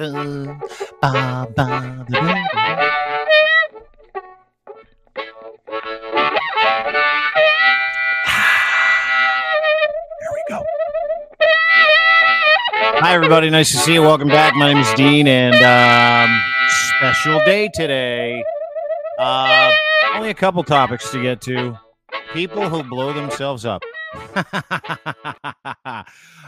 Hi, 0.00 0.04
everybody. 13.06 13.50
Nice 13.50 13.72
to 13.72 13.78
see 13.78 13.94
you. 13.94 14.02
Welcome 14.02 14.28
back. 14.28 14.54
My 14.54 14.72
name 14.72 14.78
is 14.80 14.94
Dean, 14.94 15.26
and 15.26 15.56
um, 15.56 16.42
special 16.98 17.44
day 17.44 17.68
today. 17.74 18.44
Uh, 19.18 19.72
only 20.14 20.30
a 20.30 20.34
couple 20.34 20.62
topics 20.62 21.10
to 21.10 21.20
get 21.20 21.40
to. 21.40 21.76
People 22.32 22.68
who 22.68 22.84
blow 22.84 23.12
themselves 23.12 23.66
up. 23.66 23.82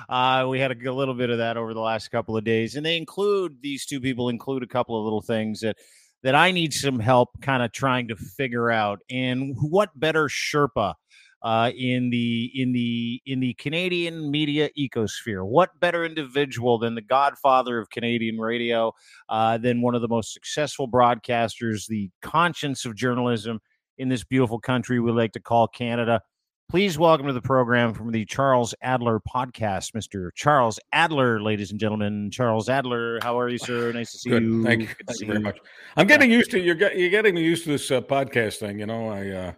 uh, 0.08 0.46
we 0.48 0.58
had 0.58 0.72
a 0.72 0.92
little 0.92 1.14
bit 1.14 1.30
of 1.30 1.38
that 1.38 1.56
over 1.56 1.74
the 1.74 1.80
last 1.80 2.08
couple 2.08 2.36
of 2.36 2.44
days, 2.44 2.76
and 2.76 2.84
they 2.86 2.96
include 2.96 3.56
these 3.60 3.86
two 3.86 4.00
people 4.00 4.28
include 4.28 4.62
a 4.62 4.66
couple 4.66 4.98
of 4.98 5.04
little 5.04 5.20
things 5.22 5.60
that 5.60 5.76
that 6.22 6.34
I 6.34 6.50
need 6.50 6.72
some 6.72 6.98
help 6.98 7.30
kind 7.40 7.62
of 7.62 7.72
trying 7.72 8.08
to 8.08 8.16
figure 8.16 8.70
out. 8.70 9.00
And 9.10 9.54
what 9.60 9.88
better 9.98 10.28
Sherpa 10.28 10.94
uh, 11.42 11.70
in 11.76 12.10
the 12.10 12.50
in 12.54 12.72
the 12.72 13.20
in 13.26 13.40
the 13.40 13.54
Canadian 13.54 14.30
media 14.30 14.70
ecosphere? 14.78 15.46
What 15.46 15.78
better 15.80 16.04
individual 16.04 16.78
than 16.78 16.94
the 16.94 17.02
godfather 17.02 17.78
of 17.78 17.90
Canadian 17.90 18.38
radio, 18.38 18.92
uh, 19.28 19.58
than 19.58 19.82
one 19.82 19.94
of 19.94 20.02
the 20.02 20.08
most 20.08 20.32
successful 20.32 20.88
broadcasters, 20.88 21.86
the 21.86 22.10
conscience 22.22 22.84
of 22.84 22.94
journalism 22.94 23.60
in 23.98 24.08
this 24.08 24.24
beautiful 24.24 24.58
country 24.58 24.98
we 24.98 25.12
like 25.12 25.32
to 25.32 25.40
call 25.40 25.68
Canada? 25.68 26.22
Please 26.70 26.96
welcome 26.96 27.26
to 27.26 27.32
the 27.32 27.40
program 27.42 27.92
from 27.92 28.12
the 28.12 28.24
Charles 28.24 28.76
Adler 28.80 29.18
podcast, 29.18 29.90
Mr. 29.92 30.30
Charles 30.36 30.78
Adler, 30.92 31.40
ladies 31.42 31.72
and 31.72 31.80
gentlemen. 31.80 32.30
Charles 32.30 32.68
Adler, 32.68 33.18
how 33.24 33.36
are 33.40 33.48
you, 33.48 33.58
sir? 33.58 33.90
Nice 33.90 34.12
to 34.12 34.18
see 34.18 34.30
Good. 34.30 34.44
you. 34.44 34.62
Thank 34.62 34.82
you. 34.82 34.88
Thank 35.04 35.20
you 35.20 35.26
very 35.26 35.40
much. 35.40 35.58
I'm 35.96 36.06
getting 36.06 36.30
used 36.30 36.52
to 36.52 36.60
you're 36.60 36.76
you're 36.92 37.10
getting 37.10 37.36
used 37.36 37.64
to 37.64 37.70
this 37.70 37.90
uh, 37.90 38.00
podcast 38.02 38.58
thing. 38.58 38.78
You 38.78 38.86
know, 38.86 39.08
I 39.08 39.30
uh, 39.30 39.52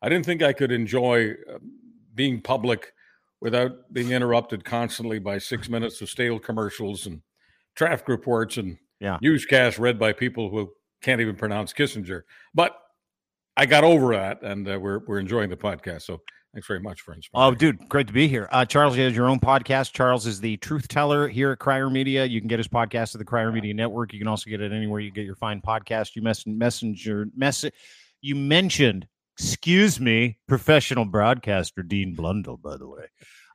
I 0.00 0.08
didn't 0.08 0.24
think 0.24 0.42
I 0.42 0.54
could 0.54 0.72
enjoy 0.72 1.32
uh, 1.32 1.58
being 2.14 2.40
public 2.40 2.92
without 3.42 3.92
being 3.92 4.12
interrupted 4.12 4.64
constantly 4.64 5.18
by 5.18 5.36
six 5.36 5.68
minutes 5.74 6.00
of 6.00 6.08
stale 6.08 6.38
commercials 6.38 7.04
and 7.06 7.20
traffic 7.76 8.08
reports 8.08 8.56
and 8.56 8.78
Yeah. 9.00 9.18
newscasts 9.20 9.78
read 9.78 9.98
by 9.98 10.14
people 10.14 10.48
who 10.48 10.72
can't 11.02 11.20
even 11.20 11.36
pronounce 11.36 11.74
Kissinger. 11.74 12.22
But 12.54 12.74
I 13.54 13.66
got 13.66 13.84
over 13.84 14.14
that, 14.14 14.40
and 14.42 14.66
uh, 14.66 14.80
we're 14.80 15.00
we're 15.06 15.18
enjoying 15.20 15.50
the 15.50 15.58
podcast. 15.58 16.02
So 16.02 16.22
thanks 16.54 16.66
very 16.66 16.80
much 16.80 17.00
for 17.02 17.12
inspiring. 17.12 17.52
Oh, 17.52 17.54
dude, 17.54 17.88
great 17.88 18.06
to 18.06 18.12
be 18.12 18.28
here. 18.28 18.48
Uh, 18.50 18.64
Charles, 18.64 18.96
you 18.96 19.02
have 19.04 19.14
your 19.14 19.26
own 19.28 19.40
podcast. 19.40 19.92
Charles 19.92 20.26
is 20.26 20.40
the 20.40 20.56
truth 20.58 20.88
teller 20.88 21.28
here 21.28 21.52
at 21.52 21.58
Crier 21.58 21.90
Media. 21.90 22.24
You 22.24 22.40
can 22.40 22.48
get 22.48 22.58
his 22.58 22.68
podcast 22.68 23.14
at 23.14 23.18
the 23.18 23.24
Crier 23.24 23.52
Media 23.52 23.74
Network. 23.74 24.12
You 24.12 24.20
can 24.20 24.28
also 24.28 24.48
get 24.48 24.60
it 24.60 24.72
anywhere 24.72 25.00
you 25.00 25.10
get 25.10 25.26
your 25.26 25.34
fine 25.34 25.60
podcast. 25.60 26.14
You 26.14 26.22
mess- 26.22 26.46
messenger 26.46 27.26
message. 27.36 27.74
You 28.22 28.36
mentioned, 28.36 29.06
excuse 29.36 30.00
me, 30.00 30.38
professional 30.48 31.04
broadcaster 31.04 31.82
Dean 31.82 32.14
Blundell, 32.14 32.56
by 32.56 32.76
the 32.76 32.88
way. 32.88 33.04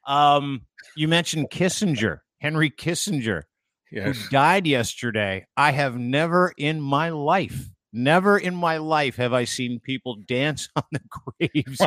Um, 0.05 0.63
you 0.95 1.07
mentioned 1.07 1.49
Kissinger, 1.51 2.19
Henry 2.39 2.69
Kissinger, 2.69 3.43
yes. 3.91 4.17
who 4.17 4.29
died 4.29 4.67
yesterday. 4.67 5.45
I 5.55 5.71
have 5.71 5.97
never 5.97 6.53
in 6.57 6.81
my 6.81 7.09
life, 7.09 7.69
never 7.91 8.37
in 8.37 8.53
my 8.55 8.77
life 8.77 9.15
have 9.15 9.33
I 9.33 9.45
seen 9.45 9.79
people 9.79 10.17
dance 10.27 10.69
on 10.75 10.83
the 10.91 11.01
graves 11.09 11.81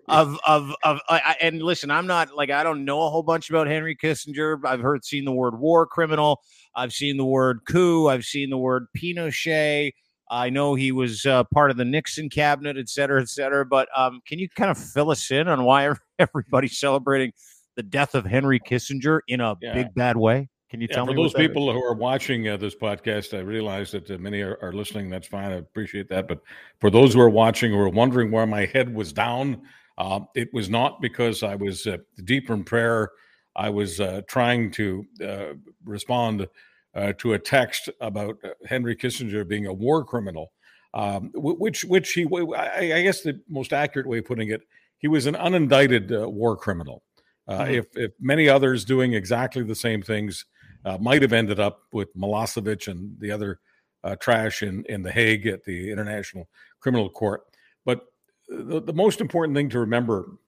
of 0.08 0.38
of 0.46 0.74
of 0.82 1.00
I, 1.08 1.36
and 1.40 1.62
listen 1.62 1.90
i'm 1.90 2.06
not 2.06 2.34
like 2.36 2.50
i 2.50 2.62
don't 2.62 2.84
know 2.84 3.02
a 3.02 3.10
whole 3.10 3.22
bunch 3.22 3.48
about 3.50 3.66
henry 3.66 3.96
kissinger. 3.96 4.58
I've 4.64 4.80
heard 4.80 5.04
seen 5.04 5.24
the 5.24 5.32
word 5.32 5.58
war 5.58 5.86
criminal. 5.86 6.42
I've 6.74 6.92
seen 6.92 7.16
the 7.16 7.24
word 7.24 7.60
coup. 7.68 8.08
I've 8.08 8.24
seen 8.24 8.50
the 8.50 8.58
word 8.58 8.86
pinochet. 8.96 9.92
I 10.30 10.50
know 10.50 10.74
he 10.74 10.92
was 10.92 11.24
uh, 11.24 11.44
part 11.54 11.70
of 11.70 11.78
the 11.78 11.84
nixon 11.86 12.28
cabinet 12.28 12.76
et 12.76 12.88
cetera 12.90 13.20
et 13.22 13.28
cetera 13.30 13.64
but 13.64 13.88
um, 13.96 14.20
can 14.26 14.38
you 14.38 14.48
kind 14.50 14.70
of 14.70 14.76
fill 14.76 15.10
us 15.10 15.30
in 15.30 15.48
on 15.48 15.64
why 15.64 15.92
everybody's 16.18 16.78
celebrating 16.78 17.32
the 17.76 17.82
death 17.82 18.14
of 18.14 18.26
henry 18.26 18.60
kissinger 18.60 19.20
in 19.28 19.40
a 19.40 19.56
Yeah. 19.62 19.72
big 19.72 19.94
bad 19.94 20.16
way 20.18 20.48
can 20.70 20.80
you 20.80 20.88
Yeah, 20.88 20.96
tell 20.96 21.06
for 21.06 21.12
me 21.12 21.16
what 21.18 21.22
those 21.22 21.34
that 21.34 21.50
is? 21.50 21.52
people 21.52 21.72
who 21.72 21.82
are 21.82 21.94
watching 21.94 22.48
uh, 22.48 22.56
this 22.56 22.74
podcast, 22.74 23.36
I 23.36 23.40
realize 23.40 23.90
that 23.92 24.10
uh, 24.10 24.18
many 24.18 24.40
are, 24.40 24.58
are 24.62 24.72
listening. 24.72 25.10
That's 25.10 25.26
fine. 25.26 25.50
I 25.50 25.56
appreciate 25.56 26.08
that. 26.10 26.28
But 26.28 26.40
for 26.78 26.90
those 26.90 27.14
who 27.14 27.20
are 27.20 27.30
watching 27.30 27.72
who 27.72 27.78
are 27.78 27.88
wondering 27.88 28.30
why 28.30 28.44
my 28.44 28.66
head 28.66 28.94
was 28.94 29.12
down, 29.12 29.62
uh, 29.98 30.20
it 30.34 30.52
was 30.52 30.68
not 30.68 31.00
because 31.00 31.42
I 31.42 31.54
was 31.54 31.86
uh, 31.86 31.98
deep 32.24 32.50
in 32.50 32.64
prayer. 32.64 33.10
I 33.56 33.70
was 33.70 34.00
uh, 34.00 34.22
trying 34.28 34.70
to 34.72 35.04
uh, 35.24 35.54
respond 35.84 36.46
uh, 36.94 37.12
to 37.18 37.32
a 37.34 37.38
text 37.38 37.88
about 38.00 38.36
Henry 38.66 38.94
Kissinger 38.94 39.46
being 39.46 39.66
a 39.66 39.72
war 39.72 40.04
criminal, 40.04 40.52
um, 40.94 41.30
which 41.34 41.84
which 41.84 42.12
he 42.12 42.26
I, 42.56 42.92
I 42.98 43.02
guess 43.02 43.22
the 43.22 43.40
most 43.48 43.72
accurate 43.72 44.06
way 44.06 44.18
of 44.18 44.26
putting 44.26 44.50
it, 44.50 44.62
he 44.98 45.08
was 45.08 45.26
an 45.26 45.34
unindicted 45.34 46.12
uh, 46.12 46.28
war 46.28 46.56
criminal. 46.56 47.02
Uh, 47.48 47.64
Mhm. 47.64 47.78
If 47.78 47.86
if 47.96 48.12
many 48.20 48.48
others 48.48 48.84
doing 48.84 49.14
exactly 49.14 49.62
the 49.64 49.74
same 49.74 50.02
things 50.02 50.44
uh, 50.84 50.98
might 50.98 51.22
have 51.22 51.32
ended 51.32 51.60
up 51.60 51.82
with 51.92 52.14
Milosevic 52.16 52.88
and 52.88 53.18
the 53.20 53.30
other 53.30 53.60
uh, 54.04 54.16
trash 54.16 54.62
in, 54.62 54.84
in 54.88 55.02
The 55.02 55.12
Hague 55.12 55.46
at 55.46 55.64
the 55.64 55.90
International 55.90 56.48
Criminal 56.80 57.10
Court. 57.10 57.42
But 57.84 58.06
the, 58.48 58.80
the 58.80 58.92
most 58.92 59.20
important 59.20 59.56
thing 59.56 59.68
to 59.70 59.80
remember 59.80 60.38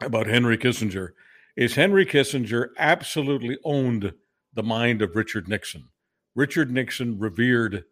about 0.00 0.26
Henry 0.26 0.58
Kissinger 0.58 1.10
is 1.56 1.74
Henry 1.74 2.06
Kissinger 2.06 2.68
absolutely 2.78 3.58
owned 3.64 4.12
the 4.54 4.62
mind 4.62 5.02
of 5.02 5.16
Richard 5.16 5.48
Nixon. 5.48 5.88
Richard 6.34 6.70
Nixon 6.70 7.18
revered 7.18 7.84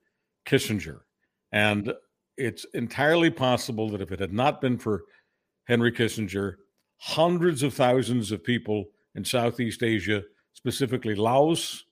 Kissinger. 0.47 1.01
And 1.53 1.93
it's 2.37 2.65
entirely 2.75 3.31
possible 3.31 3.91
that 3.91 4.01
if 4.01 4.13
it 4.13 4.21
had 4.21 4.33
not 4.33 4.61
been 4.61 4.79
for 4.79 5.05
Henry 5.65 5.91
Kissinger, 5.91 6.57
hundreds 6.99 7.63
of 7.63 7.75
thousands 7.75 8.31
of 8.31 8.45
people 8.45 8.85
in 9.15 9.25
Southeast 9.25 9.83
Asia 9.83 10.23
specifically 10.67 11.15
Laos, 11.15 11.85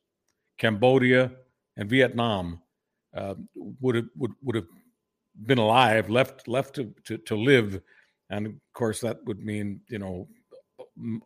Cambodia, 0.59 1.31
and 1.77 1.89
Vietnam, 1.89 2.61
uh, 3.17 3.35
would 3.81 3.95
have 3.95 4.07
would, 4.17 4.33
would 4.43 4.57
have 4.57 4.67
been 5.47 5.59
alive, 5.59 6.11
left 6.11 6.49
left 6.49 6.75
to, 6.75 6.93
to 7.05 7.17
to 7.19 7.37
live, 7.37 7.81
and 8.31 8.47
of 8.49 8.53
course 8.73 9.01
that 9.01 9.25
would 9.27 9.39
mean 9.39 9.81
you 9.89 10.01
know 10.01 10.27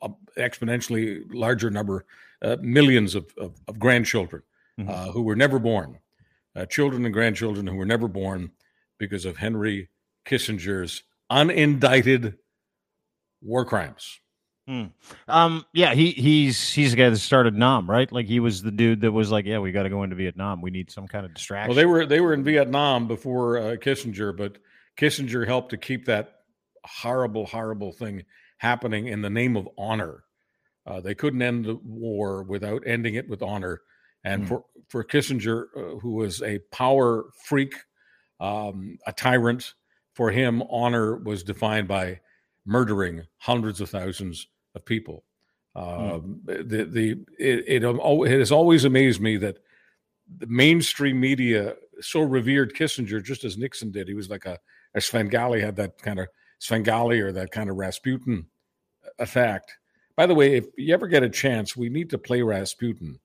a 0.02 0.10
exponentially 0.36 1.24
larger 1.32 1.70
number, 1.70 2.04
uh, 2.42 2.56
millions 2.60 3.14
of, 3.14 3.32
of, 3.38 3.54
of 3.66 3.78
grandchildren 3.78 4.42
Mhm. 4.78 4.88
uh, 4.88 5.10
who 5.12 5.22
were 5.22 5.34
never 5.36 5.58
born, 5.58 5.98
uh, 6.54 6.64
children 6.66 7.04
and 7.04 7.12
grandchildren 7.12 7.66
who 7.66 7.74
were 7.76 7.84
never 7.94 8.08
born 8.08 8.50
because 8.98 9.24
of 9.24 9.36
Henry 9.36 9.88
Kissinger's 10.24 11.02
unindicted 11.32 12.38
war 13.42 13.64
crimes. 13.64 14.20
Um, 15.28 15.64
yeah, 15.72 15.94
he 15.94 16.10
he's 16.10 16.72
he's 16.72 16.90
the 16.90 16.96
guy 16.96 17.08
that 17.08 17.16
started 17.18 17.54
Nam, 17.54 17.88
right? 17.88 18.10
Like 18.12 18.26
he 18.26 18.38
was 18.40 18.62
the 18.62 18.70
dude 18.70 19.00
that 19.00 19.12
was 19.12 19.30
like, 19.30 19.46
yeah, 19.46 19.58
we 19.58 19.72
got 19.72 19.84
to 19.84 19.88
go 19.88 20.02
into 20.02 20.16
Vietnam. 20.16 20.60
We 20.60 20.70
need 20.70 20.90
some 20.90 21.08
kind 21.08 21.24
of 21.24 21.32
distraction. 21.34 21.68
Well, 21.70 21.76
they 21.76 21.86
were 21.86 22.04
they 22.06 22.20
were 22.20 22.34
in 22.34 22.44
Vietnam 22.44 23.08
before 23.08 23.58
uh, 23.58 23.62
Kissinger, 23.76 24.36
but 24.36 24.58
Kissinger 24.98 25.46
helped 25.46 25.70
to 25.70 25.76
keep 25.76 26.04
that 26.06 26.40
horrible, 26.84 27.46
horrible 27.46 27.92
thing 27.92 28.24
happening 28.58 29.06
in 29.06 29.22
the 29.22 29.30
name 29.30 29.56
of 29.56 29.68
honor. 29.78 30.24
Uh, 30.86 31.00
they 31.00 31.14
couldn't 31.14 31.42
end 31.42 31.64
the 31.64 31.76
war 31.84 32.42
without 32.42 32.82
ending 32.86 33.14
it 33.14 33.28
with 33.28 33.42
honor. 33.42 33.80
And 34.24 34.42
Hmm. 34.42 34.48
for 34.48 34.64
for 34.88 35.04
Kissinger, 35.04 35.66
uh, 35.76 35.98
who 36.00 36.12
was 36.14 36.42
a 36.42 36.58
power 36.72 37.24
freak, 37.44 37.74
um, 38.40 38.98
a 39.06 39.12
tyrant, 39.12 39.74
for 40.14 40.30
him, 40.30 40.62
honor 40.70 41.16
was 41.16 41.42
defined 41.42 41.88
by 41.88 42.20
murdering 42.66 43.26
hundreds 43.38 43.80
of 43.80 43.88
thousands 43.88 44.46
of 44.78 44.84
people. 44.84 45.24
Um, 45.74 46.40
The 46.44 46.84
the 46.84 47.10
it, 47.38 47.82
it, 47.82 47.84
it 47.84 48.38
has 48.38 48.52
always 48.52 48.84
amazed 48.84 49.20
me 49.20 49.36
that 49.38 49.58
the 50.38 50.46
mainstream 50.46 51.20
media 51.20 51.74
so 52.00 52.20
revered 52.20 52.74
Kissinger 52.74 53.22
just 53.22 53.44
as 53.44 53.56
Nixon 53.56 53.90
did. 53.90 54.08
He 54.08 54.14
was 54.14 54.30
like 54.30 54.46
a, 54.46 54.58
a 54.94 55.00
Svengali 55.00 55.60
had 55.60 55.76
that 55.76 56.00
kind 56.00 56.20
of 56.20 56.28
Svengali 56.58 57.20
or 57.20 57.32
that 57.32 57.50
kind 57.50 57.70
of 57.70 57.76
Rasputin 57.76 58.46
effect. 59.18 59.76
By 60.16 60.26
the 60.26 60.34
way, 60.34 60.56
if 60.56 60.66
you 60.76 60.92
ever 60.94 61.06
get 61.06 61.22
a 61.22 61.30
chance, 61.30 61.76
we 61.76 61.88
need 61.88 62.10
to 62.10 62.18
play 62.18 62.42
Rasputin. 62.42 63.18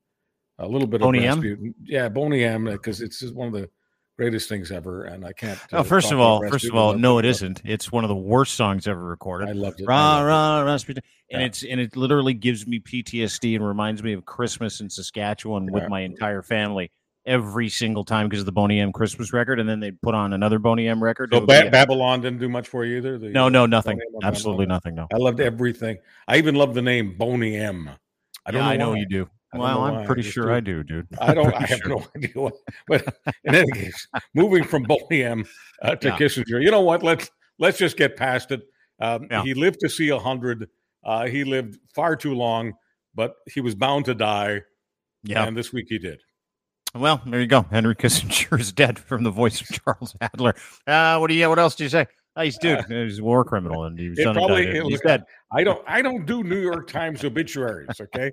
A 0.59 0.67
little 0.67 0.87
bit 0.87 1.01
Boney 1.01 1.19
of 1.19 1.23
M? 1.23 1.41
Rasputin. 1.41 1.75
Yeah, 1.83 2.09
Boney 2.09 2.43
M, 2.43 2.65
because 2.65 3.01
it's 3.01 3.19
just 3.19 3.33
one 3.33 3.47
of 3.47 3.53
the 3.53 3.69
greatest 4.17 4.49
things 4.49 4.71
ever. 4.71 5.05
And 5.05 5.25
I 5.25 5.33
can't. 5.33 5.59
Oh, 5.71 5.79
uh, 5.79 5.83
first 5.83 6.11
of 6.11 6.19
all, 6.19 6.47
first 6.49 6.65
of 6.65 6.75
all, 6.75 6.93
no, 6.93 7.17
it 7.19 7.25
isn't. 7.25 7.61
It's 7.65 7.91
one 7.91 8.03
of 8.03 8.07
the 8.09 8.15
worst 8.15 8.55
songs 8.55 8.87
ever 8.87 9.03
recorded. 9.03 9.49
I 9.49 9.53
loved 9.53 9.81
it. 9.81 9.87
Rah 9.87 10.21
rah 10.21 10.61
Rasputin, 10.61 11.03
and 11.31 11.41
Yeah. 11.41 11.47
it's 11.47 11.63
and 11.63 11.79
it 11.79 11.95
literally 11.95 12.33
gives 12.33 12.67
me 12.67 12.79
PTSD 12.79 13.55
and 13.55 13.65
reminds 13.65 14.03
me 14.03 14.13
of 14.13 14.25
Christmas 14.25 14.79
in 14.81 14.89
Saskatchewan 14.89 15.71
with 15.71 15.87
my 15.89 16.01
entire 16.01 16.41
family 16.41 16.91
every 17.25 17.69
single 17.69 18.03
time 18.03 18.27
because 18.27 18.41
of 18.41 18.45
the 18.45 18.51
Boney 18.51 18.81
M 18.81 18.91
Christmas 18.91 19.31
record, 19.31 19.57
and 19.59 19.67
then 19.69 19.79
they 19.79 19.91
put 19.91 20.13
on 20.13 20.33
another 20.33 20.59
Boney 20.59 20.87
M 20.89 21.01
record. 21.01 21.29
So 21.31 21.37
It 21.37 21.39
would 21.41 21.47
be- 21.47 21.63
ba- 21.63 21.71
Babylon 21.71 22.19
didn't 22.21 22.39
do 22.39 22.49
much 22.49 22.67
for 22.67 22.83
you 22.85 22.97
either. 22.97 23.17
The, 23.17 23.29
no, 23.29 23.45
uh, 23.45 23.49
no, 23.49 23.65
nothing. 23.65 23.93
M 23.93 24.15
on 24.15 24.25
Absolutely 24.25 24.65
nothing. 24.65 24.93
No. 24.95 25.07
I 25.13 25.17
loved 25.17 25.39
everything. 25.39 25.97
I 26.27 26.37
even 26.37 26.55
loved 26.55 26.73
the 26.73 26.81
name 26.81 27.15
Boney 27.17 27.55
M. 27.55 27.89
I 28.45 28.51
don't 28.51 28.59
yeah, 28.59 28.65
know. 28.67 28.73
I 28.73 28.77
know 28.77 28.89
why. 28.91 28.97
you 28.97 29.05
do. 29.05 29.29
I 29.53 29.57
well, 29.57 29.83
I'm 29.83 30.05
pretty 30.05 30.23
just 30.23 30.33
sure 30.33 30.45
do- 30.47 30.53
I 30.53 30.59
do, 30.59 30.83
dude. 30.83 31.07
I 31.19 31.33
don't. 31.33 31.53
I 31.53 31.65
have 31.65 31.79
sure. 31.79 31.89
no 31.89 32.05
idea 32.15 32.31
what. 32.35 32.53
But 32.87 33.15
in 33.43 33.55
any 33.55 33.71
case, 33.71 34.07
moving 34.33 34.63
from 34.63 34.83
Boney 34.83 35.23
M 35.23 35.45
uh, 35.81 35.95
to 35.95 36.07
Yeah. 36.09 36.17
Kissinger, 36.17 36.61
you 36.63 36.71
know 36.71 36.81
what? 36.81 37.03
Let's 37.03 37.29
let's 37.59 37.77
just 37.77 37.97
get 37.97 38.15
past 38.17 38.51
it. 38.51 38.61
Um, 38.99 39.27
Yeah. 39.29 39.43
He 39.43 39.53
lived 39.53 39.79
to 39.81 39.89
see 39.89 40.09
a 40.09 40.19
hundred. 40.19 40.69
Uh, 41.03 41.25
he 41.27 41.43
lived 41.43 41.77
far 41.93 42.15
too 42.15 42.33
long, 42.33 42.73
but 43.13 43.35
he 43.51 43.61
was 43.61 43.75
bound 43.75 44.05
to 44.05 44.13
die. 44.15 44.61
Yeah. 45.23 45.45
And 45.45 45.55
this 45.55 45.71
week 45.73 45.85
he 45.89 45.99
did. 45.99 46.19
Well, 46.95 47.21
there 47.25 47.41
you 47.41 47.47
go. 47.47 47.63
Henry 47.71 47.95
Kissinger 48.01 48.59
is 48.59 48.71
dead 48.71 48.99
from 48.99 49.23
the 49.23 49.31
voice 49.31 49.61
of 49.61 49.67
Charles 49.83 50.15
Adler. 50.21 50.55
Uh, 50.87 51.17
what 51.17 51.27
do 51.27 51.33
you? 51.33 51.49
What 51.49 51.59
else 51.59 51.75
do 51.75 51.83
you 51.83 51.89
say? 51.89 52.05
Oh, 52.35 52.41
he's 52.41 52.57
dude. 52.57 52.83
He's 52.89 53.19
a 53.19 53.23
war 53.23 53.43
criminal, 53.45 53.83
and 53.83 53.97
he 53.99 54.09
was 54.09 54.17
It 54.17 54.23
probably- 54.33 54.65
it 54.67 54.83
He's 54.85 55.01
dead. 55.01 55.23
I 55.51 55.63
don't. 55.63 55.83
I 55.87 56.01
don't 56.01 56.25
do 56.25 56.43
New 56.43 56.59
York 56.59 56.87
Times 56.87 57.23
obituaries. 57.23 57.89
Okay, 58.01 58.31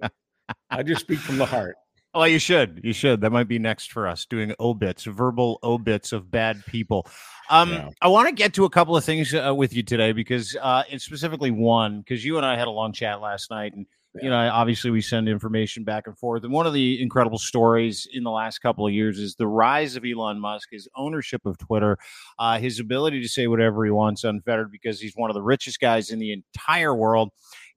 I 0.71 0.83
just 0.83 1.03
speak 1.03 1.19
from 1.19 1.39
the 1.39 1.47
heart. 1.47 1.77
Well, 2.15 2.27
you 2.27 2.41
should. 2.41 2.81
You 2.83 2.93
should. 2.93 3.21
That 3.21 3.31
might 3.31 3.47
be 3.47 3.61
next 3.61 3.93
for 3.93 4.09
us, 4.09 4.27
doing 4.27 4.53
obits, 4.59 5.05
verbal 5.05 5.61
obits 5.63 6.13
of 6.13 6.29
bad 6.29 6.65
people. 6.67 7.07
Um, 7.49 7.71
Yeah. 7.71 7.89
I 8.03 8.09
want 8.09 8.29
to 8.29 8.35
get 8.35 8.55
to 8.55 8.65
a 8.65 8.71
couple 8.71 8.97
of 8.97 9.05
things 9.05 9.33
uh, 9.33 9.55
with 9.55 9.73
you 9.75 9.85
today 9.85 10.11
because, 10.11 10.57
uh, 10.61 10.83
and 10.91 11.01
specifically 11.01 11.53
one, 11.53 12.01
because 12.01 12.25
you 12.25 12.37
and 12.37 12.45
I 12.45 12.57
had 12.57 12.67
a 12.67 12.73
long 12.73 12.93
chat 12.93 13.21
last 13.21 13.51
night, 13.51 13.75
and 13.75 13.87
you 14.21 14.29
know, 14.29 14.51
obviously 14.53 14.91
we 14.91 15.01
send 15.01 15.29
information 15.29 15.85
back 15.85 16.09
and 16.09 16.19
forth. 16.19 16.43
And 16.43 16.53
one 16.53 16.67
of 16.67 16.73
the 16.73 17.01
incredible 17.01 17.39
stories 17.39 18.09
in 18.13 18.25
the 18.25 18.31
last 18.31 18.59
couple 18.59 18.85
of 18.85 18.93
years 18.93 19.21
is 19.21 19.37
the 19.37 19.47
rise 19.47 19.95
of 19.95 20.05
Elon 20.05 20.41
Musk, 20.41 20.71
his 20.73 20.89
ownership 20.97 21.47
of 21.47 21.59
Twitter, 21.59 21.97
uh, 22.37 22.59
his 22.59 22.81
ability 22.81 23.23
to 23.23 23.29
say 23.29 23.47
whatever 23.47 23.85
he 23.85 23.93
wants 23.93 24.25
unfettered 24.25 24.73
because 24.73 25.01
he's 25.01 25.13
one 25.15 25.31
of 25.31 25.35
the 25.35 25.43
richest 25.43 25.79
guys 25.79 26.11
in 26.11 26.19
the 26.19 26.33
entire 26.33 26.93
world 26.93 27.31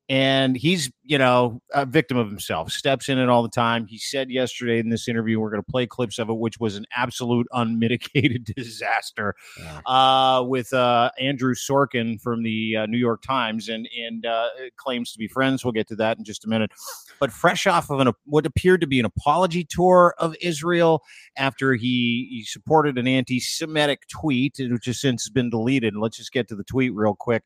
and 0.09 0.57
he's 0.57 0.91
you 1.03 1.17
know 1.17 1.61
a 1.73 1.85
victim 1.85 2.17
of 2.17 2.27
himself 2.27 2.71
steps 2.71 3.07
in 3.09 3.17
it 3.17 3.29
all 3.29 3.41
the 3.41 3.49
time. 3.49 3.85
He 3.87 3.97
said 3.97 4.29
yesterday 4.29 4.79
in 4.79 4.89
this 4.89 5.07
interview 5.07 5.39
we're 5.39 5.49
going 5.49 5.63
to 5.63 5.71
play 5.71 5.87
clips 5.87 6.19
of 6.19 6.29
it 6.29 6.37
which 6.37 6.59
was 6.59 6.75
an 6.75 6.85
absolute 6.95 7.47
unmitigated 7.53 8.45
disaster 8.55 9.33
Yeah. 9.57 9.79
uh, 9.85 10.43
with 10.43 10.73
uh, 10.73 11.11
andrew 11.19 11.53
sorkin 11.55 12.19
from 12.21 12.43
the 12.43 12.75
uh, 12.77 12.85
new 12.85 12.97
york 12.97 13.21
times 13.21 13.69
and 13.69 13.87
and 13.97 14.25
uh, 14.25 14.49
claims 14.77 15.11
to 15.13 15.19
be 15.19 15.27
friends. 15.27 15.63
We'll 15.63 15.71
get 15.71 15.87
to 15.87 15.95
that 15.97 16.17
in 16.17 16.23
just 16.25 16.43
a 16.45 16.49
minute. 16.49 16.71
But 17.19 17.31
fresh 17.31 17.65
off 17.67 17.89
of 17.89 17.99
an 17.99 18.11
what 18.25 18.45
appeared 18.45 18.81
to 18.81 18.87
be 18.87 18.99
an 18.99 19.05
apology 19.05 19.63
tour 19.63 20.15
of 20.17 20.35
israel 20.41 21.03
after 21.37 21.75
he, 21.75 22.27
he 22.29 22.43
supported 22.43 22.97
an 22.97 23.07
anti-semitic 23.07 24.07
tweet 24.09 24.55
which 24.59 24.85
has 24.85 24.99
since 24.99 25.29
been 25.29 25.49
deleted. 25.49 25.95
Let's 25.95 26.17
just 26.17 26.33
get 26.33 26.47
to 26.49 26.55
the 26.55 26.63
tweet 26.63 26.93
real 26.93 27.15
quick 27.15 27.43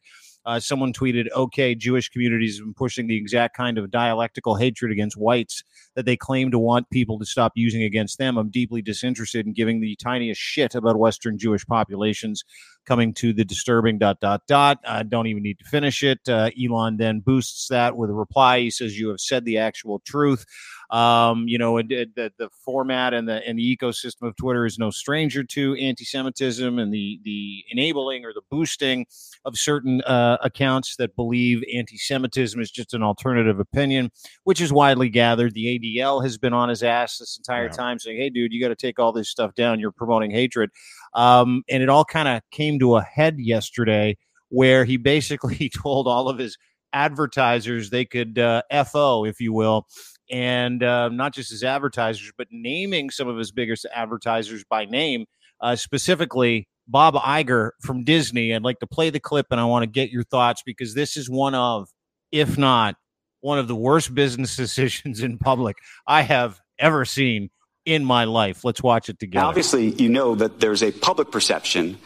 uh, 0.47 0.59
someone 0.59 0.93
tweeted, 0.93 1.29
okay, 1.35 1.75
Jewish 1.75 2.07
communities 2.09 2.57
have 2.57 2.65
been 2.65 2.73
pushing 2.73 3.07
the 3.07 3.17
exact 3.17 3.55
kind 3.55 3.77
of 3.77 3.91
dialectical 3.91 4.55
hatred 4.55 4.91
against 4.91 5.17
whites 5.17 5.61
that 5.95 6.05
they 6.05 6.15
claim 6.15 6.51
to 6.51 6.57
want 6.57 6.89
people 6.89 7.19
to 7.19 7.25
stop 7.25 7.51
using 7.55 7.83
against 7.83 8.17
them. 8.17 8.37
I'm 8.37 8.49
deeply 8.49 8.81
disinterested 8.81 9.45
in 9.45 9.51
giving 9.51 9.81
the 9.81 9.97
tiniest 9.97 10.39
shit 10.39 10.73
about 10.73 10.97
Western 10.97 11.37
Jewish 11.37 11.65
populations 11.65 12.43
coming 12.85 13.13
to 13.15 13.33
the 13.33 13.43
disturbing 13.43 13.97
dot 13.97 14.21
dot 14.21 14.41
dot. 14.47 14.79
I 14.87 15.03
don't 15.03 15.27
even 15.27 15.43
need 15.43 15.59
to 15.59 15.65
finish 15.65 16.01
it. 16.01 16.19
Uh, 16.29 16.49
Elon 16.57 16.95
then 16.95 17.19
boosts 17.19 17.67
that 17.67 17.97
with 17.97 18.09
a 18.09 18.13
reply. 18.13 18.61
He 18.61 18.71
says, 18.71 18.97
you 18.97 19.09
have 19.09 19.19
said 19.19 19.43
the 19.43 19.57
actual 19.57 19.99
truth. 19.99 20.45
Um, 20.89 21.47
you 21.47 21.57
know, 21.57 21.81
the, 21.81 22.31
the 22.37 22.49
format 22.63 23.13
and 23.13 23.27
the 23.27 23.45
and 23.45 23.59
the 23.59 23.77
ecosystem 23.77 24.27
of 24.27 24.35
Twitter 24.37 24.65
is 24.65 24.79
no 24.79 24.89
stranger 24.89 25.43
to 25.43 25.75
anti-Semitism 25.75 26.79
and 26.79 26.93
the 26.93 27.19
the 27.25 27.63
enabling 27.71 28.23
or 28.23 28.31
the 28.33 28.41
boosting 28.49 29.05
of 29.43 29.57
certain 29.57 30.01
uh, 30.03 30.37
accounts 30.41 30.95
that 30.95 31.15
believe 31.15 31.61
anti-Semitism 31.75 32.59
is 32.61 32.71
just 32.71 32.93
an 32.93 33.03
alternative 33.03 33.59
opinion, 33.59 34.11
which 34.45 34.61
is 34.61 34.71
widely 34.71 35.09
gathered. 35.09 35.53
The 35.53 35.77
ADL 35.77 36.23
has 36.23 36.37
been 36.37 36.53
on 36.53 36.69
his 36.69 36.83
ass 36.83 37.17
this 37.17 37.37
entire 37.37 37.65
Yeah. 37.65 37.71
time, 37.71 37.99
saying, 37.99 38.17
"Hey, 38.17 38.29
dude, 38.29 38.53
you 38.53 38.61
got 38.61 38.69
to 38.69 38.75
take 38.75 38.97
all 38.97 39.11
this 39.11 39.29
stuff 39.29 39.53
down. 39.55 39.79
You're 39.81 39.91
promoting 39.91 40.31
hatred." 40.31 40.69
Um, 41.13 41.63
and 41.69 41.83
it 41.83 41.89
all 41.89 42.05
kind 42.05 42.29
of 42.29 42.41
came 42.51 42.79
to 42.79 42.95
a 42.95 43.01
head 43.01 43.35
yesterday, 43.39 44.17
where 44.49 44.85
he 44.85 44.95
basically 44.95 45.69
told 45.75 46.07
all 46.07 46.29
of 46.29 46.37
his 46.37 46.57
advertisers 46.93 47.89
they 47.89 48.05
could 48.05 48.39
uh, 48.39 48.61
FO, 48.85 49.25
if 49.25 49.39
you 49.41 49.51
will, 49.53 49.85
and 50.29 50.83
uh, 50.83 51.09
not 51.09 51.33
just 51.33 51.49
his 51.51 51.63
advertisers, 51.63 52.31
but 52.37 52.47
naming 52.51 53.09
some 53.09 53.27
of 53.27 53.37
his 53.37 53.51
biggest 53.51 53.85
advertisers 53.93 54.63
by 54.69 54.85
name, 54.85 55.25
uh, 55.61 55.75
specifically 55.75 56.67
Bob 56.87 57.15
Iger 57.15 57.71
from 57.81 58.03
Disney. 58.03 58.53
I'd 58.53 58.63
like 58.63 58.79
to 58.79 58.87
play 58.87 59.09
the 59.09 59.19
clip 59.19 59.47
and 59.51 59.59
I 59.59 59.65
want 59.65 59.83
to 59.83 59.89
get 59.89 60.09
your 60.09 60.23
thoughts 60.23 60.63
because 60.65 60.93
this 60.93 61.17
is 61.17 61.29
one 61.29 61.55
of, 61.55 61.89
if 62.31 62.57
not 62.57 62.95
one 63.41 63.59
of 63.59 63.67
the 63.67 63.75
worst 63.75 64.13
business 64.13 64.55
decisions 64.57 65.21
in 65.21 65.37
public 65.37 65.77
I 66.05 66.21
have 66.21 66.59
ever 66.79 67.05
seen 67.05 67.49
in 67.85 68.03
my 68.03 68.25
life. 68.25 68.65
Let's 68.65 68.83
watch 68.83 69.09
it 69.09 69.19
together. 69.19 69.45
Obviously, 69.45 69.91
you 69.91 70.09
know 70.09 70.35
that 70.35 70.59
there's 70.59 70.83
a 70.83 70.91
public 70.91 71.31
perception 71.31 71.97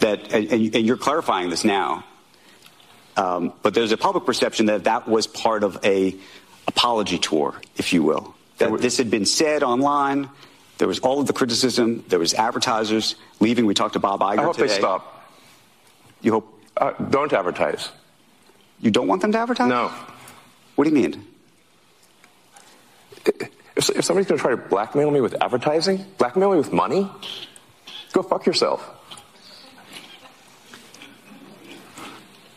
that, 0.00 0.32
and, 0.32 0.50
and 0.50 0.86
you're 0.86 0.96
clarifying 0.96 1.50
this 1.50 1.64
now, 1.64 2.04
um, 3.16 3.52
but 3.62 3.74
there's 3.74 3.92
a 3.92 3.96
public 3.96 4.24
perception 4.24 4.66
that 4.66 4.84
that 4.84 5.08
was 5.08 5.26
part 5.26 5.64
of 5.64 5.78
a 5.84 6.16
apology 6.68 7.18
tour, 7.18 7.60
if 7.76 7.92
you 7.92 8.02
will. 8.04 8.34
That 8.58 8.80
this 8.80 8.98
had 8.98 9.10
been 9.10 9.24
said 9.26 9.62
online. 9.64 10.28
There 10.78 10.86
was 10.86 11.00
all 11.00 11.18
of 11.20 11.26
the 11.26 11.32
criticism. 11.32 12.04
There 12.08 12.18
was 12.20 12.34
advertisers 12.34 13.16
leaving. 13.40 13.66
We 13.66 13.74
talked 13.74 13.94
to 13.94 13.98
Bob 13.98 14.20
Iger 14.20 14.38
I 14.38 14.42
hope 14.44 14.56
today. 14.56 14.68
they 14.68 14.78
stop. 14.78 15.02
You 16.20 16.32
hope 16.32 16.46
Uh, 16.76 16.92
don't 17.10 17.32
advertise. 17.32 17.90
you 18.80 18.90
don't 18.92 19.08
want 19.08 19.22
them 19.22 19.32
to 19.32 19.38
advertise? 19.38 19.68
No. 19.68 19.90
What 20.76 20.84
do 20.84 20.90
you 20.90 20.96
mean? 20.96 21.24
If, 23.76 23.90
if 23.90 24.04
somebody's 24.04 24.28
going 24.28 24.38
to 24.38 24.42
try 24.42 24.50
to 24.52 24.56
blackmail 24.56 25.10
me 25.10 25.20
with 25.20 25.34
advertising, 25.42 26.04
blackmail 26.18 26.52
me 26.52 26.58
with 26.58 26.72
money, 26.72 27.10
go 28.12 28.22
fuck 28.22 28.46
yourself. 28.46 28.80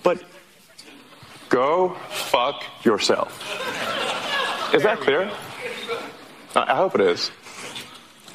But 0.03 0.21
Go 1.49 1.89
fuck 2.09 2.63
yourself. 2.85 3.29
Is 4.73 4.83
that 4.83 4.99
clear? 5.01 5.29
I 6.55 6.71
I 6.73 6.75
hope 6.75 6.95
it 6.95 7.01
is. 7.01 7.31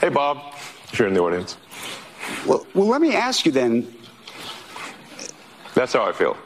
Hey, 0.01 0.11
Bob, 0.11 0.39
if 0.93 0.99
you're 0.99 1.09
in 1.09 1.15
the 1.15 1.23
audience, 1.23 1.57
well, 2.47 2.67
well, 2.75 2.87
let 2.87 3.01
me 3.01 3.15
ask 3.15 3.47
you 3.47 3.53
then. 3.53 3.93
that's 5.75 5.93
how 5.93 6.05
I 6.05 6.13
feel. 6.13 6.37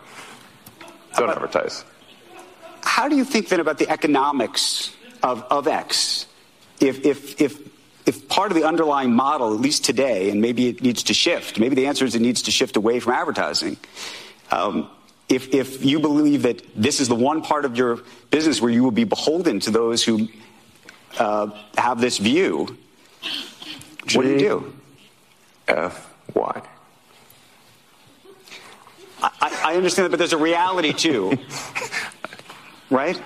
Don't 1.16 1.31
advertise. 1.31 1.84
how 2.82 3.08
do 3.08 3.16
you 3.16 3.25
think 3.25 3.48
then 3.48 3.60
about 3.60 3.78
the 3.78 3.88
economics 3.88 4.92
of, 5.22 5.42
of 5.50 5.66
X? 5.66 6.26
If, 6.81 7.04
if, 7.04 7.40
if, 7.40 7.58
if 8.06 8.28
part 8.28 8.50
of 8.52 8.56
the 8.56 8.64
underlying 8.64 9.12
model, 9.12 9.52
at 9.52 9.61
least 9.61 9.85
today, 9.85 10.30
and 10.30 10.40
maybe 10.40 10.68
it 10.68 10.82
needs 10.82 11.02
to 11.04 11.14
shift, 11.14 11.59
maybe 11.59 11.75
the 11.75 11.87
answer 11.87 12.04
is 12.04 12.14
it 12.14 12.23
needs 12.23 12.42
to 12.42 12.50
shift 12.50 12.76
away 12.76 13.00
from 13.00 13.12
advertising. 13.12 13.76
Um, 14.50 14.88
if, 15.30 15.54
if 15.54 15.84
you 15.84 16.00
believe 16.00 16.42
that 16.42 16.62
this 16.75 17.00
is 17.00 17.08
the 17.08 17.14
one 17.14 17.40
part 17.40 17.64
of 17.64 17.76
your 17.76 18.00
business 18.30 18.60
where 18.60 18.70
you 18.70 18.82
will 18.82 18.90
be 18.90 19.04
beholden 19.04 19.60
to 19.60 19.70
those 19.70 20.02
who 20.02 20.28
uh, 21.18 21.50
have 21.78 22.00
this 22.00 22.18
view, 22.18 22.76
what 24.14 24.22
do 24.22 24.28
you 24.28 24.38
G- 24.38 24.44
do? 24.44 24.72
F 25.68 26.12
Y. 26.34 26.62
I, 29.22 29.60
I 29.64 29.76
understand 29.76 30.06
that, 30.06 30.10
but 30.10 30.18
there's 30.18 30.32
a 30.32 30.38
reality 30.38 30.92
too, 30.92 31.38
right? 32.90 33.20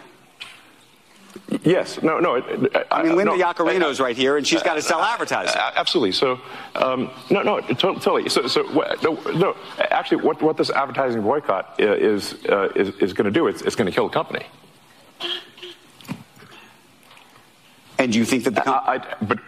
Yes. 1.65 2.03
No. 2.03 2.21
No. 2.21 2.35
it- 2.37 2.45
it- 2.49 2.87
I 2.91 3.03
mean, 3.03 3.17
Linda 3.17 3.37
no, 3.37 3.43
Yaccarino's 3.43 3.99
right 3.99 4.17
here, 4.17 4.37
and 4.37 4.47
she's 4.47 4.63
got 4.63 4.75
to 4.75 4.83
sell 4.83 5.01
advertising. 5.01 5.59
Absolutely. 5.75 6.13
So, 6.13 6.39
um, 6.75 7.11
no, 7.31 7.43
no, 7.43 7.61
to- 7.61 7.75
totally. 7.75 8.29
So, 8.29 8.47
so 8.47 8.63
no, 9.03 9.15
no. 9.33 9.57
Actually, 9.79 10.23
what, 10.23 10.43
what 10.43 10.57
this 10.59 10.71
advertising 10.71 11.23
boycott 11.23 11.77
is 11.81 12.35
uh, 12.49 12.69
is, 12.77 12.91
is 12.97 13.13
going 13.15 13.25
to 13.25 13.31
do? 13.31 13.47
It's, 13.49 13.63
it's 13.63 13.77
going 13.77 13.87
to 13.87 13.93
kill 13.93 14.09
the 14.09 14.15
company. 14.15 14.45
And 17.99 18.15
you 18.15 18.25
think 18.25 18.45
that 18.45 18.55
the 18.55 18.61
com- 18.61 18.83
I, 18.87 18.97
I, 18.97 19.17
but 19.23 19.39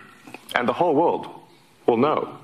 and 0.54 0.66
the 0.66 0.72
whole 0.72 0.94
world 0.94 1.28
will 1.86 1.96
know 1.98 2.38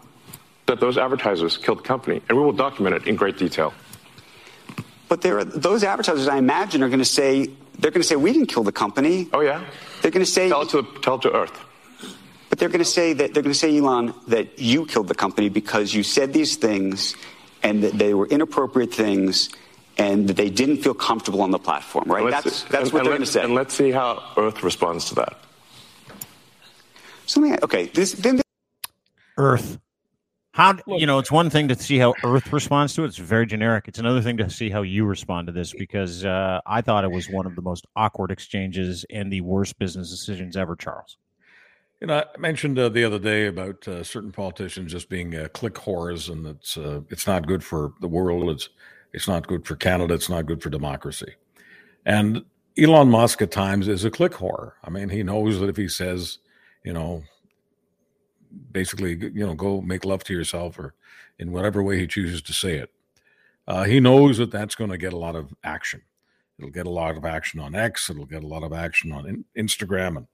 that 0.66 0.80
those 0.80 0.98
advertisers 0.98 1.56
killed 1.56 1.78
the 1.78 1.82
company, 1.82 2.20
and 2.28 2.36
we 2.36 2.44
will 2.44 2.52
document 2.52 2.96
it 2.96 3.06
in 3.06 3.16
great 3.16 3.38
detail. 3.38 3.72
But 5.08 5.22
there 5.22 5.38
are, 5.38 5.44
those 5.44 5.84
advertisers, 5.84 6.28
I 6.28 6.38
imagine, 6.38 6.82
are 6.82 6.88
going 6.88 6.98
to 6.98 7.04
say 7.04 7.50
they're 7.82 7.90
going 7.90 8.00
to 8.02 8.06
say 8.06 8.16
we 8.16 8.32
didn't 8.32 8.46
kill 8.46 8.62
the 8.62 8.72
company. 8.72 9.28
Oh 9.32 9.40
yeah. 9.40 9.64
They're 10.00 10.10
going 10.12 10.24
to 10.24 10.30
say, 10.30 10.48
Tell 10.48 10.62
it 10.62 10.70
to 10.70 10.86
tell 11.02 11.16
it 11.16 11.22
to 11.22 11.32
Earth. 11.34 11.58
but 12.48 12.58
they're 12.58 12.68
going 12.68 12.78
to 12.78 12.84
say 12.84 13.12
that 13.12 13.34
they're 13.34 13.42
going 13.42 13.52
to 13.52 13.58
say, 13.58 13.76
Elon, 13.76 14.14
that 14.28 14.58
you 14.58 14.86
killed 14.86 15.08
the 15.08 15.14
company 15.14 15.48
because 15.48 15.92
you 15.92 16.02
said 16.02 16.32
these 16.32 16.56
things, 16.56 17.16
and 17.62 17.82
that 17.82 17.98
they 17.98 18.14
were 18.14 18.26
inappropriate 18.28 18.94
things, 18.94 19.50
and 19.98 20.28
that 20.28 20.36
they 20.36 20.48
didn't 20.48 20.78
feel 20.78 20.94
comfortable 20.94 21.42
on 21.42 21.50
the 21.50 21.58
platform. 21.58 22.10
Right? 22.10 22.30
That's 22.30 22.62
that's 22.64 22.84
and- 22.84 22.92
what 22.92 23.00
and 23.00 23.06
they're 23.06 23.18
going 23.18 23.20
to 23.20 23.26
say. 23.26 23.42
And 23.42 23.54
let's 23.54 23.74
see 23.74 23.90
how 23.90 24.22
Earth 24.36 24.62
responds 24.62 25.08
to 25.10 25.16
that. 25.16 25.38
So 27.26 27.44
okay, 27.62 27.86
this, 27.86 28.12
then 28.12 28.40
Earth. 29.36 29.78
How 30.52 30.76
you 30.86 31.06
know? 31.06 31.18
It's 31.18 31.32
one 31.32 31.48
thing 31.48 31.68
to 31.68 31.74
see 31.74 31.96
how 31.96 32.14
Earth 32.22 32.52
responds 32.52 32.94
to 32.94 33.04
it. 33.04 33.06
It's 33.06 33.16
very 33.16 33.46
generic. 33.46 33.88
It's 33.88 33.98
another 33.98 34.20
thing 34.20 34.36
to 34.36 34.50
see 34.50 34.68
how 34.68 34.82
you 34.82 35.06
respond 35.06 35.46
to 35.46 35.52
this 35.52 35.72
because 35.72 36.26
uh, 36.26 36.60
I 36.66 36.82
thought 36.82 37.04
it 37.04 37.10
was 37.10 37.28
one 37.30 37.46
of 37.46 37.56
the 37.56 37.62
most 37.62 37.86
awkward 37.96 38.30
exchanges 38.30 39.06
and 39.08 39.32
the 39.32 39.40
worst 39.40 39.78
business 39.78 40.10
decisions 40.10 40.54
ever, 40.54 40.76
Charles. 40.76 41.16
You 42.02 42.08
know, 42.08 42.24
I 42.34 42.38
mentioned 42.38 42.78
uh, 42.78 42.90
the 42.90 43.02
other 43.02 43.18
day 43.18 43.46
about 43.46 43.88
uh, 43.88 44.02
certain 44.02 44.30
politicians 44.30 44.92
just 44.92 45.08
being 45.08 45.34
uh, 45.34 45.48
click 45.54 45.74
whores, 45.74 46.30
and 46.30 46.46
it's 46.46 46.76
uh, 46.76 47.00
it's 47.08 47.26
not 47.26 47.46
good 47.46 47.64
for 47.64 47.94
the 48.00 48.08
world. 48.08 48.50
It's 48.50 48.68
it's 49.14 49.28
not 49.28 49.46
good 49.46 49.66
for 49.66 49.74
Canada. 49.74 50.12
It's 50.12 50.28
not 50.28 50.44
good 50.44 50.62
for 50.62 50.68
democracy. 50.68 51.34
And 52.04 52.44
Elon 52.76 53.08
Musk 53.08 53.40
at 53.40 53.52
times 53.52 53.88
is 53.88 54.04
a 54.04 54.10
click 54.10 54.32
whore. 54.32 54.72
I 54.84 54.90
mean, 54.90 55.08
he 55.08 55.22
knows 55.22 55.60
that 55.60 55.68
if 55.68 55.76
he 55.76 55.88
says, 55.88 56.38
you 56.84 56.92
know, 56.92 57.22
basically, 58.72 59.16
you 59.16 59.46
know, 59.46 59.54
go 59.54 59.80
make 59.80 60.04
love 60.04 60.24
to 60.24 60.32
yourself 60.32 60.78
or 60.78 60.94
in 61.38 61.52
whatever 61.52 61.82
way 61.82 61.98
he 61.98 62.06
chooses 62.06 62.42
to 62.42 62.52
say 62.52 62.76
it. 62.76 62.90
Uh, 63.66 63.84
he 63.84 64.00
knows 64.00 64.38
that 64.38 64.50
that's 64.50 64.74
going 64.74 64.90
to 64.90 64.98
get 64.98 65.12
a 65.12 65.18
lot 65.18 65.36
of 65.36 65.54
action. 65.64 66.02
It'll 66.58 66.70
get 66.70 66.86
a 66.86 66.90
lot 66.90 67.16
of 67.16 67.24
action 67.24 67.60
on 67.60 67.74
X. 67.74 68.10
It'll 68.10 68.26
get 68.26 68.44
a 68.44 68.46
lot 68.46 68.62
of 68.62 68.72
action 68.72 69.12
on 69.12 69.26
in- 69.26 69.44
Instagram 69.56 70.16
and, 70.16 70.26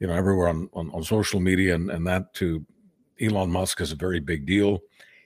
you 0.00 0.06
know, 0.06 0.14
everywhere 0.14 0.48
on, 0.48 0.68
on, 0.72 0.90
on 0.90 1.04
social 1.04 1.40
media. 1.40 1.74
And, 1.74 1.90
and 1.90 2.06
that 2.06 2.34
to 2.34 2.64
Elon 3.20 3.50
Musk 3.50 3.80
is 3.80 3.92
a 3.92 3.96
very 3.96 4.20
big 4.20 4.46
deal. 4.46 4.80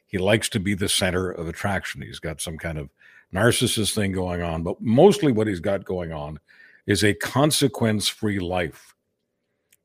He 0.06 0.18
likes 0.18 0.48
to 0.50 0.60
be 0.60 0.74
the 0.74 0.88
center 0.88 1.30
of 1.30 1.48
attraction. 1.48 2.02
He's 2.02 2.18
got 2.18 2.40
some 2.40 2.58
kind 2.58 2.78
of 2.78 2.90
narcissist 3.34 3.94
thing 3.94 4.12
going 4.12 4.42
on, 4.42 4.62
but 4.62 4.80
mostly 4.80 5.32
what 5.32 5.46
he's 5.46 5.60
got 5.60 5.84
going 5.84 6.12
on 6.12 6.38
is 6.86 7.02
a 7.02 7.14
consequence 7.14 8.06
free 8.08 8.38
life. 8.38 8.94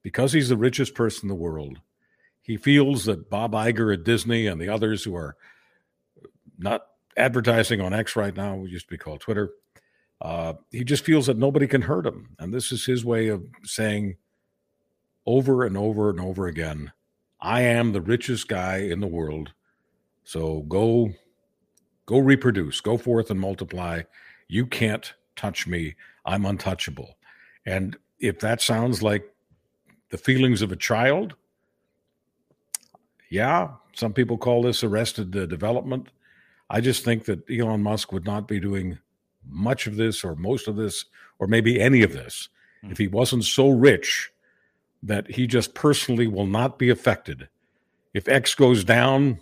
Because 0.04 0.34
he's 0.34 0.50
the 0.50 0.58
richest 0.58 0.96
person 0.96 1.26
in 1.26 1.28
the 1.30 1.36
world, 1.36 1.80
he 2.42 2.58
feels 2.58 3.06
that 3.06 3.30
Bob 3.30 3.54
Iger 3.54 3.94
at 3.94 4.04
Disney 4.04 4.48
and 4.48 4.60
the 4.60 4.70
others 4.70 5.04
who 5.04 5.16
are 5.16 5.36
not 6.58 6.88
advertising 7.18 7.82
on 7.82 7.94
X 7.94 8.16
right 8.16 8.36
now, 8.36 8.64
used 8.64 8.88
to 8.88 8.92
be 8.92 8.98
called 8.98 9.22
Twitter, 9.22 9.52
uh, 10.22 10.54
he 10.72 10.84
just 10.84 11.04
feels 11.04 11.26
that 11.28 11.38
nobody 11.38 11.68
can 11.68 11.82
hurt 11.82 12.06
him. 12.06 12.36
And 12.40 12.54
this 12.54 12.72
is 12.72 12.86
his 12.86 13.04
way 13.04 13.28
of 13.28 13.44
saying 13.64 14.18
over 15.26 15.66
and 15.66 15.78
over 15.78 16.10
and 16.10 16.20
over 16.20 16.48
again, 16.48 16.92
I 17.40 17.62
am 17.62 17.92
the 17.92 18.02
richest 18.02 18.48
guy 18.48 18.78
in 18.78 19.00
the 19.00 19.08
world. 19.08 19.54
So 20.24 20.62
go 20.62 21.12
go 22.06 22.20
reproduce, 22.20 22.82
go 22.82 22.98
forth 22.98 23.32
and 23.32 23.40
multiply. 23.40 24.02
You 24.48 24.66
can't 24.66 25.14
touch 25.36 25.66
me. 25.66 25.96
I'm 26.26 26.46
untouchable. 26.46 27.18
And 27.66 27.98
if 28.20 28.40
that 28.42 28.62
sounds 28.62 29.02
like 29.02 29.24
the 30.10 30.18
feelings 30.18 30.62
of 30.62 30.72
a 30.72 30.76
child, 30.76 31.36
yeah, 33.32 33.70
some 33.94 34.14
people 34.14 34.38
call 34.38 34.62
this 34.62 34.84
arrested 34.84 35.36
uh, 35.36 35.48
development. 35.48 36.10
I 36.70 36.82
just 36.82 37.04
think 37.04 37.26
that 37.26 37.50
Elon 37.50 37.82
Musk 37.82 38.12
would 38.12 38.26
not 38.26 38.48
be 38.48 38.60
doing 38.60 39.00
much 39.50 39.88
of 39.88 39.96
this 39.96 40.24
or 40.24 40.36
most 40.36 40.68
of 40.68 40.76
this 40.76 41.06
or 41.40 41.48
maybe 41.48 41.82
any 41.82 42.04
of 42.04 42.14
this 42.14 42.50
mm. 42.86 42.92
if 42.92 43.00
he 43.00 43.08
wasn't 43.08 43.44
so 43.44 43.70
rich 43.70 44.30
that 45.02 45.32
he 45.32 45.48
just 45.48 45.74
personally 45.74 46.28
will 46.28 46.46
not 46.46 46.78
be 46.78 46.92
affected. 46.92 47.50
If 48.14 48.28
X 48.28 48.54
goes 48.54 48.84
down, 48.84 49.40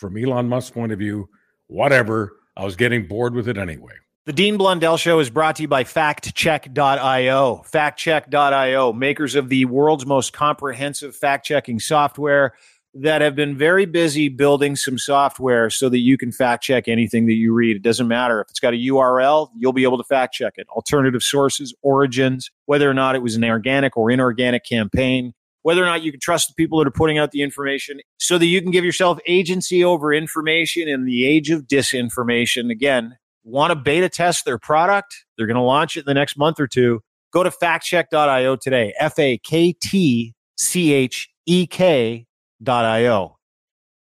from 0.00 0.16
Elon 0.16 0.48
Musk's 0.48 0.70
point 0.70 0.92
of 0.92 0.98
view, 0.98 1.28
whatever. 1.66 2.38
I 2.56 2.64
was 2.64 2.74
getting 2.74 3.06
bored 3.06 3.34
with 3.34 3.48
it 3.48 3.58
anyway. 3.58 3.92
The 4.26 4.34
Dean 4.34 4.58
Blundell 4.58 4.98
Show 4.98 5.18
is 5.20 5.30
brought 5.30 5.56
to 5.56 5.62
you 5.62 5.68
by 5.68 5.82
FaktChek.io. 5.82 7.64
FaktChek.io, 7.72 8.92
makers 8.92 9.34
of 9.34 9.48
the 9.48 9.64
world's 9.64 10.04
most 10.04 10.34
comprehensive 10.34 11.16
fact 11.16 11.46
checking 11.46 11.80
software 11.80 12.52
that 12.92 13.22
have 13.22 13.34
been 13.34 13.56
very 13.56 13.86
busy 13.86 14.28
building 14.28 14.76
some 14.76 14.98
software 14.98 15.70
so 15.70 15.88
that 15.88 16.00
you 16.00 16.18
can 16.18 16.32
fact 16.32 16.62
check 16.62 16.86
anything 16.86 17.28
that 17.28 17.32
you 17.32 17.54
read. 17.54 17.76
It 17.76 17.82
doesn't 17.82 18.08
matter. 18.08 18.42
If 18.42 18.50
it's 18.50 18.60
got 18.60 18.74
a 18.74 18.76
URL, 18.76 19.48
you'll 19.56 19.72
be 19.72 19.84
able 19.84 19.96
to 19.96 20.04
fact 20.04 20.34
check 20.34 20.52
it. 20.56 20.66
Alternative 20.68 21.22
sources, 21.22 21.74
origins, 21.80 22.50
whether 22.66 22.90
or 22.90 22.94
not 22.94 23.14
it 23.14 23.22
was 23.22 23.36
an 23.36 23.44
organic 23.44 23.96
or 23.96 24.10
inorganic 24.10 24.64
campaign 24.64 25.32
whether 25.62 25.82
or 25.82 25.86
not 25.86 26.02
you 26.02 26.10
can 26.10 26.18
trust 26.18 26.48
the 26.48 26.54
people 26.54 26.78
that 26.78 26.88
are 26.88 26.90
putting 26.90 27.18
out 27.18 27.32
the 27.32 27.42
information 27.42 28.00
so 28.18 28.38
that 28.38 28.46
you 28.46 28.62
can 28.62 28.70
give 28.70 28.82
yourself 28.82 29.18
agency 29.26 29.84
over 29.84 30.10
information 30.10 30.88
in 30.88 31.04
the 31.04 31.26
age 31.26 31.50
of 31.50 31.68
disinformation. 31.68 32.70
Again, 32.70 33.18
want 33.44 33.70
to 33.70 33.76
beta 33.76 34.08
test 34.08 34.44
their 34.44 34.58
product? 34.58 35.24
They're 35.36 35.46
going 35.46 35.56
to 35.56 35.62
launch 35.62 35.96
it 35.96 36.00
in 36.00 36.06
the 36.06 36.14
next 36.14 36.36
month 36.36 36.60
or 36.60 36.66
two. 36.66 37.00
Go 37.32 37.42
to 37.42 37.50
faktchek.io 37.50 38.56
today. 38.56 38.94
F 38.98 39.18
A 39.18 39.38
K 39.38 39.72
T 39.72 40.34
C 40.56 40.92
H 40.92 41.28
E 41.46 41.66
K.io. 41.66 43.36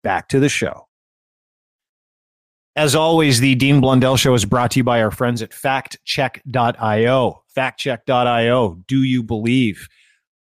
Back 0.03 0.27
to 0.29 0.39
the 0.39 0.49
show. 0.49 0.87
As 2.75 2.95
always, 2.95 3.39
the 3.39 3.53
Dean 3.55 3.81
Blundell 3.81 4.17
Show 4.17 4.33
is 4.33 4.45
brought 4.45 4.71
to 4.71 4.79
you 4.79 4.83
by 4.83 5.01
our 5.01 5.11
friends 5.11 5.41
at 5.41 5.51
faktchek.io. 5.51 7.43
Faktchek.io. 7.55 8.83
Do 8.87 9.03
you 9.03 9.23
believe? 9.23 9.87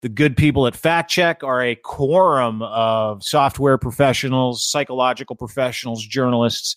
The 0.00 0.08
good 0.08 0.36
people 0.36 0.66
at 0.66 0.74
FaktChek 0.74 1.44
are 1.44 1.62
a 1.62 1.76
quorum 1.76 2.62
of 2.62 3.22
software 3.22 3.78
professionals, 3.78 4.66
psychological 4.66 5.36
professionals, 5.36 6.04
journalists 6.04 6.76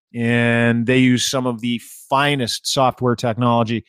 and 0.13 0.85
they 0.85 0.97
use 0.97 1.29
some 1.29 1.47
of 1.47 1.61
the 1.61 1.79
finest 2.09 2.67
software 2.67 3.15
technology 3.15 3.85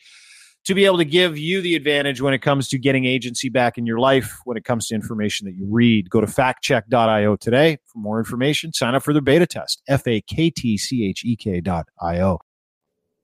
to 0.65 0.73
be 0.73 0.85
able 0.85 0.97
to 0.97 1.05
give 1.05 1.37
you 1.37 1.61
the 1.61 1.75
advantage 1.75 2.21
when 2.21 2.33
it 2.33 2.39
comes 2.39 2.69
to 2.69 2.77
getting 2.77 3.03
agency 3.05 3.49
back 3.49 3.77
in 3.77 3.85
your 3.85 3.99
life 3.99 4.39
when 4.45 4.55
it 4.55 4.63
comes 4.63 4.87
to 4.87 4.95
information 4.95 5.45
that 5.45 5.55
you 5.55 5.67
read. 5.69 6.09
Go 6.09 6.21
to 6.21 6.27
faktchek.io 6.27 7.35
today 7.35 7.77
for 7.85 7.99
more 7.99 8.19
information. 8.19 8.71
Sign 8.71 8.95
up 8.95 9.03
for 9.03 9.13
the 9.13 9.21
beta 9.21 9.45
test. 9.45 9.81
F 9.87 10.07
A 10.07 10.21
K 10.21 10.49
T 10.49 10.77
C 10.77 11.05
H 11.05 11.25
E 11.25 11.35
K 11.35 11.59
dot 11.59 11.87
I 12.01 12.21
O. 12.21 12.39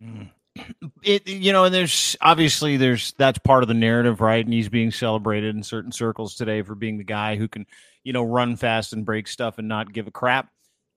Mm. 0.03 0.29
It 1.03 1.29
you 1.29 1.53
know, 1.53 1.63
and 1.63 1.73
there's 1.73 2.17
obviously 2.19 2.75
there's 2.75 3.13
that's 3.17 3.39
part 3.39 3.63
of 3.63 3.69
the 3.69 3.73
narrative, 3.73 4.19
right? 4.19 4.43
And 4.43 4.53
he's 4.53 4.67
being 4.67 4.91
celebrated 4.91 5.55
in 5.55 5.63
certain 5.63 5.93
circles 5.93 6.35
today 6.35 6.63
for 6.63 6.75
being 6.75 6.97
the 6.97 7.05
guy 7.05 7.37
who 7.37 7.47
can 7.47 7.65
you 8.03 8.13
know, 8.13 8.23
run 8.23 8.55
fast 8.55 8.93
and 8.93 9.05
break 9.05 9.27
stuff 9.27 9.57
and 9.57 9.67
not 9.67 9.93
give 9.93 10.07
a 10.07 10.11
crap. 10.11 10.49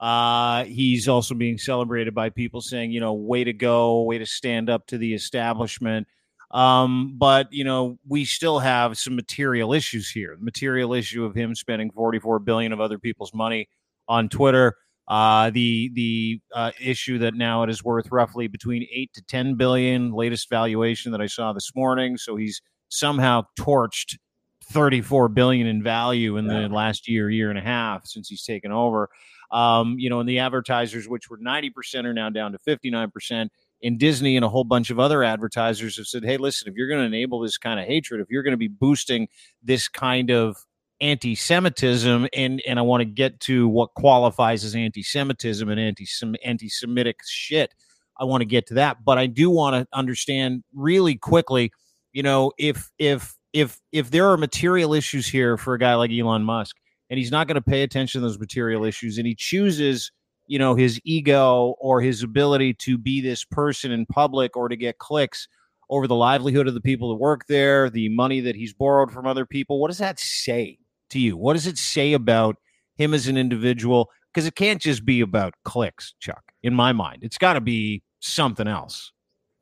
Uh, 0.03 0.65
he's 0.65 1.07
also 1.07 1.33
being 1.33 1.57
celebrated 1.57 2.13
by 2.13 2.29
people 2.29 2.61
saying, 2.61 2.91
you 2.91 2.99
know, 2.99 3.13
way 3.13 3.45
to 3.45 3.53
go, 3.53 4.03
way 4.03 4.19
to 4.19 4.27
stand 4.27 4.69
up 4.69 4.85
to 4.89 4.99
the 4.99 5.15
establishment. 5.15 6.09
Um, 6.51 7.15
but 7.17 7.47
you 7.53 7.63
know, 7.63 7.99
we 8.09 8.25
still 8.25 8.59
have 8.59 8.99
some 8.99 9.15
material 9.15 9.73
issues 9.73 10.11
here. 10.11 10.35
The 10.37 10.45
material 10.45 10.93
issue 10.93 11.25
of 11.25 11.37
him 11.37 11.55
spending 11.55 11.93
44 11.93 12.41
billion 12.41 12.73
of 12.73 12.81
other 12.81 12.99
people's 12.99 13.33
money 13.33 13.69
on 14.09 14.29
Twitter. 14.29 14.75
Uh, 15.07 15.51
the 15.51 15.91
the 15.95 16.41
uh, 16.53 16.73
issue 16.81 17.19
that 17.19 17.35
now 17.35 17.63
it 17.63 17.71
is 17.71 17.85
worth 17.85 18.11
roughly 18.11 18.49
between 18.49 18.87
eight 18.93 19.13
to 19.15 19.23
10 19.23 19.55
billion, 19.55 20.13
latest 20.13 20.51
valuation 20.51 21.13
that 21.13 21.21
I 21.21 21.27
saw 21.27 21.53
this 21.53 21.71
morning. 21.77 22.17
So 22.17 22.35
he's 22.35 22.61
somehow 22.89 23.45
torched 23.57 24.19
34 24.65 25.29
billion 25.29 25.67
in 25.69 25.83
value 25.83 26.37
in 26.39 26.49
the 26.49 26.69
last 26.69 27.09
year, 27.09 27.31
year 27.31 27.51
and 27.51 27.59
a 27.59 27.63
half 27.63 28.07
since 28.07 28.29
he's 28.29 28.45
taken 28.45 28.73
over. 28.73 29.09
Um, 29.53 29.97
you 29.99 30.09
know, 30.09 30.21
and 30.21 30.29
the 30.29 30.39
advertisers, 30.39 31.09
which 31.09 31.29
were 31.29 31.39
90%, 31.39 32.05
are 32.05 32.15
now 32.15 32.31
down 32.31 32.53
to 32.53 32.59
59%. 32.59 33.49
And 33.85 33.99
Disney 33.99 34.37
and 34.37 34.45
a 34.45 34.49
whole 34.49 34.65
bunch 34.65 34.91
of 34.91 34.99
other 34.99 35.23
advertisers 35.23 35.97
have 35.99 36.07
said, 36.07 36.25
hey, 36.25 36.39
listen, 36.39 36.69
if 36.69 36.75
you're 36.75 36.89
going 36.89 37.01
to 37.01 37.07
enable 37.07 37.41
this 37.41 37.59
kind 37.59 37.79
of 37.79 37.87
hatred, 37.87 38.21
if 38.21 38.29
you're 38.31 38.43
going 38.43 38.53
to 38.53 38.59
be 38.59 38.69
boosting 38.69 39.29
this 39.63 39.89
kind 39.89 40.31
of 40.31 40.57
anti-Semitism, 41.03 42.29
and 42.33 42.63
and 42.67 42.79
I 42.79 42.83
want 42.83 43.01
to 43.01 43.05
get 43.05 43.41
to 43.41 43.69
what 43.69 43.93
qualifies 43.95 44.65
as 44.65 44.75
anti-Semitism 44.75 45.69
and 45.69 45.81
anti 45.81 46.07
anti-Semitic 46.45 47.21
shit. 47.27 47.75
I 48.19 48.25
want 48.25 48.43
to 48.43 48.47
get 48.47 48.69
to 48.69 48.75
that, 48.75 49.05
but 49.05 49.19
I 49.19 49.27
do 49.27 49.51
want 49.51 49.75
to 49.75 49.97
understand 49.97 50.63
really 50.73 51.17
quickly. 51.17 51.73
You 52.13 52.23
know, 52.23 52.53
if 52.57 52.91
if 52.99 53.35
if 53.53 53.81
if 53.91 54.11
there 54.11 54.31
are 54.31 54.37
material 54.37 54.95
issues 54.95 55.27
here 55.27 55.57
for 55.57 55.75
a 55.75 55.79
guy 55.79 55.95
like 55.95 56.11
Elon 56.13 56.45
Musk, 56.45 56.77
and 57.13 57.19
he's 57.19 57.31
not 57.31 57.47
going 57.47 57.57
to 57.57 57.61
pay 57.61 57.83
attention 57.83 58.23
to 58.23 58.27
those 58.27 58.39
material 58.39 58.87
issues, 58.87 59.19
and 59.19 59.27
he 59.27 59.35
chooses 59.35 60.11
you 60.47 60.59
know 60.59 60.75
his 60.75 60.99
ego 61.05 61.77
or 61.79 62.01
his 62.01 62.23
ability 62.23 62.73
to 62.73 62.97
be 62.97 63.21
this 63.21 63.45
person 63.45 63.93
in 63.93 64.07
public 64.07 64.57
or 64.57 64.67
to 64.71 64.77
get 64.77 64.97
clicks 64.97 65.47
over 65.91 66.07
the 66.07 66.15
livelihood 66.15 66.67
of 66.67 66.73
the 66.73 66.81
people 66.81 67.11
that 67.11 67.17
work 67.17 67.45
there, 67.49 67.91
the 67.91 68.09
money 68.09 68.41
that 68.41 68.57
he's 68.57 68.73
borrowed 68.73 69.13
from 69.13 69.27
other 69.27 69.45
people. 69.45 69.79
What 69.79 69.89
does 69.89 69.99
that 69.99 70.19
say 70.19 70.79
to 71.11 71.19
you? 71.19 71.37
What 71.37 71.53
does 71.53 71.67
it 71.67 71.77
say 71.77 72.15
about 72.15 72.57
him 72.97 73.13
as 73.13 73.29
an 73.29 73.37
individual? 73.37 74.09
Because 74.33 74.47
it 74.47 74.55
can't 74.55 74.81
just 74.81 75.05
be 75.05 75.21
about 75.21 75.53
clicks, 75.67 76.15
Chuck. 76.19 76.43
In 76.63 76.73
my 76.73 76.95
mind, 76.95 77.19
it's 77.21 77.37
got 77.37 77.53
to 77.53 77.61
be 77.61 78.03
something 78.21 78.67
else. 78.67 79.13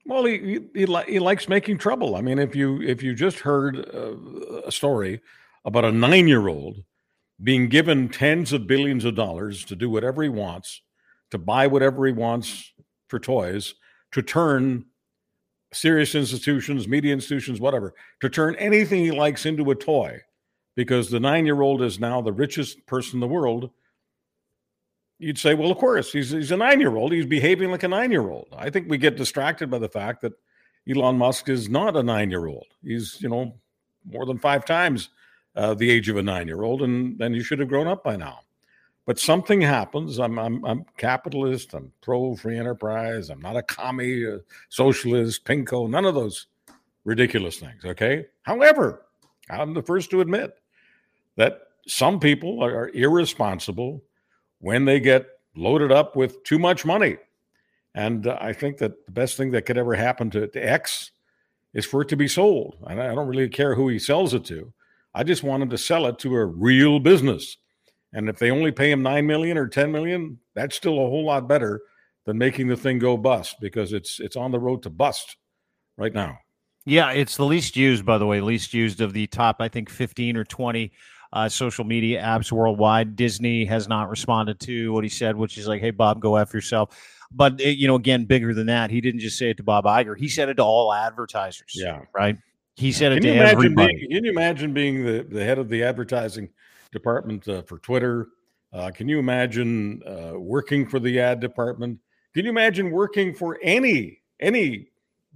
Well, 0.07 0.25
he, 0.25 0.61
he, 0.73 0.87
he 1.09 1.19
likes 1.19 1.49
making 1.49 1.79
trouble. 1.79 2.15
I 2.15 2.21
mean, 2.21 2.39
if 2.39 2.55
you 2.55 2.81
if 2.81 3.03
you 3.03 3.13
just 3.13 3.41
heard 3.41 3.77
uh, 3.93 4.63
a 4.65 4.71
story 4.71 5.21
about 5.65 5.85
a 5.85 5.91
nine 5.91 6.29
year 6.29 6.47
old 6.47 6.85
being 7.43 7.69
given 7.69 8.09
tens 8.09 8.53
of 8.53 8.67
billions 8.67 9.05
of 9.05 9.15
dollars 9.15 9.65
to 9.65 9.77
do 9.77 9.89
whatever 9.89 10.23
he 10.23 10.29
wants, 10.29 10.83
to 11.31 11.39
buy 11.39 11.67
whatever 11.67 12.07
he 12.07 12.13
wants 12.13 12.73
for 13.09 13.19
toys, 13.19 13.75
to 14.13 14.23
turn 14.23 14.85
serious 15.73 16.15
institutions, 16.15 16.89
media 16.89 17.13
institutions, 17.13 17.61
whatever, 17.61 17.95
to 18.21 18.29
turn 18.29 18.57
anything 18.57 19.05
he 19.05 19.11
likes 19.11 19.47
into 19.47 19.71
a 19.71 19.75
toy 19.75 20.21
because 20.75 21.11
the 21.11 21.21
nine 21.21 21.47
year 21.47 21.63
old 21.63 21.83
is 21.83 21.99
now 21.99 22.21
the 22.21 22.33
richest 22.33 22.85
person 22.87 23.17
in 23.17 23.21
the 23.21 23.29
world. 23.29 23.71
You'd 25.19 25.39
say, 25.39 25.55
well, 25.55 25.71
of 25.71 25.79
course, 25.79 26.13
he's, 26.13 26.31
he's 26.31 26.51
a 26.51 26.57
nine 26.57 26.81
year 26.81 26.97
old. 26.97 27.13
He's 27.13 27.27
behaving 27.27 27.71
like 27.71 27.83
a 27.83 27.89
nine 27.89 28.11
year 28.11 28.29
old. 28.29 28.49
I 28.57 28.71
think 28.71 28.89
we 28.89 28.99
get 28.99 29.17
distracted 29.17 29.71
by 29.71 29.79
the 29.79 29.89
fact 29.89 30.23
that 30.23 30.33
Elon 30.89 31.19
Musk 31.19 31.49
is 31.49 31.69
not 31.69 31.97
a 31.97 32.03
nine 32.03 32.31
year 32.31 32.47
old. 32.47 32.67
He's, 32.83 33.21
you 33.21 33.29
know, 33.29 33.55
more 34.11 34.27
than 34.27 34.39
five 34.39 34.65
times 34.65 35.11
uh, 35.57 35.75
the 35.75 35.91
age 35.91 36.09
of 36.09 36.17
a 36.17 36.23
nine 36.23 36.47
year 36.47 36.63
old, 36.63 36.83
and 36.83 37.19
then 37.19 37.35
you 37.35 37.43
should 37.43 37.59
have 37.59 37.69
grown 37.69 37.87
up 37.87 38.05
by 38.05 38.17
now. 38.17 38.41
But 39.07 39.19
something 39.19 39.61
happens. 39.61 40.19
I'm, 40.19 40.39
I'm, 40.39 40.65
I'm 40.65 40.85
capitalist. 40.97 41.75
I'm 41.75 41.93
pro 42.01 42.37
free 42.37 42.59
enterprise. 42.59 43.29
I'm 43.31 43.41
not 43.41 43.57
a 43.57 43.63
commie, 43.63 44.25
a 44.25 44.41
socialist, 44.69 45.45
pinko, 45.45 45.89
none 45.89 46.05
of 46.05 46.15
those 46.15 46.47
ridiculous 47.05 47.59
things. 47.59 47.85
Okay. 47.85 48.27
However, 48.43 49.07
I'm 49.49 49.75
the 49.75 49.83
first 49.83 50.11
to 50.11 50.21
admit 50.21 50.57
that 51.37 51.61
some 51.87 52.21
people 52.21 52.63
are 52.63 52.91
irresponsible 52.91 54.03
when 54.61 54.85
they 54.85 55.01
get 55.01 55.27
loaded 55.57 55.91
up 55.91 56.15
with 56.15 56.45
too 56.45 56.59
much 56.59 56.85
money. 56.85 57.17
And 57.95 58.27
uh, 58.27 58.39
I 58.41 58.53
think 58.53 58.79
that 58.79 59.07
the 59.07 59.13
best 59.13 59.37
thing 59.37 59.51
that 59.53 59.67
could 59.67 59.79
ever 59.79 59.95
happen 59.95 60.31
to, 60.31 60.47
to 60.47 60.61
X 60.61 61.11
is 61.75 61.85
for 61.85 62.03
it 62.03 62.09
to 62.09 62.17
be 62.17 62.29
sold. 62.29 62.77
And 62.87 63.01
I 63.01 63.15
don't 63.15 63.27
really 63.27 63.49
care 63.49 63.75
who 63.75 63.89
he 63.89 63.99
sells 63.99 64.35
it 64.35 64.45
to. 64.47 64.73
I 65.15 65.25
just 65.25 65.43
want 65.43 65.63
him 65.63 65.71
to 65.71 65.79
sell 65.79 66.07
it 66.07 66.19
to 66.21 66.35
a 66.35 66.45
real 66.45 67.01
business 67.01 67.57
and 68.13 68.29
if 68.29 68.39
they 68.39 68.51
only 68.51 68.73
pay 68.73 68.91
him 68.91 69.03
nine 69.03 69.27
million 69.27 69.57
or 69.57 69.69
ten 69.69 69.93
million, 69.93 70.39
that's 70.55 70.77
still 70.77 70.95
a 70.95 71.09
whole 71.09 71.25
lot 71.25 71.49
better 71.49 71.81
than 72.27 72.39
making 72.39 72.69
the 72.69 72.77
thing 72.77 72.99
go 72.99 73.17
bust 73.17 73.57
because 73.61 73.93
it's 73.93 74.21
it's 74.21 74.37
on 74.37 74.51
the 74.51 74.59
road 74.59 74.83
to 74.83 74.91
bust 74.91 75.37
right 75.97 76.13
now. 76.13 76.39
Yeah, 76.87 77.13
it's 77.13 77.37
the 77.37 77.45
least 77.45 77.77
used, 77.77 78.05
by 78.05 78.19
the 78.19 78.27
way, 78.27 78.41
least 78.41 78.75
used 78.75 79.01
of 79.01 79.13
the 79.13 79.27
top, 79.29 79.57
I 79.61 79.69
think, 79.69 79.91
fifteen 79.91 80.37
or 80.37 80.45
twenty 80.45 80.93
uh, 81.33 81.49
social 81.49 81.85
media 81.85 82.21
apps 82.21 82.51
worldwide. 82.51 83.15
Disney 83.15 83.65
has 83.67 83.87
not 83.87 84.11
responded 84.11 84.59
to 84.61 84.93
what 84.93 85.05
he 85.05 85.11
said, 85.11 85.37
which 85.37 85.57
is 85.57 85.69
like, 85.69 85.81
"Hey, 85.81 85.93
Bob, 85.93 86.21
go 86.21 86.37
after 86.37 86.57
yourself." 86.57 86.97
But 87.31 87.61
you 87.61 87.87
know, 87.87 87.95
again, 87.95 88.25
bigger 88.25 88.53
than 88.55 88.67
that, 88.67 88.91
he 88.91 89.01
didn't 89.01 89.21
just 89.21 89.39
say 89.39 89.51
it 89.51 89.57
to 89.59 89.63
Bob 89.63 89.85
Iger; 89.85 90.19
he 90.19 90.27
said 90.27 90.49
it 90.49 90.55
to 90.55 90.65
all 90.65 90.93
advertisers. 90.93 91.75
Yeah, 91.77 92.01
right. 92.13 92.39
He 92.81 92.93
said 92.93 93.13
it 93.13 93.21
to 93.21 93.29
everybody. 93.29 93.95
Being, 93.95 94.11
can 94.11 94.25
you 94.25 94.31
imagine 94.31 94.73
being 94.73 95.05
the, 95.05 95.23
the 95.29 95.45
head 95.45 95.59
of 95.59 95.69
the 95.69 95.83
advertising 95.83 96.49
department 96.93 97.47
uh, 97.49 97.63
for 97.63 97.79
Twitter. 97.79 98.29
Uh, 98.73 98.91
can 98.91 99.09
you 99.09 99.19
imagine 99.19 100.03
uh, 100.07 100.39
working 100.39 100.87
for 100.87 101.01
the 101.01 101.21
ad 101.21 101.41
department? 101.41 101.99
Can 102.35 102.45
you 102.45 102.51
imagine 102.51 102.91
working 102.91 103.35
for 103.35 103.59
any 103.63 104.19
any 104.41 104.89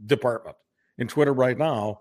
department 0.06 0.56
in 0.98 1.08
Twitter 1.08 1.32
right 1.32 1.58
now 1.58 2.00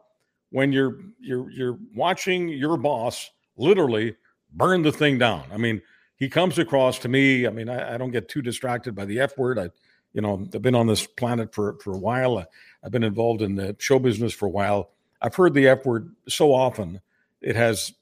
when 0.52 0.72
you're 0.72 1.00
you're 1.20 1.50
you're 1.52 1.80
watching 1.96 2.50
your 2.50 2.78
boss 2.78 3.30
literally 3.58 4.16
burn 4.54 4.84
the 4.84 4.92
thing 4.92 5.18
down? 5.18 5.44
I 5.52 5.58
mean, 5.58 5.82
he 6.18 6.30
comes 6.30 6.60
across 6.60 7.00
to 7.00 7.10
me. 7.10 7.48
I 7.48 7.50
mean, 7.50 7.70
I, 7.70 7.96
I 7.96 7.98
don't 7.98 8.12
get 8.12 8.30
too 8.30 8.42
distracted 8.42 8.94
by 8.94 9.06
the 9.06 9.20
F 9.20 9.38
word. 9.38 9.58
I, 9.58 9.70
you 10.14 10.22
know, 10.22 10.48
I've 10.54 10.62
been 10.62 10.76
on 10.76 10.86
this 10.86 11.08
planet 11.08 11.54
for 11.54 11.78
for 11.80 11.94
a 11.94 12.00
while. 12.00 12.38
I, 12.38 12.46
I've 12.84 12.92
been 12.92 13.04
involved 13.04 13.42
in 13.42 13.56
the 13.56 13.76
show 13.80 13.98
business 13.98 14.34
for 14.34 14.46
a 14.46 14.52
while. 14.52 14.92
I've 15.24 15.36
heard 15.36 15.54
the 15.54 15.68
F 15.68 15.86
word 15.86 16.14
so 16.28 16.54
often 16.54 17.02
it 17.42 17.56
has 17.56 17.94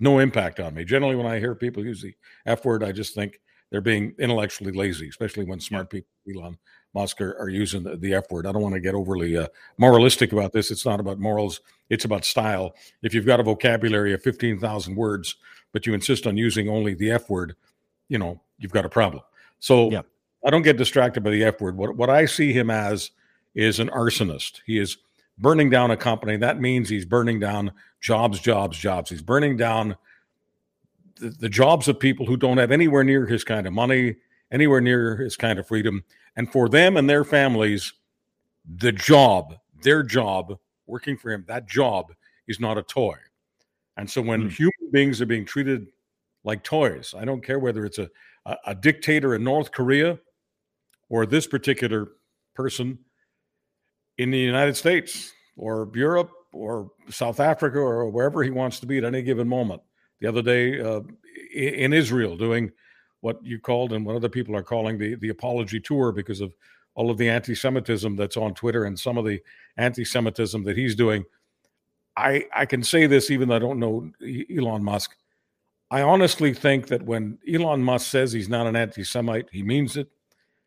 no 0.00 0.20
impact 0.20 0.60
on 0.60 0.74
me. 0.74 0.84
Generally, 0.84 1.16
when 1.16 1.26
I 1.26 1.40
hear 1.40 1.54
people 1.54 1.84
use 1.84 2.00
the 2.00 2.14
F 2.46 2.64
word, 2.64 2.84
I 2.84 2.92
just 2.92 3.14
think 3.14 3.40
they're 3.70 3.80
being 3.80 4.14
intellectually 4.18 4.72
lazy, 4.72 5.08
especially 5.08 5.44
when 5.44 5.60
smart 5.60 5.90
people, 5.90 6.08
Elon 6.32 6.56
Musk, 6.94 7.20
are, 7.20 7.36
are 7.38 7.48
using 7.48 7.82
the, 7.82 7.96
the, 7.96 8.14
F 8.14 8.30
word. 8.30 8.46
I 8.46 8.52
don't 8.52 8.62
want 8.62 8.74
to 8.74 8.80
get 8.80 8.94
overly 8.94 9.36
uh, 9.36 9.48
moralistic 9.76 10.32
about 10.32 10.52
this. 10.52 10.70
It's 10.70 10.86
not 10.86 11.00
about 11.00 11.18
morals, 11.18 11.60
it's 11.90 12.04
about 12.04 12.24
style. 12.24 12.74
If 13.02 13.12
you've 13.12 13.26
got 13.26 13.40
a 13.40 13.42
vocabulary 13.42 14.14
of 14.14 14.22
15,000 14.22 14.94
words, 14.94 15.34
but 15.72 15.86
you 15.86 15.94
insist 15.94 16.26
on 16.26 16.36
using 16.36 16.68
only 16.68 16.94
the 16.94 17.10
F 17.10 17.28
word, 17.28 17.56
you 18.08 18.18
know, 18.18 18.40
you've 18.58 18.72
got 18.72 18.86
a 18.86 18.88
problem. 18.88 19.22
So 19.58 19.90
yeah. 19.90 20.02
I 20.44 20.50
don't 20.50 20.62
get 20.62 20.76
distracted 20.76 21.22
by 21.22 21.30
the 21.30 21.44
F 21.44 21.60
word. 21.60 21.76
What, 21.76 21.96
what 21.96 22.08
I 22.08 22.24
see 22.24 22.52
him 22.52 22.70
as 22.70 23.10
is 23.54 23.80
an 23.80 23.88
arsonist. 23.88 24.60
He 24.64 24.78
is 24.78 24.98
burning 25.38 25.70
down 25.70 25.90
a 25.90 25.96
company, 25.96 26.36
that 26.36 26.60
means 26.60 26.88
he's 26.88 27.04
burning 27.04 27.38
down 27.40 27.72
jobs, 28.00 28.40
jobs, 28.40 28.76
jobs. 28.76 29.10
He's 29.10 29.22
burning 29.22 29.56
down 29.56 29.96
the, 31.16 31.30
the, 31.30 31.48
jobs 31.48 31.88
of 31.88 31.98
people 31.98 32.26
who 32.26 32.36
don't 32.36 32.58
have 32.58 32.70
anywhere 32.70 33.04
near 33.04 33.26
his 33.26 33.44
kind 33.44 33.66
of 33.66 33.72
money, 33.72 34.16
anywhere 34.50 34.80
near 34.80 35.16
his 35.16 35.36
kind 35.36 35.58
of 35.58 35.66
freedom. 35.66 36.04
And 36.36 36.50
for 36.50 36.68
them 36.68 36.96
and 36.96 37.08
their 37.08 37.24
families, 37.24 37.92
the 38.76 38.92
job, 38.92 39.54
their 39.82 40.02
job, 40.02 40.58
working 40.86 41.16
for 41.16 41.30
him, 41.30 41.44
that 41.48 41.68
job 41.68 42.12
is 42.46 42.60
not 42.60 42.78
a 42.78 42.82
toy. 42.82 43.16
And 43.96 44.08
so 44.08 44.22
when 44.22 44.44
mm. 44.44 44.52
human 44.52 44.90
beings 44.92 45.20
are 45.20 45.26
being 45.26 45.44
treated 45.44 45.88
like 46.44 46.62
toys, 46.62 47.14
I 47.16 47.24
don't 47.24 47.44
care 47.44 47.58
whether 47.58 47.84
it's 47.84 47.98
a, 47.98 48.08
a, 48.46 48.56
a 48.68 48.74
dictator 48.74 49.34
in 49.34 49.42
North 49.42 49.72
Korea 49.72 50.18
or 51.08 51.26
this 51.26 51.46
particular 51.46 52.08
person 52.54 52.98
in 54.18 54.30
the 54.30 54.38
United 54.38 54.76
States 54.76 55.32
or 55.56 55.90
Europe 55.94 56.30
or 56.52 56.90
South 57.08 57.40
Africa 57.40 57.78
or 57.78 58.08
wherever 58.10 58.42
he 58.42 58.50
wants 58.50 58.80
to 58.80 58.86
be 58.86 58.98
at 58.98 59.04
any 59.04 59.22
given 59.22 59.48
moment. 59.48 59.80
The 60.20 60.28
other 60.28 60.42
day 60.42 60.80
uh, 60.80 61.00
in 61.54 61.92
Israel, 61.92 62.36
doing 62.36 62.72
what 63.20 63.44
you 63.44 63.58
called 63.58 63.92
and 63.92 64.04
what 64.04 64.16
other 64.16 64.28
people 64.28 64.54
are 64.56 64.62
calling 64.62 64.98
the, 64.98 65.14
the 65.16 65.28
apology 65.28 65.80
tour 65.80 66.12
because 66.12 66.40
of 66.40 66.54
all 66.94 67.10
of 67.10 67.18
the 67.18 67.28
anti 67.28 67.54
Semitism 67.54 68.16
that's 68.16 68.36
on 68.36 68.54
Twitter 68.54 68.84
and 68.84 68.98
some 68.98 69.18
of 69.18 69.24
the 69.24 69.40
anti 69.76 70.04
Semitism 70.04 70.64
that 70.64 70.76
he's 70.76 70.94
doing. 70.94 71.24
I, 72.16 72.46
I 72.54 72.66
can 72.66 72.82
say 72.82 73.06
this 73.06 73.30
even 73.30 73.48
though 73.48 73.56
I 73.56 73.60
don't 73.60 73.78
know 73.78 74.10
Elon 74.22 74.82
Musk. 74.82 75.14
I 75.90 76.02
honestly 76.02 76.52
think 76.52 76.88
that 76.88 77.02
when 77.02 77.38
Elon 77.50 77.82
Musk 77.82 78.10
says 78.10 78.32
he's 78.32 78.48
not 78.48 78.66
an 78.66 78.74
anti 78.74 79.04
Semite, 79.04 79.48
he 79.52 79.62
means 79.62 79.96
it. 79.96 80.08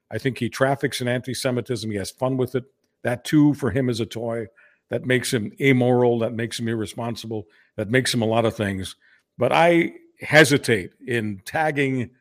I 0.09 0.17
think 0.17 0.37
he 0.37 0.49
traffics 0.49 1.01
in 1.01 1.07
anti 1.07 1.33
Semitism. 1.33 1.91
He 1.91 1.97
has 1.97 2.11
fun 2.11 2.37
with 2.37 2.55
it. 2.55 2.63
That 3.03 3.25
too, 3.25 3.53
for 3.53 3.71
him, 3.71 3.89
is 3.89 3.99
a 3.99 4.05
toy. 4.05 4.47
That 4.89 5.05
makes 5.05 5.33
him 5.33 5.51
amoral. 5.61 6.19
That 6.19 6.33
makes 6.33 6.59
him 6.59 6.67
irresponsible. 6.67 7.47
That 7.77 7.89
makes 7.89 8.13
him 8.13 8.21
a 8.21 8.25
lot 8.25 8.45
of 8.45 8.55
things. 8.55 8.95
But 9.37 9.51
I 9.51 9.93
hesitate 10.19 10.91
in 11.07 11.41
tagging 11.45 12.11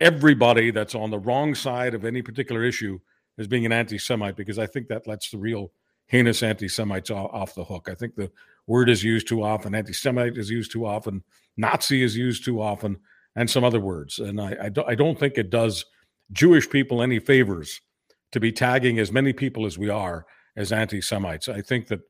everybody 0.00 0.70
that's 0.70 0.94
on 0.94 1.10
the 1.10 1.18
wrong 1.18 1.54
side 1.54 1.94
of 1.94 2.04
any 2.04 2.22
particular 2.22 2.62
issue 2.62 2.98
as 3.38 3.46
being 3.46 3.66
an 3.66 3.72
anti 3.72 3.98
Semite 3.98 4.36
because 4.36 4.58
I 4.58 4.66
think 4.66 4.88
that 4.88 5.06
lets 5.06 5.30
the 5.30 5.38
real 5.38 5.72
heinous 6.06 6.42
anti 6.42 6.68
Semites 6.68 7.10
off 7.10 7.54
the 7.54 7.64
hook. 7.64 7.88
I 7.90 7.94
think 7.94 8.14
the 8.14 8.30
word 8.66 8.88
is 8.88 9.02
used 9.02 9.28
too 9.28 9.42
often. 9.42 9.74
Anti 9.74 9.92
Semite 9.92 10.36
is 10.36 10.50
used 10.50 10.72
too 10.72 10.86
often. 10.86 11.22
Nazi 11.56 12.02
is 12.02 12.16
used 12.16 12.44
too 12.44 12.60
often, 12.60 12.98
and 13.36 13.48
some 13.48 13.64
other 13.64 13.80
words. 13.80 14.18
And 14.18 14.40
I, 14.40 14.56
I, 14.62 14.68
do, 14.68 14.84
I 14.84 14.94
don't 14.94 15.18
think 15.18 15.38
it 15.38 15.50
does 15.50 15.84
Jewish 16.32 16.68
people 16.68 17.02
any 17.02 17.18
favors 17.18 17.80
to 18.34 18.40
be 18.40 18.52
tagging 18.52 18.98
as 18.98 19.10
many 19.10 19.32
people 19.32 19.64
as 19.64 19.78
we 19.78 19.88
are 19.88 20.26
as 20.56 20.70
anti-Semites. 20.70 21.48
I 21.48 21.62
think 21.62 21.88
that 21.88 22.00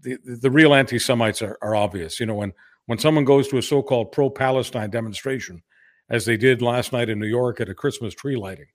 the 0.00 0.18
the 0.40 0.50
real 0.50 0.74
anti-Semites 0.74 1.42
are, 1.42 1.58
are 1.60 1.76
obvious. 1.76 2.18
You 2.18 2.26
know, 2.26 2.34
when 2.34 2.52
when 2.86 2.98
someone 2.98 3.24
goes 3.24 3.48
to 3.48 3.58
a 3.58 3.62
so-called 3.62 4.12
pro-Palestine 4.12 4.90
demonstration, 4.90 5.62
as 6.08 6.24
they 6.24 6.36
did 6.36 6.62
last 6.62 6.92
night 6.92 7.08
in 7.08 7.18
New 7.18 7.26
York 7.26 7.60
at 7.60 7.68
a 7.68 7.74
Christmas 7.74 8.14
tree 8.14 8.36
lighting, 8.36 8.68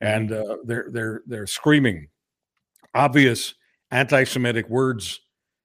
and 0.00 0.32
uh, 0.32 0.56
they're 0.64 0.88
they're 0.90 1.22
they're 1.26 1.46
screaming 1.46 2.08
obvious 2.94 3.54
anti-Semitic 3.90 4.68
words 4.68 5.20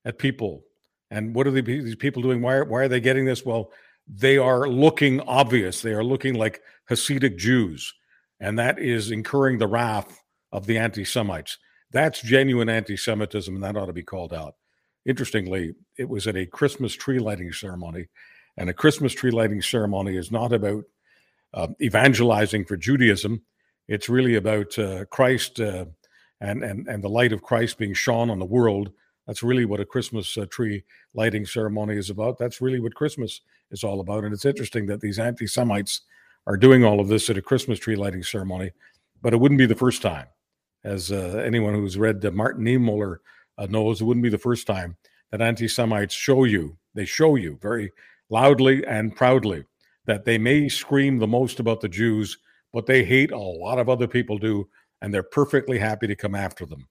at 0.06 0.18
people. 0.18 0.64
And 1.12 1.36
what 1.36 1.46
are 1.46 1.52
these 1.52 1.96
people 1.96 2.24
doing? 2.24 2.42
Why 2.42 2.56
are, 2.56 2.66
why 2.66 2.82
are 2.82 2.88
they 2.88 3.00
getting 3.00 3.26
this? 3.26 3.46
Well, 3.46 3.72
they 4.08 4.38
are 4.38 4.68
looking 4.68 5.22
obvious. 5.22 5.82
They 5.82 5.94
are 5.94 6.04
looking 6.04 6.34
like 6.34 6.62
Hasidic 6.90 7.38
Jews, 7.38 7.94
and 8.40 8.58
that 8.58 8.80
is 8.80 9.12
incurring 9.12 9.60
the 9.60 9.68
wrath 9.68 10.23
of 10.54 10.68
the 10.68 10.78
anti 10.78 11.04
Semites. 11.04 11.58
That's 11.92 12.22
genuine 12.22 12.70
anti 12.70 12.96
Semitism, 12.96 13.54
and 13.54 13.64
that 13.64 13.76
ought 13.76 13.88
to 13.88 13.94
be 13.94 14.04
called 14.04 14.34
out. 14.34 14.56
Interestingly, 15.06 15.74
it 15.98 16.08
was 16.08 16.28
at 16.28 16.38
a 16.38 16.46
Christmas 16.46 16.94
tree 16.94 17.20
lighting 17.20 17.52
ceremony, 17.52 18.08
and 18.56 18.70
a 18.70 18.74
Christmas 18.74 19.14
tree 19.14 19.32
lighting 19.32 19.62
ceremony 19.62 20.16
is 20.16 20.32
not 20.32 20.54
about 20.54 20.86
uh, 21.54 21.68
evangelizing 21.82 22.64
for 22.64 22.78
Judaism. 22.78 23.42
It's 23.88 24.08
really 24.08 24.36
about 24.36 24.78
uh, 24.80 25.06
Christ 25.06 25.60
uh, 25.60 25.86
and, 26.40 26.64
and, 26.64 26.88
and 26.88 27.04
the 27.04 27.10
light 27.10 27.34
of 27.34 27.44
Christ 27.44 27.78
being 27.78 27.94
shone 27.94 28.30
on 28.30 28.40
the 28.40 28.46
world. 28.46 28.92
That's 29.28 29.44
really 29.44 29.66
what 29.66 29.80
a 29.80 29.86
Christmas 29.86 30.38
uh, 30.38 30.46
tree 30.50 30.84
lighting 31.14 31.46
ceremony 31.46 31.98
is 31.98 32.10
about. 32.10 32.38
That's 32.38 32.62
really 32.62 32.80
what 32.80 32.96
Christmas 32.96 33.42
is 33.72 33.84
all 33.84 34.00
about. 34.00 34.24
And 34.24 34.34
it's 34.34 34.46
interesting 34.46 34.86
that 34.88 35.02
these 35.02 35.20
anti 35.20 35.48
Semites 35.48 36.02
are 36.46 36.58
doing 36.58 36.84
all 36.84 37.00
of 37.00 37.08
this 37.08 37.30
at 37.30 37.38
a 37.38 37.42
Christmas 37.42 37.80
tree 37.80 37.96
lighting 37.96 38.24
ceremony, 38.24 38.72
but 39.22 39.34
it 39.34 39.40
wouldn't 39.40 39.58
be 39.58 39.66
the 39.66 39.76
first 39.76 40.02
time. 40.02 40.28
As 40.84 41.12
uh, 41.12 41.42
anyone 41.46 41.74
who's 41.74 41.98
read 41.98 42.24
Martin 42.34 42.66
Niemöller 42.66 43.18
uh, 43.58 43.68
knows, 43.70 44.02
it 44.02 44.04
wouldn't 44.04 44.24
be 44.24 44.30
the 44.30 44.38
first 44.38 44.68
time 44.68 44.98
that 45.32 45.42
anti 45.42 45.68
Semites 45.68 46.14
show 46.14 46.44
you, 46.44 46.78
they 46.94 47.06
show 47.06 47.36
you 47.36 47.58
very 47.62 47.92
loudly 48.30 48.86
and 48.86 49.16
proudly 49.16 49.64
that 50.06 50.26
they 50.26 50.38
may 50.38 50.68
scream 50.70 51.18
the 51.18 51.28
most 51.28 51.60
about 51.60 51.82
the 51.82 51.90
Jews, 51.90 52.38
but 52.72 52.86
they 52.86 53.04
hate 53.04 53.32
a 53.32 53.38
lot 53.38 53.80
of 53.80 53.90
other 53.90 54.08
people 54.08 54.38
do, 54.38 54.68
and 55.02 55.14
they're 55.14 55.24
perfectly 55.24 55.80
happy 55.80 56.08
to 56.08 56.16
come 56.16 56.36
after 56.36 56.66
them. 56.66 56.88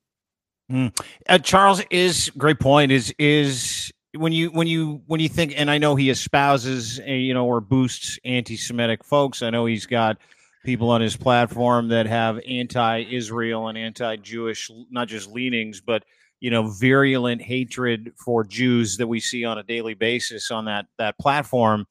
Mm. 0.71 1.05
Uh, 1.29 1.39
Charles 1.39 1.83
is 1.91 2.31
great 2.37 2.59
point. 2.59 2.91
Is 2.91 3.15
is 3.19 3.93
when 4.17 4.33
you 4.33 4.51
when 4.51 4.67
you 4.67 5.03
when 5.07 5.21
you 5.21 5.29
think, 5.29 5.55
and 5.57 5.71
I 5.71 5.79
know 5.79 5.95
he 5.97 6.11
espouses, 6.11 7.01
a, 7.01 7.19
you 7.19 7.35
know, 7.35 7.47
or 7.47 7.61
boosts 7.61 8.19
anti-Semitic 8.25 9.05
folks. 9.05 9.43
I 9.43 9.51
know 9.51 9.67
he's 9.67 9.87
got 9.87 10.19
people 10.65 10.91
on 10.91 11.01
his 11.01 11.17
platform 11.17 11.89
that 11.89 12.07
have 12.07 12.41
anti-Israel 12.49 13.69
and 13.69 13.79
anti-Jewish, 13.79 14.71
not 14.91 15.09
just 15.09 15.31
leanings, 15.31 15.81
but 15.81 16.05
you 16.41 16.51
know, 16.51 16.69
virulent 16.69 17.41
hatred 17.41 18.13
for 18.25 18.43
Jews 18.43 18.97
that 18.97 19.07
we 19.07 19.21
see 19.21 19.45
on 19.45 19.59
a 19.59 19.63
daily 19.63 19.95
basis 19.95 20.51
on 20.51 20.65
that 20.65 20.87
that 20.99 21.17
platform. 21.19 21.87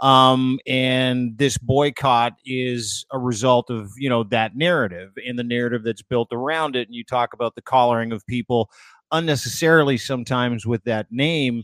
Um, 0.00 0.58
and 0.66 1.38
this 1.38 1.56
boycott 1.56 2.34
is 2.44 3.06
a 3.12 3.18
result 3.18 3.70
of 3.70 3.92
you 3.96 4.10
know 4.10 4.24
that 4.24 4.56
narrative 4.56 5.12
and 5.26 5.38
the 5.38 5.44
narrative 5.44 5.84
that's 5.84 6.02
built 6.02 6.28
around 6.32 6.76
it. 6.76 6.86
And 6.86 6.94
you 6.94 7.04
talk 7.04 7.32
about 7.32 7.54
the 7.54 7.62
collaring 7.62 8.12
of 8.12 8.26
people 8.26 8.68
unnecessarily 9.10 9.96
sometimes 9.96 10.66
with 10.66 10.84
that 10.84 11.06
name. 11.10 11.62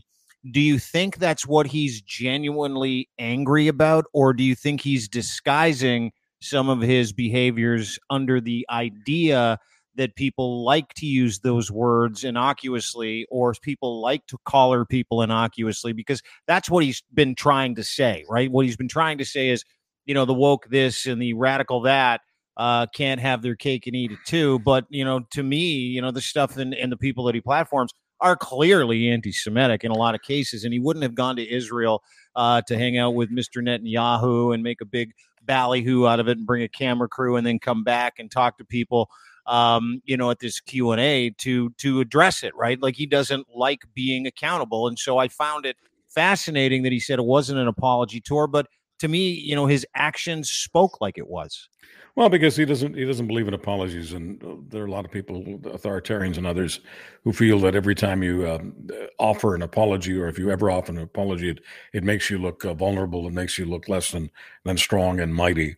Do 0.51 0.59
you 0.59 0.79
think 0.79 1.17
that's 1.17 1.45
what 1.45 1.67
he's 1.67 2.01
genuinely 2.01 3.07
angry 3.19 3.67
about, 3.67 4.05
or 4.13 4.33
do 4.33 4.43
you 4.43 4.55
think 4.55 4.81
he's 4.81 5.07
disguising 5.07 6.11
some 6.41 6.69
of 6.69 6.81
his 6.81 7.13
behaviors 7.13 7.99
under 8.09 8.41
the 8.41 8.65
idea 8.69 9.59
that 9.95 10.15
people 10.15 10.63
like 10.63 10.93
to 10.95 11.05
use 11.05 11.39
those 11.39 11.69
words 11.69 12.23
innocuously 12.23 13.27
or 13.29 13.53
people 13.61 14.01
like 14.01 14.25
to 14.27 14.37
collar 14.45 14.85
people 14.85 15.21
innocuously 15.21 15.93
because 15.93 16.21
that's 16.47 16.69
what 16.69 16.83
he's 16.83 17.03
been 17.13 17.35
trying 17.35 17.75
to 17.75 17.83
say, 17.83 18.25
right? 18.29 18.51
What 18.51 18.65
he's 18.65 18.77
been 18.77 18.87
trying 18.87 19.17
to 19.17 19.25
say 19.25 19.49
is, 19.49 19.63
you 20.05 20.13
know, 20.13 20.25
the 20.25 20.33
woke 20.33 20.67
this 20.69 21.05
and 21.05 21.21
the 21.21 21.33
radical 21.33 21.81
that 21.81 22.21
uh, 22.57 22.87
can't 22.87 23.19
have 23.19 23.41
their 23.41 23.55
cake 23.55 23.85
and 23.87 23.95
eat 23.95 24.11
it 24.11 24.19
too. 24.25 24.59
But, 24.59 24.85
you 24.89 25.03
know, 25.03 25.21
to 25.31 25.43
me, 25.43 25.73
you 25.73 26.01
know, 26.01 26.11
the 26.11 26.21
stuff 26.21 26.57
and, 26.57 26.73
and 26.73 26.91
the 26.91 26.97
people 26.97 27.25
that 27.25 27.35
he 27.35 27.41
platforms 27.41 27.91
are 28.21 28.35
clearly 28.35 29.09
anti 29.09 29.31
Semitic 29.31 29.83
in 29.83 29.91
a 29.91 29.97
lot 29.97 30.15
of 30.15 30.21
cases. 30.21 30.63
And 30.63 30.73
he 30.73 30.79
wouldn't 30.79 31.03
have 31.03 31.15
gone 31.15 31.35
to 31.35 31.53
Israel 31.53 32.03
uh, 32.35 32.61
to 32.63 32.77
hang 32.77 32.97
out 32.97 33.15
with 33.15 33.31
Mr. 33.31 33.61
Netanyahu 33.61 34.53
and 34.53 34.63
make 34.63 34.81
a 34.81 34.85
big 34.85 35.11
ballyhoo 35.43 36.05
out 36.05 36.19
of 36.19 36.27
it 36.27 36.37
and 36.37 36.45
bring 36.45 36.63
a 36.63 36.67
camera 36.67 37.09
crew 37.09 37.35
and 37.35 37.45
then 37.45 37.59
come 37.59 37.83
back 37.83 38.19
and 38.19 38.29
talk 38.29 38.57
to 38.59 38.65
people 38.65 39.09
um, 39.47 40.01
you 40.05 40.17
know, 40.17 40.29
at 40.31 40.39
this 40.39 40.59
Q 40.59 40.91
and 40.91 41.01
A 41.01 41.31
to 41.39 41.71
to 41.71 41.99
address 41.99 42.43
it, 42.43 42.55
right? 42.55 42.81
Like 42.81 42.95
he 42.95 43.05
doesn't 43.05 43.47
like 43.55 43.81
being 43.93 44.27
accountable, 44.27 44.87
and 44.87 44.97
so 44.97 45.17
I 45.17 45.27
found 45.27 45.65
it 45.65 45.77
fascinating 46.09 46.83
that 46.83 46.91
he 46.91 46.99
said 46.99 47.19
it 47.19 47.25
wasn't 47.25 47.59
an 47.59 47.67
apology 47.67 48.21
tour, 48.21 48.47
but 48.47 48.67
to 49.01 49.07
me, 49.07 49.31
you 49.31 49.55
know, 49.55 49.65
his 49.65 49.85
actions 49.95 50.49
spoke 50.49 51.01
like 51.01 51.17
it 51.17 51.27
was. 51.27 51.67
Well, 52.15 52.29
because 52.29 52.55
he 52.55 52.65
doesn't 52.65 52.95
he 52.95 53.05
doesn't 53.05 53.27
believe 53.27 53.47
in 53.47 53.53
apologies, 53.53 54.13
and 54.13 54.43
uh, 54.43 54.55
there 54.67 54.83
are 54.83 54.87
a 54.87 54.91
lot 54.91 55.05
of 55.05 55.11
people, 55.11 55.43
authoritarians 55.63 56.37
and 56.37 56.45
others, 56.45 56.81
who 57.23 57.33
feel 57.33 57.57
that 57.59 57.75
every 57.75 57.95
time 57.95 58.21
you 58.21 58.49
um, 58.49 58.73
offer 59.17 59.55
an 59.55 59.61
apology, 59.61 60.19
or 60.19 60.27
if 60.27 60.37
you 60.37 60.51
ever 60.51 60.69
offer 60.69 60.91
an 60.91 60.99
apology, 60.99 61.49
it, 61.49 61.59
it 61.93 62.03
makes 62.03 62.29
you 62.29 62.37
look 62.37 62.65
uh, 62.65 62.73
vulnerable, 62.73 63.27
it 63.27 63.33
makes 63.33 63.57
you 63.57 63.65
look 63.65 63.89
less 63.89 64.11
than 64.11 64.29
than 64.65 64.77
strong 64.77 65.19
and 65.19 65.33
mighty. 65.33 65.75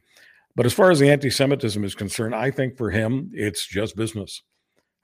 But 0.56 0.66
as 0.66 0.74
far 0.74 0.92
as 0.92 1.00
the 1.00 1.10
anti 1.10 1.30
Semitism 1.30 1.84
is 1.84 1.96
concerned, 1.96 2.36
I 2.36 2.52
think 2.52 2.78
for 2.78 2.92
him, 2.92 3.30
it's 3.34 3.66
just 3.66 3.96
business. 3.96 4.42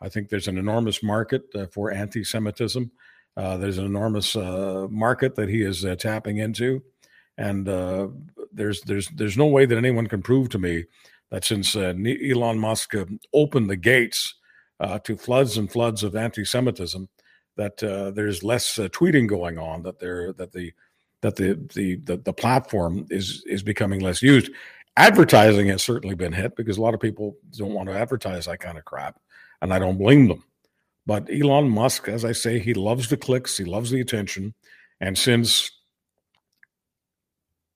I 0.01 0.10
think 0.10 0.29
there's 0.29 0.47
an 0.47 0.58
enormous 0.58 1.03
market 1.03 1.43
uh, 1.55 1.67
for 1.67 1.91
anti 1.91 2.23
Semitism. 2.23 2.91
Uh, 3.38 3.58
there's 3.58 3.77
an 3.77 3.86
enormous 3.86 4.36
uh, 4.36 4.88
market 4.89 5.36
that 5.36 5.47
he 5.47 5.62
is 5.62 5.86
uh, 5.86 5.95
tapping 5.95 6.39
into. 6.39 6.82
And 7.39 7.67
uh, 7.67 8.10
there's, 8.52 8.82
there's, 8.82 9.08
there's 9.15 9.38
no 9.38 9.47
way 9.47 9.65
that 9.65 9.78
anyone 9.78 10.06
can 10.08 10.21
prove 10.21 10.49
to 10.49 10.60
me 10.60 10.84
that 11.32 11.45
since 11.45 11.75
uh, 11.75 11.93
Elon 12.30 12.60
Musk 12.60 12.93
opened 13.34 13.69
the 13.69 13.75
gates 13.75 14.36
to 15.04 15.15
floods 15.15 15.58
and 15.58 15.71
floods 15.71 16.04
of 16.04 16.15
anti 16.15 16.43
Semitism, 16.43 17.08
that 17.56 17.78
there's 17.78 18.43
less 18.43 18.78
tweeting 18.78 19.28
going 19.28 19.58
on, 19.58 19.84
that, 19.84 19.99
there, 19.99 20.34
that 20.34 20.52
the 20.52 20.73
that 21.21 21.36
the, 21.36 21.54
the 21.73 21.95
the 21.97 22.17
the 22.17 22.34
platform 22.34 23.06
is 23.10 23.43
is 23.45 23.63
becoming 23.63 23.99
less 23.99 24.21
used. 24.21 24.52
Advertising 24.97 25.67
has 25.67 25.84
certainly 25.84 26.15
been 26.15 26.34
hit 26.34 26.56
because 26.56 26.78
a 26.78 26.82
lot 26.82 26.93
of 26.93 26.99
people 26.99 27.38
don't 27.58 27.73
want 27.73 27.89
to 27.89 27.95
advertise 27.95 28.45
that 28.45 28.60
kind 28.60 28.78
of 28.78 28.86
crap, 28.86 29.19
and 29.62 29.73
I 29.73 29.80
don't 29.80 29.97
blame 29.97 30.28
them. 30.28 30.43
But 31.06 31.30
Elon 31.32 31.69
Musk, 31.69 32.08
as 32.08 32.25
I 32.25 32.34
say, 32.34 32.60
he 32.60 32.73
loves 32.73 33.10
the 33.10 33.17
clicks, 33.17 33.58
he 33.58 33.65
loves 33.65 33.91
the 33.91 34.02
attention, 34.02 34.54
and 34.99 35.17
since 35.17 35.71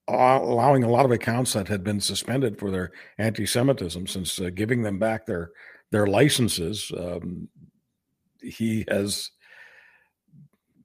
allowing 0.08 0.84
a 0.84 0.90
lot 0.90 1.04
of 1.04 1.10
accounts 1.10 1.52
that 1.54 1.68
had 1.68 1.82
been 1.82 2.00
suspended 2.00 2.58
for 2.58 2.70
their 2.70 2.92
anti-Semitism, 3.18 4.06
since 4.06 4.40
uh, 4.40 4.50
giving 4.54 4.82
them 4.82 4.98
back 4.98 5.26
their 5.26 5.50
their 5.90 6.06
licenses, 6.06 6.90
um, 6.98 7.48
he 8.40 8.84
has 8.88 9.30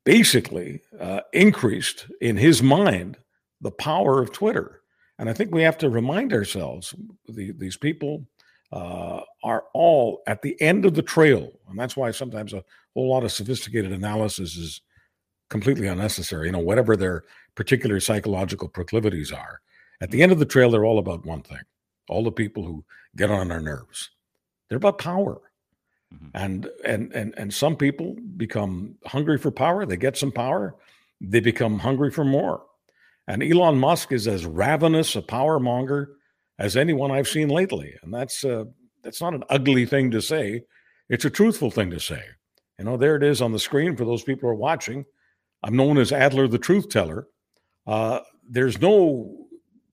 basically 0.03 0.81
uh, 0.99 1.21
increased 1.33 2.07
in 2.21 2.37
his 2.37 2.61
mind 2.61 3.17
the 3.61 3.71
power 3.71 4.21
of 4.21 4.31
Twitter 4.31 4.79
and 5.19 5.29
I 5.29 5.33
think 5.33 5.53
we 5.53 5.61
have 5.63 5.77
to 5.79 5.89
remind 5.89 6.31
ourselves 6.31 6.95
the, 7.27 7.51
these 7.51 7.75
people 7.75 8.25
uh, 8.71 9.19
are 9.43 9.65
all 9.73 10.21
at 10.27 10.41
the 10.41 10.59
end 10.61 10.85
of 10.85 10.95
the 10.95 11.01
trail. 11.01 11.51
And 11.69 11.77
that's 11.77 11.97
why 11.97 12.11
sometimes 12.11 12.53
a 12.53 12.63
whole 12.93 13.09
lot 13.09 13.25
of 13.25 13.31
sophisticated 13.33 13.91
analysis 13.91 14.55
is 14.55 14.81
completely 15.49 15.87
unnecessary. 15.87 16.47
You 16.47 16.53
know, 16.53 16.59
whatever 16.59 16.95
their 16.95 17.23
particular 17.55 17.99
psychological 17.99 18.67
proclivities 18.67 19.31
are, 19.31 19.61
at 20.01 20.11
the 20.11 20.23
end 20.23 20.31
of 20.31 20.39
the 20.39 20.45
trail, 20.45 20.71
they're 20.71 20.85
all 20.85 20.99
about 20.99 21.25
one 21.25 21.41
thing 21.41 21.59
all 22.09 22.23
the 22.23 22.31
people 22.31 22.63
who 22.63 22.83
get 23.15 23.31
on 23.31 23.51
our 23.51 23.61
nerves. 23.61 24.09
They're 24.67 24.77
about 24.77 24.97
power. 24.97 25.39
Mm-hmm. 26.13 26.27
And 26.33 26.69
and 26.83 27.13
and 27.13 27.33
and 27.37 27.53
some 27.53 27.75
people 27.75 28.15
become 28.35 28.95
hungry 29.05 29.37
for 29.37 29.51
power. 29.51 29.85
They 29.85 29.95
get 29.95 30.17
some 30.17 30.31
power. 30.31 30.75
They 31.21 31.39
become 31.39 31.77
hungry 31.77 32.09
for 32.11 32.25
more. 32.25 32.63
And 33.27 33.43
Elon 33.43 33.77
Musk 33.77 34.11
is 34.11 34.27
as 34.27 34.45
ravenous 34.45 35.15
a 35.15 35.21
power 35.21 35.59
monger 35.59 36.15
as 36.57 36.75
anyone 36.75 37.11
I've 37.11 37.27
seen 37.27 37.49
lately. 37.49 37.93
And 38.01 38.11
that's 38.11 38.43
uh, 38.43 38.65
that's 39.03 39.21
not 39.21 39.35
an 39.35 39.43
ugly 39.49 39.85
thing 39.85 40.09
to 40.11 40.21
say. 40.21 40.63
It's 41.09 41.25
a 41.25 41.29
truthful 41.29 41.69
thing 41.69 41.91
to 41.91 41.99
say. 41.99 42.23
You 42.79 42.85
know, 42.85 42.97
there 42.97 43.15
it 43.15 43.23
is 43.23 43.41
on 43.41 43.51
the 43.51 43.59
screen 43.59 43.95
for 43.95 44.05
those 44.05 44.23
people 44.23 44.49
who 44.49 44.53
are 44.53 44.55
watching. 44.55 45.05
I'm 45.63 45.75
known 45.75 45.97
as 45.97 46.11
Adler 46.11 46.47
the 46.47 46.57
Truth 46.57 46.89
Teller. 46.89 47.27
Uh, 47.85 48.19
there's 48.47 48.81
no 48.81 49.47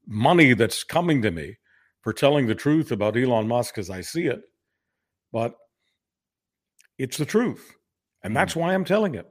money 0.06 0.54
that's 0.54 0.84
coming 0.84 1.22
to 1.22 1.30
me 1.30 1.56
for 2.02 2.12
telling 2.12 2.46
the 2.46 2.54
truth 2.54 2.92
about 2.92 3.16
Elon 3.16 3.48
Musk 3.48 3.78
as 3.78 3.90
I 3.90 4.00
see 4.00 4.26
it, 4.26 4.40
but 5.32 5.54
it's 6.98 7.16
the 7.16 7.24
truth. 7.24 7.74
And 8.22 8.34
that's 8.34 8.54
mm. 8.54 8.60
why 8.60 8.74
I'm 8.74 8.84
telling 8.84 9.14
it. 9.14 9.30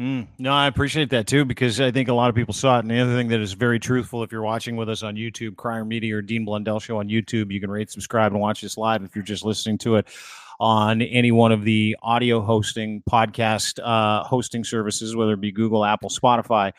Mm, 0.00 0.26
no, 0.38 0.52
I 0.52 0.66
appreciate 0.66 1.10
that 1.10 1.28
too 1.28 1.44
because 1.44 1.80
I 1.80 1.92
think 1.92 2.08
a 2.08 2.14
lot 2.14 2.28
of 2.28 2.34
people 2.34 2.52
saw 2.52 2.78
it. 2.78 2.80
And 2.80 2.90
the 2.90 2.98
other 2.98 3.14
thing 3.14 3.28
that 3.28 3.40
is 3.40 3.52
very 3.52 3.78
truthful, 3.78 4.24
if 4.24 4.32
you're 4.32 4.42
watching 4.42 4.74
with 4.74 4.88
us 4.88 5.04
on 5.04 5.14
YouTube, 5.14 5.54
Crier 5.56 5.84
Media 5.84 6.16
or 6.16 6.22
Dean 6.22 6.44
Blundell 6.44 6.80
Show 6.80 6.98
on 6.98 7.08
YouTube, 7.08 7.52
you 7.52 7.60
can 7.60 7.70
rate, 7.70 7.90
subscribe, 7.92 8.32
and 8.32 8.40
watch 8.40 8.60
this 8.60 8.76
live. 8.76 9.04
If 9.04 9.14
you're 9.14 9.24
just 9.24 9.44
listening 9.44 9.78
to 9.78 9.96
it 9.96 10.08
on 10.60 11.02
any 11.02 11.32
one 11.32 11.52
of 11.52 11.64
the 11.64 11.96
audio 12.02 12.40
hosting 12.40 13.02
podcast 13.10 13.78
uh, 13.82 14.24
hosting 14.24 14.64
services, 14.64 15.16
whether 15.16 15.32
it 15.32 15.40
be 15.40 15.52
Google, 15.52 15.84
Apple, 15.84 16.10
Spotify, 16.10 16.72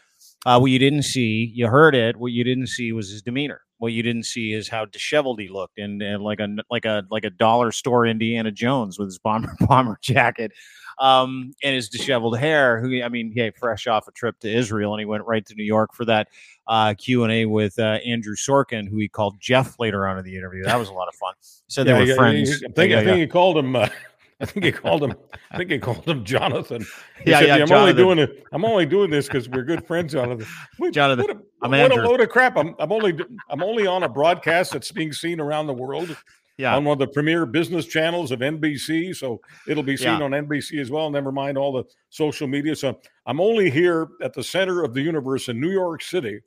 uh, 0.46 0.60
what 0.60 0.72
you 0.72 0.80
didn't 0.80 1.04
see, 1.04 1.52
you 1.54 1.68
heard 1.68 1.96
it. 1.96 2.18
What 2.18 2.32
you 2.32 2.44
didn't 2.44 2.68
see 2.68 2.92
was 2.92 3.10
his 3.10 3.22
demeanor. 3.22 3.62
What 3.78 3.94
you 3.94 4.04
didn't 4.04 4.24
see 4.24 4.54
is 4.54 4.70
how 4.70 4.86
disheveled 4.86 5.40
he 5.40 5.50
looked, 5.50 5.78
and, 5.78 6.02
and 6.02 6.24
like 6.24 6.40
a 6.40 6.48
like 6.70 6.86
a 6.86 7.04
like 7.10 7.26
a 7.26 7.30
dollar 7.30 7.72
store 7.72 8.06
Indiana 8.06 8.52
Jones 8.52 8.98
with 8.98 9.08
his 9.08 9.20
bomber 9.20 9.56
bomber 9.68 9.98
jacket 10.02 10.52
um, 11.00 11.54
and 11.64 11.76
his 11.76 11.90
disheveled 11.90 12.38
hair. 12.38 12.80
Who 12.80 13.02
I 13.02 13.10
mean, 13.10 13.32
he 13.34 13.52
fresh 13.52 13.88
off 13.88 14.08
a 14.08 14.12
trip 14.12 14.40
to 14.40 14.52
Israel, 14.52 14.94
and 14.94 15.00
he 15.00 15.06
went 15.06 15.26
right 15.26 15.46
to 15.46 15.56
New 15.56 15.64
York 15.64 15.94
for 15.94 16.06
that 16.06 16.28
uh, 16.68 16.94
Q 16.98 17.24
and 17.24 17.32
A 17.32 17.46
with 17.46 17.78
uh, 17.80 18.00
Andrew 18.06 18.36
Sorkin, 18.36 18.88
who 18.88 18.98
he 18.98 19.08
called 19.08 19.40
Jeff 19.40 19.80
later 19.80 20.08
on 20.08 20.18
in 20.18 20.26
the 20.26 20.38
interview. 20.38 20.64
That 20.64 20.80
was 20.80 20.90
a 20.90 20.94
lot 20.94 21.08
of 21.08 21.16
fun. 21.16 21.34
So 21.68 21.84
they 21.84 21.92
Yeah, 21.92 22.00
were 22.00 22.06
yeah, 22.06 22.16
friends. 22.16 22.50
I 22.64 22.72
think, 22.72 22.92
Yeah, 22.92 23.00
I 23.00 23.04
think 23.04 23.20
he 23.20 23.28
called 23.28 23.58
him. 23.58 23.76
Uh, 23.76 23.90
I 24.42 24.46
think 24.46 24.66
he 24.66 24.72
called 24.74 25.02
him. 25.02 25.14
I 25.50 25.58
think 25.58 25.72
he 25.72 25.80
called 25.80 26.04
him 26.06 26.26
Jonathan. 26.26 26.86
He 27.24 27.32
Yeah, 27.32 27.40
said, 27.40 27.48
yeah, 27.48 27.64
I'm 27.64 27.72
only 27.72 27.94
doing 27.94 28.20
it. 28.20 28.44
I'm 28.52 28.66
only 28.66 28.86
doing 28.86 29.10
this 29.10 29.28
because 29.28 29.48
we're 29.48 29.64
good 29.64 29.88
friends, 29.88 30.12
Jonathan. 30.12 30.46
What, 30.78 30.94
Jonathan, 30.94 31.26
what 31.26 31.36
a, 31.38 31.40
I'm 31.64 31.72
what 31.72 31.92
a 31.92 31.96
load 31.96 32.20
of 32.20 32.28
crap. 32.28 32.58
I'm, 32.58 32.76
I'm 32.78 32.92
only. 32.92 33.18
I'm 33.50 33.64
only 33.64 33.88
on 33.88 34.04
a 34.04 34.10
broadcast 34.10 34.74
that's 34.74 34.92
being 34.92 35.14
seen 35.14 35.40
around 35.40 35.68
the 35.68 35.74
world 35.74 36.18
yeah. 36.58 36.76
on 36.76 36.86
one 36.86 36.94
of 36.94 37.00
the 37.00 37.08
premier 37.14 37.46
business 37.46 37.86
channels 37.86 38.32
of 38.32 38.40
NBC. 38.40 39.16
So 39.16 39.42
it'll 39.68 39.84
be 39.84 39.98
seen 39.98 40.08
Yeah. 40.20 40.24
on 40.24 40.32
NBC 40.32 40.80
as 40.80 40.90
well. 40.92 41.10
Never 41.10 41.32
mind 41.32 41.58
all 41.58 41.72
the 41.74 41.84
social 42.10 42.48
media. 42.48 42.76
So 42.76 43.00
I'm 43.26 43.40
only 43.42 43.70
here 43.70 44.08
at 44.22 44.34
the 44.34 44.44
center 44.44 44.84
of 44.84 44.94
the 44.94 45.02
universe 45.02 45.50
in 45.50 45.60
New 45.60 45.72
York 45.72 46.02
City 46.02 46.40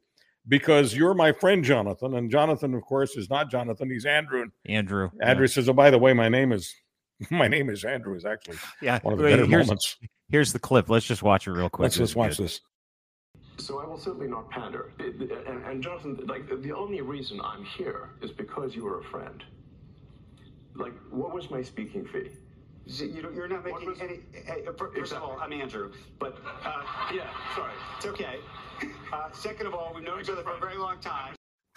because 0.49 0.95
you're 0.97 1.15
my 1.15 1.33
friend, 1.33 1.63
Jonathan. 1.65 2.15
And 2.15 2.31
Jonathan, 2.31 2.75
of 2.75 2.83
course, 2.83 3.17
is 3.17 3.29
not 3.29 3.51
Jonathan. 3.51 3.91
He's 3.91 4.07
Andrew. 4.07 4.43
And 4.43 4.53
Andrew. 4.67 5.11
yeah. 5.21 5.29
Andrew 5.31 5.47
says, 5.47 5.69
"Oh, 5.69 5.73
by 5.75 5.91
the 5.91 5.99
way, 5.99 6.13
my 6.15 6.29
name 6.29 6.53
is 6.53 6.75
my 7.31 7.49
name 7.49 7.69
is 7.69 7.85
Andrew." 7.85 8.15
Is 8.15 8.25
actually 8.25 8.57
Yeah. 8.81 8.99
one 9.03 9.13
of 9.15 9.19
the 9.19 9.25
Wait, 9.27 9.31
better 9.33 9.47
here's, 9.47 9.67
moments. 9.67 9.97
here's 10.31 10.53
the 10.53 10.59
clip. 10.59 10.89
Let's 10.89 11.07
just 11.07 11.23
watch 11.23 11.47
it 11.47 11.53
real 11.53 11.69
quick. 11.69 11.83
Let's 11.85 11.97
just 11.97 12.17
watch 12.17 12.37
good. 12.39 12.45
this. 12.45 12.61
So 13.59 13.81
I 13.81 13.87
will 13.87 13.99
certainly 13.99 14.29
not 14.29 14.49
pander. 14.51 14.93
It- 15.01 15.21
it- 15.21 15.47
And, 15.49 15.65
and 15.65 15.83
Jonathan, 15.83 16.17
like 16.29 16.49
the 16.63 16.73
only 16.73 17.01
reason 17.01 17.41
I'm 17.43 17.65
here 17.65 18.11
is 18.23 18.31
because 18.31 18.75
you 18.77 18.87
are 18.87 19.01
a 19.01 19.05
friend. 19.05 19.43
Like, 20.79 20.95
what 21.11 21.35
was 21.35 21.51
my 21.51 21.63
speaking 21.63 22.07
fee? 22.07 22.31
You 22.87 23.21
don't, 23.21 23.35
you're 23.35 23.49
not 23.49 23.65
making 23.65 23.89
was- 23.89 24.01
any. 24.01 24.21
Hey, 24.33 24.65
uh, 24.67 24.73
fir- 24.73 24.91
first 24.93 25.13
of 25.13 25.23
all, 25.23 25.37
I'm 25.41 25.53
Andrew. 25.53 25.93
But 26.19 26.39
uh, 26.65 26.83
yeah, 27.13 27.29
sorry. 27.55 27.73
It's 27.97 28.07
okay. 28.07 28.39
Uh, 29.13 29.31
second 29.33 29.67
of 29.67 29.75
all, 29.75 29.93
we've 29.95 30.05
known 30.05 30.21
each 30.21 30.31
other 30.31 30.43
for 30.43 30.53
a 30.53 30.59
very 30.59 30.77
long 30.79 30.99
time. 31.01 31.35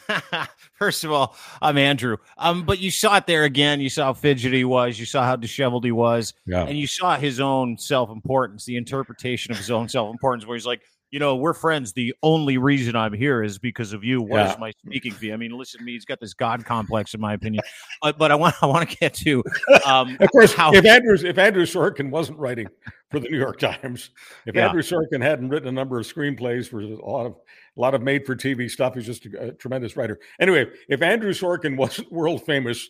First 0.73 1.03
of 1.03 1.11
all, 1.11 1.35
I'm 1.61 1.77
Andrew. 1.77 2.17
Um, 2.37 2.63
but 2.65 2.79
you 2.79 2.91
saw 2.91 3.17
it 3.17 3.27
there 3.27 3.43
again. 3.43 3.79
You 3.79 3.89
saw 3.89 4.05
how 4.05 4.13
fidgety 4.13 4.57
he 4.57 4.63
was. 4.63 4.99
You 4.99 5.05
saw 5.05 5.23
how 5.23 5.35
disheveled 5.35 5.85
he 5.85 5.91
was, 5.91 6.33
Yeah. 6.45 6.63
and 6.65 6.77
you 6.77 6.87
saw 6.87 7.15
his 7.17 7.39
own 7.39 7.77
self 7.77 8.09
importance, 8.09 8.65
the 8.65 8.77
interpretation 8.77 9.51
of 9.51 9.57
his 9.57 9.69
own 9.71 9.87
self 9.89 10.11
importance, 10.11 10.45
where 10.45 10.57
he's 10.57 10.65
like, 10.65 10.81
you 11.11 11.19
know, 11.19 11.35
we're 11.35 11.53
friends. 11.53 11.91
The 11.93 12.13
only 12.23 12.57
reason 12.57 12.95
I'm 12.95 13.13
here 13.13 13.43
is 13.43 13.59
because 13.59 13.91
of 13.93 14.03
you. 14.03 14.21
What 14.21 14.41
is 14.45 14.51
Yeah. 14.51 14.57
my 14.59 14.71
speaking 14.71 15.11
fee? 15.11 15.33
I 15.33 15.37
mean, 15.37 15.51
listen 15.51 15.79
to 15.79 15.83
me. 15.85 15.91
He's 15.91 16.05
got 16.05 16.19
this 16.19 16.33
god 16.33 16.65
complex, 16.65 17.13
in 17.13 17.19
my 17.21 17.33
opinion. 17.33 17.63
But 18.01 18.17
but 18.17 18.31
I 18.31 18.35
want 18.35 18.55
I 18.61 18.65
want 18.65 18.89
to 18.89 18.97
get 18.97 19.13
to 19.15 19.43
um, 19.85 20.17
Of 20.21 20.31
course, 20.31 20.53
how 20.53 20.73
if 20.73 20.85
Andrews 20.85 21.23
if 21.23 21.37
Andrew 21.37 21.65
Sorkin 21.65 22.09
wasn't 22.09 22.39
writing 22.39 22.67
for 23.09 23.19
the 23.19 23.27
New 23.29 23.37
York 23.37 23.59
Times, 23.59 24.11
if 24.45 24.55
Yeah. 24.55 24.67
Andrew 24.67 24.81
Sorkin 24.81 25.21
hadn't 25.21 25.49
written 25.49 25.67
a 25.67 25.71
number 25.71 25.99
of 25.99 26.05
screenplays 26.07 26.69
for 26.69 26.79
a 26.81 26.87
lot 27.05 27.25
of 27.25 27.33
a 27.77 27.79
lot 27.81 27.93
of 27.93 28.01
made 28.01 28.25
for 28.25 28.35
TV 28.35 28.69
stuff, 28.69 28.95
he's 28.95 29.05
just 29.05 29.25
a, 29.25 29.49
a 29.49 29.51
tremendous 29.51 29.95
writer. 29.97 30.19
Anyway, 30.39 30.65
if 30.89 31.01
Andrew 31.01 31.33
Sorkin 31.33 31.75
wasn't 31.83 32.11
world 32.11 32.45
famous, 32.45 32.89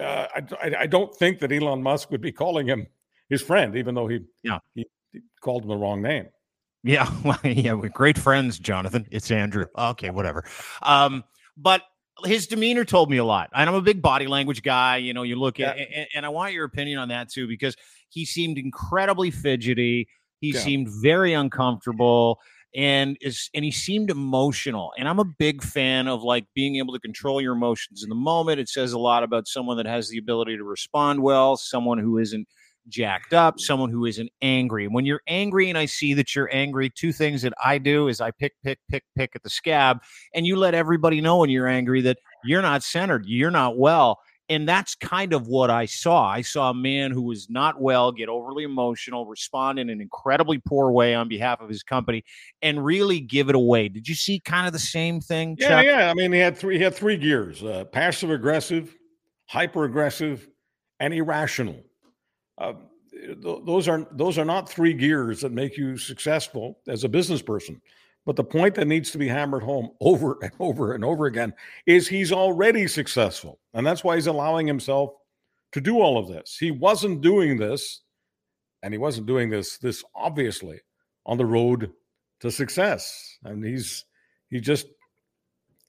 uh, 0.00 0.26
I, 0.34 0.42
I, 0.60 0.74
I 0.80 0.86
don't 0.86 1.14
think 1.14 1.38
that 1.40 1.52
Elon 1.52 1.82
Musk 1.82 2.10
would 2.10 2.20
be 2.20 2.32
calling 2.32 2.66
him 2.66 2.86
his 3.28 3.40
friend, 3.40 3.76
even 3.76 3.94
though 3.94 4.08
he 4.08 4.20
Yeah. 4.42 4.58
he, 4.74 4.84
he 5.12 5.20
called 5.40 5.62
him 5.62 5.68
the 5.68 5.76
wrong 5.76 6.02
name. 6.02 6.26
Yeah, 6.84 7.10
well, 7.24 7.38
yeah, 7.44 7.72
we're 7.74 7.88
great 7.90 8.18
friends, 8.18 8.58
Jonathan. 8.58 9.06
It's 9.10 9.30
Andrew. 9.30 9.66
Okay, 9.76 10.10
whatever. 10.10 10.44
Um, 10.82 11.24
but 11.56 11.82
his 12.24 12.46
demeanor 12.46 12.84
told 12.84 13.10
me 13.10 13.16
a 13.16 13.24
lot. 13.24 13.50
And 13.54 13.68
I'm 13.68 13.74
a 13.74 13.80
big 13.82 14.02
body 14.02 14.26
language 14.26 14.62
guy. 14.62 14.98
You 14.98 15.14
know, 15.14 15.22
you 15.22 15.36
look 15.36 15.60
at, 15.60 15.76
and, 15.78 16.06
and 16.14 16.26
I 16.26 16.28
want 16.28 16.52
your 16.52 16.64
opinion 16.64 16.98
on 16.98 17.08
that 17.08 17.30
too, 17.30 17.46
because 17.48 17.76
he 18.10 18.24
seemed 18.24 18.58
incredibly 18.58 19.30
fidgety. 19.30 20.08
He 20.40 20.50
Yeah. 20.52 20.60
seemed 20.60 20.88
very 21.02 21.32
uncomfortable 21.32 22.40
and 22.74 23.18
is 23.20 23.50
and 23.54 23.66
he 23.66 23.70
seemed 23.70 24.08
emotional 24.10 24.94
and 24.96 25.06
i'm 25.06 25.18
a 25.18 25.24
big 25.38 25.62
fan 25.62 26.08
of 26.08 26.22
like 26.22 26.46
being 26.54 26.76
able 26.76 26.94
to 26.94 26.98
control 27.00 27.38
your 27.38 27.52
emotions 27.52 28.02
in 28.02 28.08
the 28.08 28.14
moment 28.14 28.58
it 28.58 28.66
says 28.66 28.92
a 28.94 28.98
lot 28.98 29.22
about 29.22 29.46
someone 29.46 29.76
that 29.76 29.84
has 29.84 30.08
the 30.08 30.16
ability 30.16 30.56
to 30.56 30.64
respond 30.64 31.22
well 31.22 31.54
someone 31.54 31.98
who 31.98 32.16
isn't 32.16 32.48
jacked 32.88 33.32
up, 33.32 33.60
someone 33.60 33.90
who 33.90 34.04
isn't 34.06 34.30
angry. 34.40 34.88
When 34.88 35.06
you're 35.06 35.22
angry 35.26 35.68
and 35.68 35.78
I 35.78 35.86
see 35.86 36.14
that 36.14 36.34
you're 36.34 36.52
angry, 36.52 36.90
two 36.90 37.12
things 37.12 37.42
that 37.42 37.52
I 37.62 37.78
do 37.78 38.08
is 38.08 38.20
I 38.20 38.30
pick, 38.30 38.54
pick, 38.62 38.78
pick, 38.90 39.04
pick 39.16 39.34
at 39.34 39.42
the 39.42 39.50
scab, 39.50 40.02
and 40.34 40.46
you 40.46 40.56
let 40.56 40.74
everybody 40.74 41.20
know 41.20 41.38
when 41.38 41.50
you're 41.50 41.68
angry 41.68 42.00
that 42.02 42.18
you're 42.44 42.62
not 42.62 42.82
centered, 42.82 43.24
you're 43.26 43.50
not 43.50 43.78
well. 43.78 44.20
And 44.48 44.68
that's 44.68 44.94
kind 44.94 45.32
of 45.32 45.46
what 45.46 45.70
I 45.70 45.86
saw. 45.86 46.26
I 46.26 46.42
saw 46.42 46.70
a 46.70 46.74
man 46.74 47.10
who 47.10 47.22
was 47.22 47.48
not 47.48 47.80
well 47.80 48.12
get 48.12 48.28
overly 48.28 48.64
emotional, 48.64 49.24
respond 49.24 49.78
in 49.78 49.88
an 49.88 50.00
incredibly 50.00 50.58
poor 50.58 50.90
way 50.90 51.14
on 51.14 51.28
behalf 51.28 51.60
of 51.60 51.70
his 51.70 51.82
company, 51.82 52.24
and 52.60 52.84
really 52.84 53.20
give 53.20 53.48
it 53.48 53.54
away. 53.54 53.88
Did 53.88 54.08
you 54.08 54.14
see 54.14 54.40
kind 54.40 54.66
of 54.66 54.72
the 54.74 54.78
same 54.78 55.20
thing? 55.20 55.56
Yeah, 55.58 55.68
Chuck? 55.68 55.84
yeah. 55.86 56.10
I 56.10 56.14
mean, 56.14 56.32
he 56.32 56.38
had 56.38 56.58
three. 56.58 56.76
He 56.76 56.82
had 56.82 56.94
three 56.94 57.16
gears: 57.16 57.62
uh, 57.62 57.84
passive 57.92 58.30
aggressive, 58.30 58.94
hyper 59.46 59.84
aggressive, 59.84 60.46
and 61.00 61.14
irrational. 61.14 61.76
Um, 62.58 62.88
Th- 63.12 63.36
those 63.42 63.88
are 63.88 64.06
those 64.12 64.38
are 64.38 64.44
not 64.44 64.68
three 64.68 64.94
gears 64.94 65.42
that 65.42 65.52
make 65.52 65.76
you 65.76 65.98
successful 65.98 66.78
as 66.88 67.04
a 67.04 67.08
business 67.08 67.42
person. 67.42 67.80
But 68.24 68.36
the 68.36 68.44
point 68.44 68.74
that 68.76 68.86
needs 68.86 69.10
to 69.10 69.18
be 69.18 69.28
hammered 69.28 69.62
home 69.62 69.90
over 70.00 70.38
and 70.42 70.52
over 70.60 70.94
and 70.94 71.04
over 71.04 71.26
again 71.26 71.52
is 71.86 72.08
he's 72.08 72.32
already 72.32 72.86
successful, 72.88 73.60
and 73.74 73.86
that's 73.86 74.02
why 74.02 74.14
he's 74.14 74.28
allowing 74.28 74.66
himself 74.66 75.12
to 75.72 75.80
do 75.80 76.00
all 76.00 76.16
of 76.16 76.28
this. 76.28 76.56
He 76.58 76.70
wasn't 76.70 77.20
doing 77.20 77.58
this, 77.58 78.00
and 78.82 78.94
he 78.94 78.98
wasn't 78.98 79.26
doing 79.26 79.50
this 79.50 79.76
this 79.76 80.02
obviously 80.14 80.80
on 81.26 81.36
the 81.36 81.46
road 81.46 81.90
to 82.40 82.50
success. 82.50 83.38
And 83.44 83.62
he's 83.62 84.06
he 84.48 84.58
just 84.58 84.86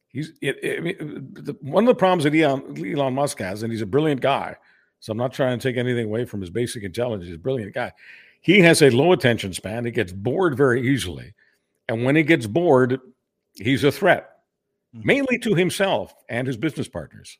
he's 0.09 0.33
it, 0.41 0.61
it, 0.61 0.77
I 0.77 0.81
mean, 0.81 1.29
the, 1.33 1.55
one 1.61 1.85
of 1.85 1.87
the 1.87 1.95
problems 1.95 2.25
that 2.25 2.35
Elon, 2.35 2.85
Elon 2.85 3.13
Musk 3.13 3.39
has, 3.39 3.63
and 3.63 3.71
he's 3.71 3.81
a 3.81 3.85
brilliant 3.85 4.19
guy. 4.19 4.57
So 5.03 5.11
I'm 5.11 5.17
not 5.17 5.33
trying 5.33 5.59
to 5.59 5.61
take 5.67 5.75
anything 5.75 6.05
away 6.05 6.23
from 6.23 6.39
his 6.39 6.49
basic 6.49 6.81
intelligence. 6.81 7.25
He's 7.27 7.35
a 7.35 7.37
brilliant 7.39 7.73
guy. 7.73 7.91
He 8.39 8.61
has 8.61 8.81
a 8.81 8.89
low 8.89 9.11
attention 9.11 9.51
span. 9.53 9.83
He 9.83 9.91
gets 9.91 10.13
bored 10.13 10.55
very 10.55 10.87
easily, 10.87 11.33
and 11.89 12.05
when 12.05 12.15
he 12.15 12.23
gets 12.23 12.47
bored, 12.47 13.01
he's 13.55 13.83
a 13.83 13.91
threat, 13.91 14.29
Mhm. 14.95 15.03
mainly 15.03 15.37
to 15.39 15.55
himself 15.55 16.13
and 16.29 16.47
his 16.47 16.55
business 16.55 16.87
partners. 16.87 17.37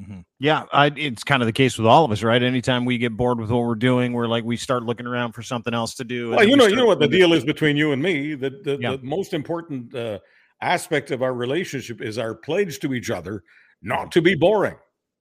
Mhm. 0.00 0.24
Yeah, 0.40 0.64
I, 0.72 0.86
it's 0.96 1.22
kind 1.22 1.42
of 1.42 1.46
the 1.46 1.52
case 1.52 1.78
with 1.78 1.86
all 1.86 2.04
of 2.04 2.10
us, 2.10 2.24
right? 2.24 2.42
Anytime 2.42 2.84
we 2.84 2.98
get 2.98 3.16
bored 3.16 3.38
with 3.38 3.50
what 3.52 3.60
we're 3.64 3.76
doing, 3.76 4.12
we're 4.12 4.26
like 4.26 4.42
we 4.42 4.56
start 4.56 4.82
looking 4.82 5.06
around 5.06 5.30
for 5.32 5.42
something 5.42 5.72
else 5.72 5.94
to 5.94 6.04
do. 6.04 6.30
Well, 6.30 6.42
you 6.48 6.56
know, 6.56 6.66
you 6.66 6.74
know 6.74 6.86
what 6.86 6.98
the 6.98 7.06
deal 7.08 7.32
is 7.34 7.44
between 7.44 7.76
you 7.76 7.92
and 7.92 8.02
me. 8.02 8.34
The 8.34 8.50
the, 8.50 8.78
Yeah. 8.80 8.96
the 8.96 8.98
most 9.04 9.32
important 9.32 9.94
uh, 9.94 10.18
aspect 10.60 11.12
of 11.12 11.22
our 11.22 11.34
relationship 11.34 12.00
is 12.02 12.18
our 12.18 12.34
pledge 12.34 12.80
to 12.80 12.94
each 12.94 13.10
other 13.10 13.44
not 13.80 14.10
to 14.12 14.20
be 14.20 14.34
boring. 14.34 14.74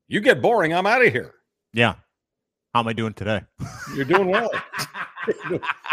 You 0.08 0.20
get 0.20 0.42
boring, 0.42 0.74
I'm 0.74 0.88
out 0.88 1.06
of 1.06 1.14
here. 1.14 1.36
Yeah. 1.74 1.96
How 2.74 2.82
am 2.82 2.88
I 2.88 2.94
doing 2.94 3.14
today? 3.14 3.42
You're 3.96 4.06
doing 4.06 4.28
well. 4.30 4.50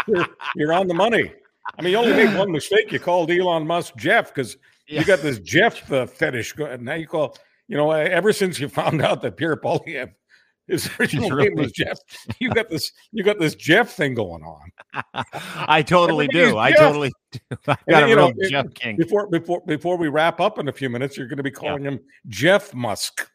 you're, 0.07 0.27
you're 0.55 0.73
on 0.73 0.87
the 0.87 0.93
money. 0.93 1.31
I 1.77 1.81
mean, 1.81 1.91
you 1.91 1.97
only 1.97 2.13
made 2.13 2.37
one 2.37 2.51
mistake. 2.51 2.91
You 2.91 2.99
called 2.99 3.29
Elon 3.31 3.67
Musk 3.67 3.95
Jeff 3.97 4.33
because 4.33 4.57
Yeah. 4.87 4.99
you 5.01 5.05
got 5.05 5.19
this 5.19 5.39
Jeff 5.39 5.91
uh, 5.91 6.05
fetish. 6.05 6.53
going. 6.53 6.83
Now 6.83 6.93
you 6.95 7.07
call, 7.07 7.35
you 7.67 7.75
know, 7.77 7.91
ever 7.91 8.31
since 8.31 8.59
you 8.59 8.69
found 8.69 9.01
out 9.01 9.21
that 9.23 9.35
Pierre 9.37 9.57
Poilievre, 9.57 10.13
his 10.67 10.89
original 10.99 11.29
really- 11.31 11.49
name 11.49 11.57
was 11.57 11.71
Jeff, 11.73 11.97
you 12.39 12.49
got 12.51 12.69
this, 12.69 12.91
you 13.11 13.23
got 13.23 13.37
this 13.39 13.55
Jeff 13.55 13.91
thing 13.91 14.13
going 14.13 14.43
on. 14.43 14.71
I 15.67 15.81
totally 15.81 16.27
do. 16.29 16.57
I 16.57 16.71
totally 16.71 17.11
do. 17.31 17.39
I 17.67 17.75
got 17.89 18.03
a 18.03 18.05
real 18.07 18.15
know, 18.15 18.33
Jeff 18.49 18.73
King. 18.75 18.95
Before, 18.97 19.27
before, 19.27 19.61
before 19.65 19.97
we 19.97 20.07
wrap 20.07 20.39
up 20.39 20.57
in 20.59 20.67
a 20.69 20.73
few 20.73 20.89
minutes, 20.89 21.17
you're 21.17 21.27
going 21.27 21.37
to 21.37 21.43
be 21.43 21.51
calling 21.51 21.83
him 21.83 21.99
Jeff 22.27 22.73
Musk. 22.73 23.27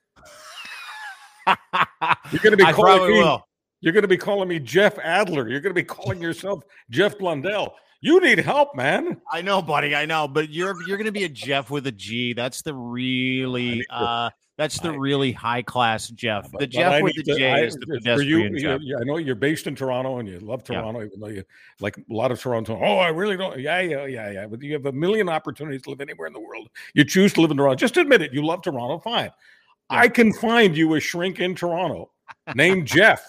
You're 1.47 2.41
going 2.43 2.57
to 2.57 2.57
be 2.57 2.65
calling 2.73 3.11
me. 3.13 3.19
will. 3.19 3.47
You're 3.81 3.93
going 3.93 4.03
to 4.03 4.09
be 4.09 4.17
calling 4.17 4.49
me 4.49 4.59
Jeff 4.61 4.99
Adler. 5.01 5.49
You're 5.49 5.61
going 5.61 5.75
to 5.75 5.81
be 5.81 5.85
calling 5.85 6.21
yourself 6.23 6.63
Jeff 6.91 7.19
Blundell. 7.19 7.75
You 8.01 8.21
need 8.21 8.39
help, 8.39 8.75
man. 8.75 9.21
I 9.31 9.43
know, 9.43 9.63
buddy. 9.63 9.95
I 9.95 10.07
know, 10.07 10.27
but 10.29 10.51
you're 10.51 10.77
you're 10.89 10.97
going 10.97 11.07
to 11.07 11.13
be 11.13 11.25
a 11.25 11.29
Jeff 11.29 11.71
with 11.71 11.87
a 11.87 11.93
G. 11.93 12.33
That's 12.33 12.63
the 12.63 12.75
really 12.75 13.85
uh 13.91 14.31
that's 14.59 14.79
the 14.81 14.93
really 14.99 15.33
high 15.33 15.63
class 15.63 16.09
Jeff. 16.09 16.51
The 16.51 16.59
but 16.59 16.71
Jeff 16.71 17.01
with 17.03 17.15
the 17.15 17.23
to- 17.23 17.37
J 17.37 17.51
I- 17.51 17.61
is 17.63 17.75
the 17.75 17.87
for 17.87 17.95
pedestrian 17.95 18.55
you, 18.55 18.61
Jeff. 18.61 18.81
you- 18.83 18.99
I 19.01 19.05
know 19.05 19.17
you're 19.19 19.35
based 19.37 19.67
in 19.69 19.75
Toronto 19.77 20.19
and 20.19 20.29
you 20.29 20.39
love 20.41 20.63
Yeah. 20.69 20.81
Toronto, 20.81 21.05
even 21.05 21.21
though 21.21 21.29
you 21.29 21.45
like 21.81 21.97
a 21.97 22.03
lot 22.09 22.31
of 22.33 22.41
Toronto. 22.41 22.77
Oh, 22.81 22.99
I 22.99 23.09
really 23.09 23.37
don't. 23.37 23.59
Yeah, 23.61 23.81
yeah, 23.81 24.05
yeah, 24.07 24.31
yeah. 24.31 24.47
But 24.47 24.63
you 24.63 24.73
have 24.75 24.87
a 24.87 24.93
million 24.93 25.29
opportunities 25.29 25.83
to 25.83 25.91
live 25.91 26.01
anywhere 26.01 26.27
in 26.27 26.33
the 26.33 26.41
world. 26.41 26.69
You 26.95 27.05
choose 27.05 27.33
to 27.35 27.41
live 27.41 27.51
in 27.53 27.57
Toronto. 27.57 27.77
Just 27.77 27.97
admit 27.97 28.21
it. 28.23 28.33
You 28.33 28.45
love 28.45 28.63
Toronto. 28.63 28.99
Fine. 28.99 29.31
I 29.93 30.09
can 30.09 30.33
find 30.33 30.77
you 30.77 30.95
a 30.95 31.01
shrink 31.01 31.41
in 31.41 31.55
Toronto 31.55 32.11
named 32.55 32.87
Jeff. 32.87 33.23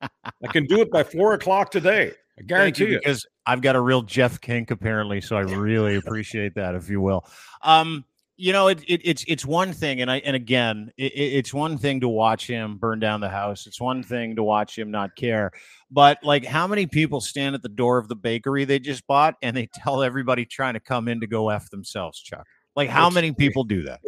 I 0.00 0.46
can 0.50 0.64
do 0.66 0.80
it 0.80 0.90
by 0.90 1.04
four 1.04 1.34
o'clock 1.34 1.70
today. 1.70 2.12
I 2.38 2.42
guarantee 2.42 2.84
you, 2.84 2.90
you. 2.92 2.98
because 2.98 3.26
I've 3.46 3.62
got 3.62 3.76
a 3.76 3.80
real 3.80 4.02
Jeff 4.02 4.40
kink 4.40 4.70
apparently, 4.70 5.20
so 5.20 5.36
I 5.36 5.42
really 5.42 5.96
appreciate 5.96 6.54
that, 6.54 6.74
if 6.74 6.88
you 6.88 7.00
will. 7.00 7.24
Um, 7.62 8.04
you 8.38 8.52
know, 8.52 8.68
it, 8.68 8.82
it, 8.86 9.00
it's 9.04 9.24
it's 9.26 9.46
one 9.46 9.72
thing, 9.72 10.02
and 10.02 10.10
I 10.10 10.18
and 10.18 10.36
again, 10.36 10.92
it, 10.98 11.12
it's 11.14 11.54
one 11.54 11.78
thing 11.78 12.00
to 12.00 12.08
watch 12.08 12.46
him 12.46 12.76
burn 12.76 13.00
down 13.00 13.20
the 13.20 13.30
house. 13.30 13.66
It's 13.66 13.80
one 13.80 14.02
thing 14.02 14.36
to 14.36 14.42
watch 14.42 14.78
him 14.78 14.90
not 14.90 15.16
care. 15.16 15.52
But 15.90 16.18
like, 16.22 16.44
how 16.44 16.66
many 16.66 16.86
people 16.86 17.22
stand 17.22 17.54
at 17.54 17.62
the 17.62 17.70
door 17.70 17.96
of 17.96 18.08
the 18.08 18.16
bakery 18.16 18.64
they 18.66 18.78
just 18.78 19.06
bought 19.06 19.36
and 19.40 19.56
they 19.56 19.68
tell 19.72 20.02
everybody 20.02 20.44
trying 20.44 20.74
to 20.74 20.80
come 20.80 21.08
in 21.08 21.20
to 21.20 21.26
go 21.26 21.48
f 21.48 21.70
themselves, 21.70 22.20
Chuck? 22.20 22.46
Like, 22.74 22.90
how 22.90 23.08
many 23.08 23.32
people 23.38 23.64
do 23.64 23.84
that? 23.84 24.00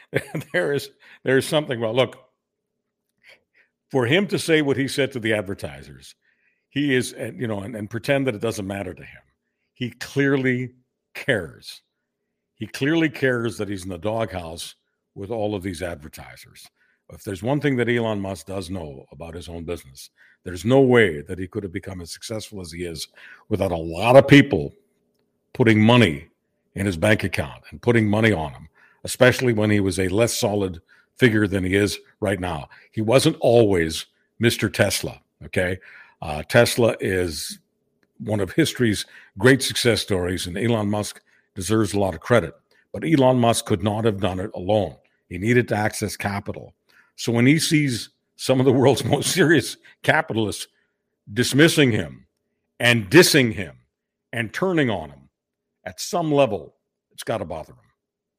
there 0.52 0.72
is 0.72 0.90
there 1.24 1.38
is 1.38 1.46
something 1.46 1.80
Well, 1.80 1.94
Look, 1.94 2.16
for 3.90 4.06
him 4.06 4.26
to 4.28 4.38
say 4.38 4.62
what 4.62 4.76
he 4.76 4.88
said 4.88 5.12
to 5.12 5.20
the 5.20 5.34
advertisers, 5.34 6.14
he 6.68 6.94
is, 6.94 7.14
eh, 7.16 7.32
you 7.36 7.46
know, 7.46 7.60
and, 7.60 7.76
and 7.76 7.90
pretend 7.90 8.26
that 8.26 8.34
it 8.34 8.40
doesn't 8.40 8.66
matter 8.66 8.94
to 8.94 9.02
him. 9.02 9.22
He 9.74 9.90
clearly 9.90 10.74
cares 11.14 11.82
he 12.62 12.68
clearly 12.68 13.08
cares 13.08 13.58
that 13.58 13.68
he's 13.68 13.82
in 13.82 13.88
the 13.88 13.98
doghouse 13.98 14.76
with 15.16 15.32
all 15.32 15.56
of 15.56 15.64
these 15.64 15.82
advertisers. 15.82 16.64
If 17.12 17.24
there's 17.24 17.42
one 17.42 17.58
thing 17.58 17.74
that 17.74 17.88
Elon 17.88 18.20
Musk 18.20 18.46
does 18.46 18.70
know 18.70 19.04
about 19.10 19.34
his 19.34 19.48
own 19.48 19.64
business, 19.64 20.10
there's 20.44 20.64
no 20.64 20.80
way 20.80 21.22
that 21.22 21.40
he 21.40 21.48
could 21.48 21.64
have 21.64 21.72
become 21.72 22.00
as 22.00 22.12
successful 22.12 22.60
as 22.60 22.70
he 22.70 22.84
is 22.84 23.08
without 23.48 23.72
a 23.72 23.76
lot 23.76 24.14
of 24.14 24.28
people 24.28 24.72
putting 25.54 25.82
money 25.82 26.28
in 26.76 26.86
his 26.86 26.96
bank 26.96 27.24
account 27.24 27.64
and 27.72 27.82
putting 27.82 28.08
money 28.08 28.30
on 28.30 28.52
him, 28.52 28.68
especially 29.04 29.52
when 29.52 29.70
he 29.70 29.80
was 29.80 29.98
a 29.98 30.08
less 30.08 30.38
solid 30.38 30.80
figure 31.16 31.46
than 31.46 31.64
he 31.64 31.74
is 31.74 31.98
right 32.20 32.40
now. 32.40 32.68
He 32.92 33.00
wasn't 33.00 33.36
always 33.40 34.06
Mr. 34.42 34.72
Tesla. 34.72 35.20
Okay. 35.44 35.78
Uh, 36.20 36.42
Tesla 36.44 36.96
is 37.00 37.58
one 38.18 38.40
of 38.40 38.52
history's 38.52 39.06
great 39.38 39.62
success 39.62 40.00
stories, 40.00 40.46
and 40.46 40.56
Elon 40.56 40.88
Musk 40.88 41.20
deserves 41.54 41.94
a 41.94 41.98
lot 41.98 42.14
of 42.14 42.20
credit. 42.20 42.54
But 42.92 43.04
Elon 43.04 43.38
Musk 43.38 43.66
could 43.66 43.82
not 43.82 44.04
have 44.04 44.20
done 44.20 44.38
it 44.38 44.50
alone. 44.54 44.96
He 45.28 45.38
needed 45.38 45.68
to 45.68 45.76
access 45.76 46.16
capital. 46.16 46.74
So 47.16 47.32
when 47.32 47.46
he 47.46 47.58
sees 47.58 48.10
some 48.36 48.60
of 48.60 48.66
the 48.66 48.72
world's 48.72 49.04
most 49.04 49.30
serious 49.32 49.76
capitalists 50.02 50.68
dismissing 51.32 51.92
him 51.92 52.26
and 52.78 53.10
dissing 53.10 53.52
him 53.52 53.76
and 54.32 54.52
turning 54.52 54.90
on 54.90 55.10
him, 55.10 55.28
at 55.84 56.00
some 56.00 56.30
level, 56.32 56.74
it's 57.10 57.24
got 57.24 57.38
to 57.38 57.44
bother 57.44 57.72
him. 57.72 57.91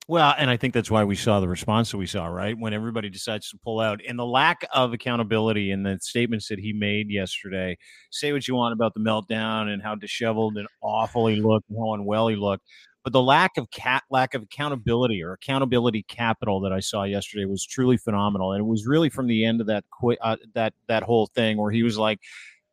Well, 0.09 0.35
and 0.37 0.49
I 0.49 0.57
think 0.57 0.73
that's 0.73 0.91
why 0.91 1.05
we 1.05 1.15
saw 1.15 1.39
the 1.39 1.47
response 1.47 1.91
that 1.91 1.97
we 1.97 2.07
saw, 2.07 2.25
right? 2.27 2.57
When 2.57 2.73
everybody 2.73 3.09
decides 3.09 3.49
to 3.51 3.57
pull 3.63 3.79
out 3.79 4.01
and 4.05 4.19
the 4.19 4.25
lack 4.25 4.65
of 4.73 4.91
accountability 4.91 5.71
in 5.71 5.83
the 5.83 5.97
statements 6.01 6.49
that 6.49 6.59
he 6.59 6.73
made 6.73 7.09
yesterday. 7.09 7.77
Say 8.11 8.33
what 8.33 8.45
you 8.45 8.55
want 8.55 8.73
about 8.73 8.93
the 8.93 8.99
meltdown 8.99 9.69
and 9.73 9.81
how 9.81 9.95
disheveled 9.95 10.57
and 10.57 10.67
awful 10.81 11.27
he 11.27 11.37
looked 11.37 11.69
and 11.69 11.77
how 11.79 11.93
unwell 11.93 12.27
he 12.27 12.35
looked. 12.35 12.65
But 13.05 13.13
the 13.13 13.21
lack 13.21 13.51
of 13.57 13.69
cat 13.71 14.03
lack 14.09 14.33
of 14.33 14.43
accountability 14.43 15.23
or 15.23 15.33
accountability 15.33 16.03
capital 16.03 16.59
that 16.61 16.73
I 16.73 16.79
saw 16.81 17.03
yesterday 17.03 17.45
was 17.45 17.65
truly 17.65 17.97
phenomenal, 17.97 18.51
and 18.53 18.61
it 18.61 18.65
was 18.65 18.85
really 18.85 19.09
from 19.09 19.27
the 19.27 19.45
end 19.45 19.61
of 19.61 19.67
that 19.67 19.83
qu- 20.01 20.17
uh, 20.21 20.37
that 20.53 20.73
that 20.87 21.03
whole 21.03 21.27
thing 21.27 21.57
where 21.57 21.71
he 21.71 21.83
was 21.83 21.97
like, 21.97 22.19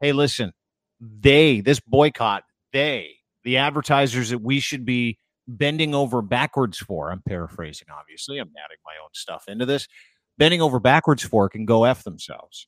"Hey, 0.00 0.12
listen, 0.12 0.52
they 1.00 1.60
this 1.60 1.80
boycott, 1.80 2.44
they 2.72 3.16
the 3.44 3.56
advertisers 3.56 4.30
that 4.30 4.42
we 4.42 4.60
should 4.60 4.84
be 4.84 5.18
bending 5.56 5.94
over 5.94 6.22
backwards 6.22 6.78
for." 6.78 7.10
I'm 7.10 7.22
paraphrasing, 7.22 7.88
obviously. 7.92 8.38
I'm 8.38 8.52
adding 8.64 8.78
my 8.84 8.94
own 9.02 9.10
stuff 9.12 9.44
into 9.48 9.66
this. 9.66 9.88
Bending 10.38 10.62
over 10.62 10.80
backwards 10.80 11.22
for 11.22 11.48
can 11.48 11.66
go 11.66 11.84
f 11.84 12.04
themselves. 12.04 12.66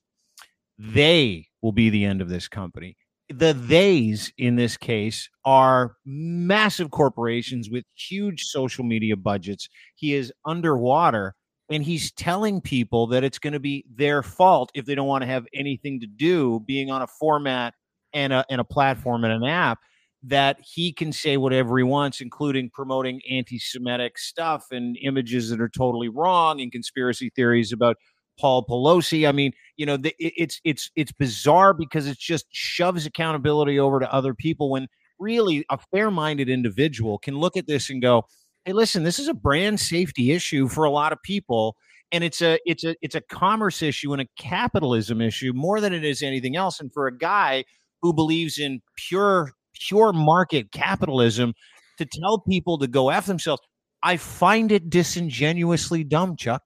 They 0.77 1.47
will 1.61 1.71
be 1.71 1.89
the 1.89 2.05
end 2.05 2.21
of 2.21 2.29
this 2.29 2.47
company 2.47 2.97
the 3.29 3.53
theys 3.53 4.31
in 4.37 4.55
this 4.55 4.77
case 4.77 5.29
are 5.45 5.95
massive 6.05 6.91
corporations 6.91 7.69
with 7.69 7.85
huge 7.95 8.43
social 8.43 8.83
media 8.83 9.15
budgets. 9.15 9.69
He 9.95 10.13
is 10.13 10.31
underwater 10.45 11.35
and 11.69 11.83
he's 11.83 12.11
telling 12.11 12.61
people 12.61 13.07
that 13.07 13.23
it's 13.23 13.39
going 13.39 13.53
to 13.53 13.59
be 13.59 13.85
their 13.93 14.21
fault 14.21 14.71
if 14.75 14.85
they 14.85 14.95
don't 14.95 15.07
want 15.07 15.21
to 15.21 15.27
have 15.27 15.45
anything 15.53 15.99
to 16.01 16.07
do 16.07 16.59
being 16.67 16.91
on 16.91 17.01
a 17.01 17.07
format 17.07 17.73
and 18.13 18.33
a, 18.33 18.45
and 18.49 18.59
a 18.59 18.65
platform 18.65 19.23
and 19.23 19.33
an 19.33 19.43
app 19.43 19.79
that 20.23 20.57
he 20.63 20.93
can 20.93 21.11
say 21.11 21.37
whatever 21.37 21.77
he 21.77 21.83
wants, 21.83 22.21
including 22.21 22.69
promoting 22.73 23.21
anti 23.29 23.59
Semitic 23.59 24.17
stuff 24.17 24.65
and 24.71 24.97
images 25.01 25.49
that 25.49 25.59
are 25.59 25.69
totally 25.69 26.07
wrong 26.07 26.61
and 26.61 26.71
conspiracy 26.71 27.29
theories 27.35 27.73
about 27.73 27.97
Paul 28.39 28.65
Pelosi. 28.65 29.27
I 29.27 29.31
mean, 29.33 29.51
you 29.75 29.85
know, 29.85 29.97
the, 29.97 30.15
it's 30.19 30.61
it's 30.63 30.89
it's 30.95 31.11
bizarre 31.11 31.73
because 31.73 32.07
it 32.07 32.17
just 32.17 32.45
shoves 32.51 33.05
accountability 33.05 33.77
over 33.77 33.99
to 33.99 34.11
other 34.13 34.33
people 34.33 34.69
when 34.71 34.87
really 35.19 35.65
a 35.69 35.77
fair-minded 35.93 36.49
individual 36.49 37.19
can 37.19 37.37
look 37.37 37.57
at 37.57 37.67
this 37.67 37.89
and 37.89 38.01
go, 38.01 38.23
"Hey, 38.65 38.73
listen, 38.73 39.03
this 39.03 39.19
is 39.19 39.27
a 39.27 39.33
brand 39.33 39.79
safety 39.79 40.31
issue 40.31 40.69
for 40.69 40.85
a 40.85 40.89
lot 40.89 41.11
of 41.11 41.21
people." 41.21 41.75
And 42.13 42.23
it's 42.23 42.41
a 42.41 42.59
it's 42.65 42.85
a 42.85 42.95
it's 43.01 43.15
a 43.15 43.21
commerce 43.21 43.81
issue 43.81 44.13
and 44.13 44.21
a 44.21 44.27
capitalism 44.39 45.19
issue 45.19 45.51
more 45.53 45.81
than 45.81 45.93
it 45.93 46.05
is 46.05 46.21
anything 46.21 46.55
else. 46.55 46.79
And 46.79 46.93
for 46.93 47.07
a 47.07 47.17
guy 47.17 47.65
who 48.01 48.13
believes 48.13 48.57
in 48.59 48.81
pure 48.95 49.51
pure 49.73 50.13
market 50.13 50.71
capitalism 50.71 51.53
to 51.97 52.05
tell 52.05 52.39
people 52.39 52.77
to 52.79 52.87
go 52.87 53.09
after 53.09 53.29
themselves, 53.29 53.61
I 54.01 54.17
find 54.17 54.71
it 54.71 54.89
disingenuously 54.89 56.03
dumb, 56.03 56.35
Chuck. 56.35 56.63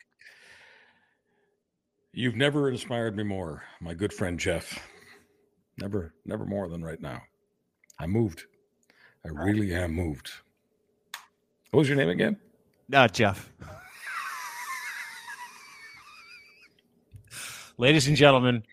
You've 2.14 2.36
never 2.36 2.70
inspired 2.70 3.16
me 3.16 3.24
more, 3.24 3.64
my 3.80 3.94
good 3.94 4.12
friend 4.12 4.40
Jeff. 4.40 4.80
Never, 5.78 6.16
never 6.26 6.46
more 6.46 6.68
than 6.68 6.84
right 6.84 7.00
now. 7.00 7.22
I 8.00 8.08
moved. 8.08 8.46
I 9.24 9.30
really 9.30 9.74
am 9.74 9.92
moved. 9.92 10.32
What 11.72 11.80
was 11.80 11.90
your 11.90 11.98
name 11.98 12.10
again? 12.10 12.38
Uh, 12.92 13.08
Jeff. 13.08 13.52
Ladies 17.78 18.08
and 18.08 18.18
gentlemen, 18.18 18.64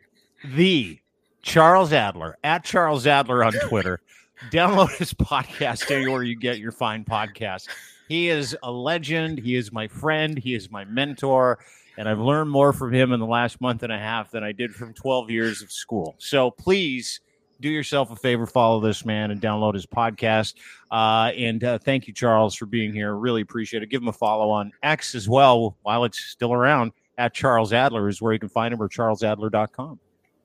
the 0.54 0.98
Charles 1.42 1.92
Adler 1.92 2.38
at 2.42 2.64
Charles 2.64 3.06
Adler 3.06 3.44
on 3.44 3.52
Twitter. 3.52 4.00
Download 4.50 4.96
his 4.96 5.12
podcast 5.14 5.90
anywhere 5.90 6.22
you 6.22 6.36
get 6.36 6.58
your 6.58 6.72
fine 6.72 7.04
podcast. 7.04 7.68
He 8.08 8.28
is 8.28 8.56
a 8.62 8.70
legend. 8.70 9.38
He 9.38 9.56
is 9.56 9.72
my 9.72 9.88
friend. 9.88 10.38
He 10.38 10.54
is 10.54 10.70
my 10.70 10.84
mentor 10.84 11.58
and 11.96 12.08
I've 12.08 12.18
learned 12.18 12.50
more 12.50 12.72
from 12.72 12.92
him 12.92 13.12
in 13.12 13.20
the 13.20 13.26
last 13.26 13.60
month 13.60 13.82
and 13.82 13.92
a 13.92 13.98
half 13.98 14.30
than 14.30 14.42
I 14.42 14.52
did 14.52 14.74
from 14.74 14.92
12 14.94 15.30
years 15.30 15.62
of 15.62 15.70
school. 15.70 16.14
So 16.18 16.50
please 16.50 17.20
do 17.60 17.68
yourself 17.68 18.10
a 18.10 18.16
favor, 18.16 18.46
follow 18.46 18.80
this 18.80 19.04
man 19.04 19.30
and 19.30 19.40
download 19.40 19.74
his 19.74 19.86
podcast. 19.86 20.54
Uh, 20.90 21.30
and 21.36 21.62
uh, 21.62 21.78
thank 21.78 22.06
you, 22.08 22.12
Charles, 22.12 22.54
for 22.54 22.66
being 22.66 22.92
here. 22.92 23.14
Really 23.14 23.42
appreciate 23.42 23.82
it. 23.82 23.90
Give 23.90 24.02
him 24.02 24.08
a 24.08 24.12
follow 24.12 24.50
on 24.50 24.72
X 24.82 25.14
as 25.14 25.28
well 25.28 25.76
while 25.82 26.04
it's 26.04 26.18
still 26.18 26.52
around. 26.52 26.92
At 27.16 27.32
Charles 27.32 27.72
Adler 27.72 28.08
is 28.08 28.20
where 28.20 28.32
you 28.32 28.40
can 28.40 28.48
find 28.48 28.74
him 28.74 28.82
or 28.82 28.88
charlesadler.com. 28.88 30.00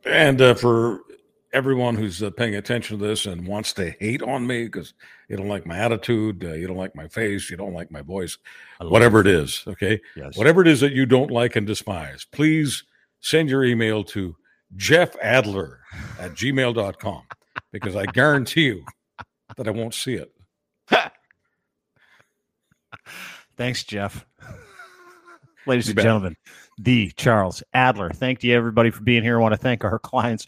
And 0.05 0.39
uh, 0.39 0.53
for 0.53 1.01
everyone 1.53 1.95
who's 1.95 2.21
uh, 2.21 2.29
paying 2.29 2.55
attention 2.55 2.97
to 2.97 3.07
this 3.07 3.25
and 3.25 3.47
wants 3.47 3.73
to 3.73 3.91
hate 3.99 4.21
on 4.21 4.45
me 4.45 4.65
because 4.65 4.93
you 5.27 5.37
don't 5.37 5.47
like 5.47 5.65
my 5.65 5.77
attitude, 5.77 6.43
uh, 6.43 6.53
you 6.53 6.67
don't 6.67 6.77
like 6.77 6.95
my 6.95 7.07
face, 7.07 7.49
you 7.49 7.57
don't 7.57 7.73
like 7.73 7.91
my 7.91 8.01
voice, 8.01 8.37
whatever 8.79 9.19
it 9.21 9.27
is, 9.27 9.63
okay? 9.67 9.99
Yes. 10.15 10.37
Whatever 10.37 10.61
it 10.61 10.67
is 10.67 10.79
that 10.81 10.93
you 10.93 11.05
don't 11.05 11.31
like 11.31 11.55
and 11.55 11.65
despise, 11.65 12.25
please 12.31 12.83
send 13.21 13.49
your 13.49 13.63
email 13.63 14.03
to 14.05 14.35
Jeff 14.75 15.15
Adler 15.21 15.79
at 16.19 16.31
gmail.com 16.33 17.23
because 17.71 17.95
I 17.95 18.05
guarantee 18.05 18.65
you 18.65 18.85
that 19.57 19.67
I 19.67 19.71
won't 19.71 19.93
see 19.93 20.15
it. 20.15 20.31
Thanks, 23.57 23.83
Jeff. 23.83 24.25
Ladies 25.67 25.87
you 25.87 25.91
and 25.91 25.95
bet. 25.97 26.03
gentlemen, 26.03 26.35
the 26.77 27.11
Charles 27.17 27.61
Adler. 27.73 28.09
Thank 28.11 28.43
you, 28.43 28.55
everybody, 28.55 28.91
for 28.91 29.01
being 29.01 29.23
here. 29.23 29.37
I 29.37 29.41
want 29.41 29.53
to 29.53 29.57
thank 29.57 29.83
our 29.83 29.99
clients 29.99 30.47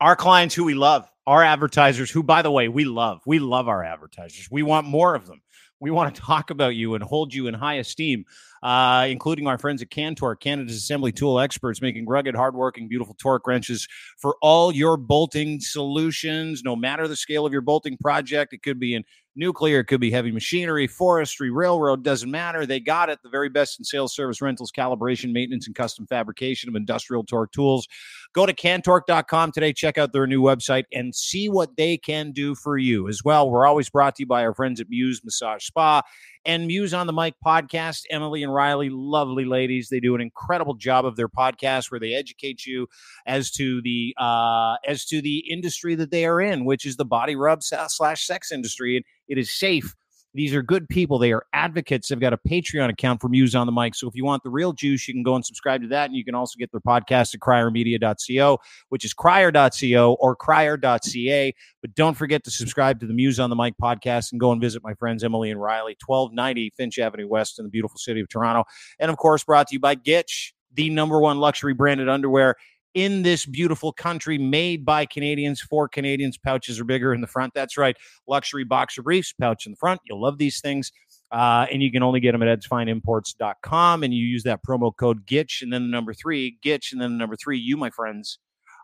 our 0.00 0.16
clients 0.16 0.54
who 0.54 0.64
we 0.64 0.74
love, 0.74 1.08
our 1.26 1.42
advertisers 1.42 2.10
who, 2.10 2.22
by 2.22 2.42
the 2.42 2.50
way, 2.50 2.68
we 2.68 2.84
love. 2.84 3.20
We 3.26 3.38
love 3.38 3.68
our 3.68 3.82
advertisers. 3.82 4.48
We 4.50 4.62
want 4.62 4.86
more 4.86 5.14
of 5.14 5.26
them. 5.26 5.40
We 5.80 5.90
want 5.90 6.14
to 6.14 6.20
talk 6.26 6.50
about 6.50 6.74
you 6.74 6.94
and 6.94 7.02
hold 7.02 7.34
you 7.34 7.46
in 7.46 7.54
high 7.54 7.74
esteem, 7.74 8.24
uh, 8.62 9.06
including 9.08 9.46
our 9.46 9.58
friends 9.58 9.82
at 9.82 9.90
Cantork, 9.90 10.40
Canada's 10.40 10.76
assembly 10.76 11.12
tool 11.12 11.38
experts, 11.38 11.80
making 11.82 12.06
rugged, 12.06 12.34
hardworking, 12.34 12.88
beautiful 12.88 13.14
torque 13.18 13.46
wrenches 13.46 13.86
for 14.18 14.36
all 14.42 14.72
your 14.72 14.96
bolting 14.96 15.60
solutions, 15.60 16.62
no 16.64 16.74
matter 16.76 17.06
the 17.08 17.16
scale 17.16 17.46
of 17.46 17.52
your 17.52 17.62
bolting 17.62 17.96
project. 17.98 18.52
It 18.52 18.62
could 18.62 18.80
be 18.80 18.94
in 18.94 19.04
nuclear, 19.36 19.80
it 19.80 19.84
could 19.84 20.00
be 20.00 20.10
heavy 20.10 20.30
machinery, 20.32 20.86
forestry, 20.86 21.50
railroad, 21.50 22.02
doesn't 22.02 22.30
matter. 22.30 22.66
They 22.66 22.80
got 22.80 23.10
it. 23.10 23.20
The 23.22 23.28
very 23.28 23.48
best 23.48 23.78
in 23.78 23.84
sales, 23.84 24.14
service, 24.14 24.40
rentals, 24.40 24.72
calibration, 24.72 25.32
maintenance, 25.32 25.66
and 25.66 25.74
custom 25.74 26.06
fabrication 26.06 26.68
of 26.68 26.76
industrial 26.76 27.24
torque 27.24 27.52
tools. 27.52 27.88
Go 28.32 28.46
to 28.46 28.52
cantork.com 28.52 29.52
today, 29.52 29.72
check 29.72 29.98
out 29.98 30.12
their 30.12 30.26
new 30.26 30.42
website, 30.42 30.84
and 30.92 31.14
see 31.14 31.48
what 31.48 31.76
they 31.76 31.96
can 31.96 32.32
do 32.32 32.54
for 32.54 32.76
you 32.78 33.08
as 33.08 33.22
well. 33.24 33.50
We're 33.50 33.66
always 33.66 33.90
brought 33.90 34.16
to 34.16 34.22
you 34.22 34.26
by 34.26 34.44
our 34.44 34.54
friends 34.54 34.80
at 34.80 34.88
Muse 34.88 35.22
Massage 35.24 35.64
Spa 35.64 36.02
and 36.44 36.66
Muse 36.66 36.94
on 36.94 37.06
the 37.06 37.12
Mic 37.12 37.34
podcast. 37.44 38.02
Emily 38.10 38.42
and 38.42 38.52
Riley, 38.52 38.88
lovely 38.90 39.44
ladies. 39.44 39.88
They 39.88 40.00
do 40.00 40.14
an 40.14 40.20
incredible 40.20 40.74
job 40.74 41.06
of 41.06 41.16
their 41.16 41.28
podcast 41.28 41.90
where 41.90 42.00
they 42.00 42.14
educate 42.14 42.66
you 42.66 42.86
as 43.26 43.50
to 43.52 43.80
the 43.82 44.14
uh, 44.18 44.76
as 44.86 45.04
to 45.06 45.20
the 45.20 45.44
industry 45.50 45.94
that 45.94 46.10
they 46.10 46.26
are 46.26 46.40
in, 46.40 46.64
which 46.64 46.84
is 46.84 46.96
the 46.96 47.04
body 47.04 47.36
rub 47.36 47.62
slash 47.62 48.26
sex 48.26 48.52
industry. 48.52 48.96
And 48.96 49.04
it 49.28 49.38
is 49.38 49.52
safe 49.56 49.94
These 50.34 50.52
are 50.52 50.62
good 50.62 50.88
people. 50.88 51.18
They 51.18 51.32
are 51.32 51.46
advocates. 51.52 52.08
They've 52.08 52.18
got 52.18 52.32
a 52.32 52.38
Patreon 52.38 52.90
account 52.90 53.20
for 53.20 53.28
Muse 53.28 53.54
on 53.54 53.66
the 53.66 53.72
Mic. 53.72 53.94
So 53.94 54.08
if 54.08 54.16
you 54.16 54.24
want 54.24 54.42
the 54.42 54.50
real 54.50 54.72
juice, 54.72 55.06
you 55.06 55.14
can 55.14 55.22
go 55.22 55.36
and 55.36 55.46
subscribe 55.46 55.82
to 55.82 55.88
that. 55.88 56.06
And 56.06 56.16
you 56.16 56.24
can 56.24 56.34
also 56.34 56.58
get 56.58 56.72
their 56.72 56.80
podcast 56.80 57.34
at 57.34 57.40
criermedia.co, 57.40 58.58
which 58.88 59.04
is 59.04 59.14
crier.co 59.14 60.14
or 60.14 60.34
crier.ca. 60.34 61.54
But 61.80 61.94
don't 61.94 62.14
forget 62.14 62.42
to 62.44 62.50
subscribe 62.50 62.98
to 63.00 63.06
the 63.06 63.14
Muse 63.14 63.38
on 63.38 63.48
the 63.48 63.56
Mic 63.56 63.74
podcast 63.80 64.32
and 64.32 64.40
go 64.40 64.50
and 64.50 64.60
visit 64.60 64.82
my 64.82 64.94
friends 64.94 65.22
Emily 65.22 65.50
and 65.50 65.60
Riley, 65.60 65.96
1290 66.04 66.72
Finch 66.76 66.98
Avenue 66.98 67.28
West 67.28 67.60
in 67.60 67.64
the 67.64 67.70
beautiful 67.70 67.98
city 67.98 68.20
of 68.20 68.28
Toronto. 68.28 68.64
And 68.98 69.10
of 69.12 69.16
course, 69.16 69.44
brought 69.44 69.68
to 69.68 69.74
you 69.74 69.80
by 69.80 69.94
Gitch, 69.94 70.52
the 70.74 70.90
number 70.90 71.20
one 71.20 71.38
luxury 71.38 71.74
branded 71.74 72.08
underwear 72.08 72.56
in 72.94 73.22
this 73.22 73.44
beautiful 73.44 73.92
country 73.92 74.38
made 74.38 74.84
by 74.84 75.04
Canadians 75.04 75.60
for 75.60 75.88
Canadians. 75.88 76.38
Pouches 76.38 76.80
are 76.80 76.84
bigger 76.84 77.12
in 77.12 77.20
the 77.20 77.26
front. 77.26 77.52
That's 77.54 77.76
right. 77.76 77.96
Luxury 78.28 78.64
boxer 78.64 79.02
briefs, 79.02 79.32
pouch 79.32 79.66
in 79.66 79.72
the 79.72 79.76
front. 79.76 80.00
You'll 80.06 80.22
love 80.22 80.38
these 80.38 80.60
things. 80.60 80.92
Uh, 81.32 81.66
and 81.72 81.82
you 81.82 81.90
can 81.90 82.02
only 82.02 82.20
get 82.20 82.32
them 82.32 82.42
at 82.42 82.60
edsfineimports.com. 82.60 84.02
And 84.04 84.14
you 84.14 84.24
use 84.24 84.44
that 84.44 84.60
promo 84.66 84.92
code 84.96 85.26
GITCH 85.26 85.62
and 85.62 85.72
then 85.72 85.82
the 85.82 85.88
number 85.88 86.14
three, 86.14 86.58
GITCH 86.62 86.92
and 86.92 87.00
then 87.02 87.12
the 87.12 87.18
number 87.18 87.36
three. 87.36 87.58
You, 87.58 87.76
my 87.76 87.90
friends, 87.90 88.38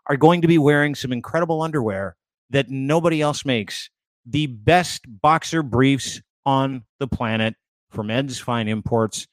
are 0.07 0.17
going 0.17 0.41
to 0.41 0.47
be 0.47 0.57
wearing 0.57 0.95
some 0.95 1.13
incredible 1.13 1.61
underwear 1.61 2.17
that 2.49 2.69
nobody 2.69 3.21
else 3.21 3.45
makes. 3.45 3.89
The 4.25 4.47
best 4.47 5.05
boxer 5.07 5.63
briefs 5.63 6.21
on 6.45 6.83
the 6.99 7.07
planet 7.07 7.55
from 7.89 8.11
Ed's 8.11 8.39
Fine 8.39 8.67
Imports 8.67 9.27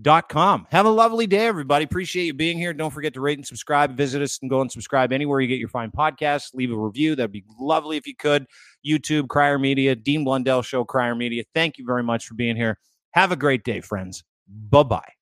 dot 0.00 0.28
com. 0.28 0.66
Have 0.70 0.86
a 0.86 0.90
lovely 0.90 1.26
day, 1.26 1.46
everybody. 1.46 1.84
Appreciate 1.84 2.24
you 2.24 2.34
being 2.34 2.56
here. 2.58 2.72
Don't 2.72 2.90
forget 2.90 3.14
to 3.14 3.20
rate 3.20 3.38
and 3.38 3.46
subscribe. 3.46 3.96
Visit 3.96 4.22
us 4.22 4.38
and 4.40 4.50
go 4.50 4.60
and 4.60 4.72
subscribe 4.72 5.12
anywhere 5.12 5.40
you 5.40 5.48
get 5.48 5.58
your 5.58 5.68
fine 5.68 5.90
podcasts. 5.90 6.54
Leave 6.54 6.72
a 6.72 6.76
review. 6.76 7.14
That'd 7.14 7.32
be 7.32 7.44
lovely 7.60 7.96
if 7.96 8.06
you 8.06 8.16
could. 8.16 8.46
YouTube, 8.86 9.28
Crier 9.28 9.58
Media, 9.58 9.94
Dean 9.94 10.24
Blundell 10.24 10.62
Show, 10.62 10.84
Crier 10.84 11.14
Media. 11.14 11.44
Thank 11.54 11.78
you 11.78 11.84
very 11.84 12.02
much 12.02 12.26
for 12.26 12.34
being 12.34 12.56
here. 12.56 12.78
Have 13.12 13.32
a 13.32 13.36
great 13.36 13.64
day, 13.64 13.80
friends. 13.80 14.24
Bye 14.48 14.82
bye. 14.84 15.21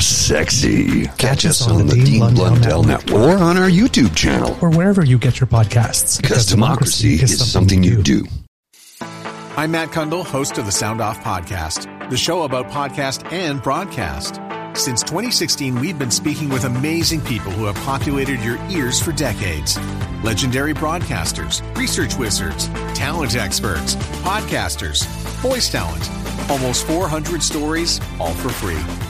sexy. 0.00 1.06
Catch 1.16 1.46
us 1.46 1.66
on 1.66 1.86
the 1.86 1.94
Dean 1.94 2.34
Blundell 2.34 2.82
Network 2.82 3.14
or 3.14 3.42
on 3.42 3.56
our 3.56 3.70
YouTube 3.70 4.14
channel. 4.14 4.58
Or 4.60 4.70
wherever 4.70 5.04
you 5.04 5.18
get 5.18 5.40
your 5.40 5.46
podcasts. 5.46 6.20
Because 6.20 6.46
democracy 6.46 7.14
is 7.14 7.50
something 7.50 7.82
you 7.82 8.02
do. 8.02 8.26
I'm 9.56 9.70
Matt 9.72 9.88
Cundill, 9.88 10.24
host 10.24 10.58
of 10.58 10.66
the 10.66 10.72
Sound 10.72 11.00
Off 11.00 11.20
Podcast, 11.20 12.10
the 12.10 12.16
show 12.16 12.42
about 12.42 12.68
podcast 12.68 13.30
and 13.32 13.62
broadcast. 13.62 14.40
Since 14.78 15.02
2016, 15.02 15.80
we've 15.80 15.98
been 15.98 16.10
speaking 16.10 16.48
with 16.48 16.64
amazing 16.64 17.20
people 17.22 17.50
who 17.50 17.64
have 17.64 17.74
populated 17.76 18.40
your 18.40 18.58
ears 18.70 19.02
for 19.02 19.12
decades. 19.12 19.78
Legendary 20.22 20.74
broadcasters, 20.74 21.60
research 21.76 22.16
wizards, 22.16 22.68
talent 22.94 23.34
experts, 23.34 23.96
podcasters, 24.22 25.06
voice 25.42 25.70
talent. 25.70 26.08
Almost 26.50 26.86
400 26.86 27.42
stories, 27.42 28.00
all 28.18 28.34
for 28.34 28.50
free. 28.50 29.09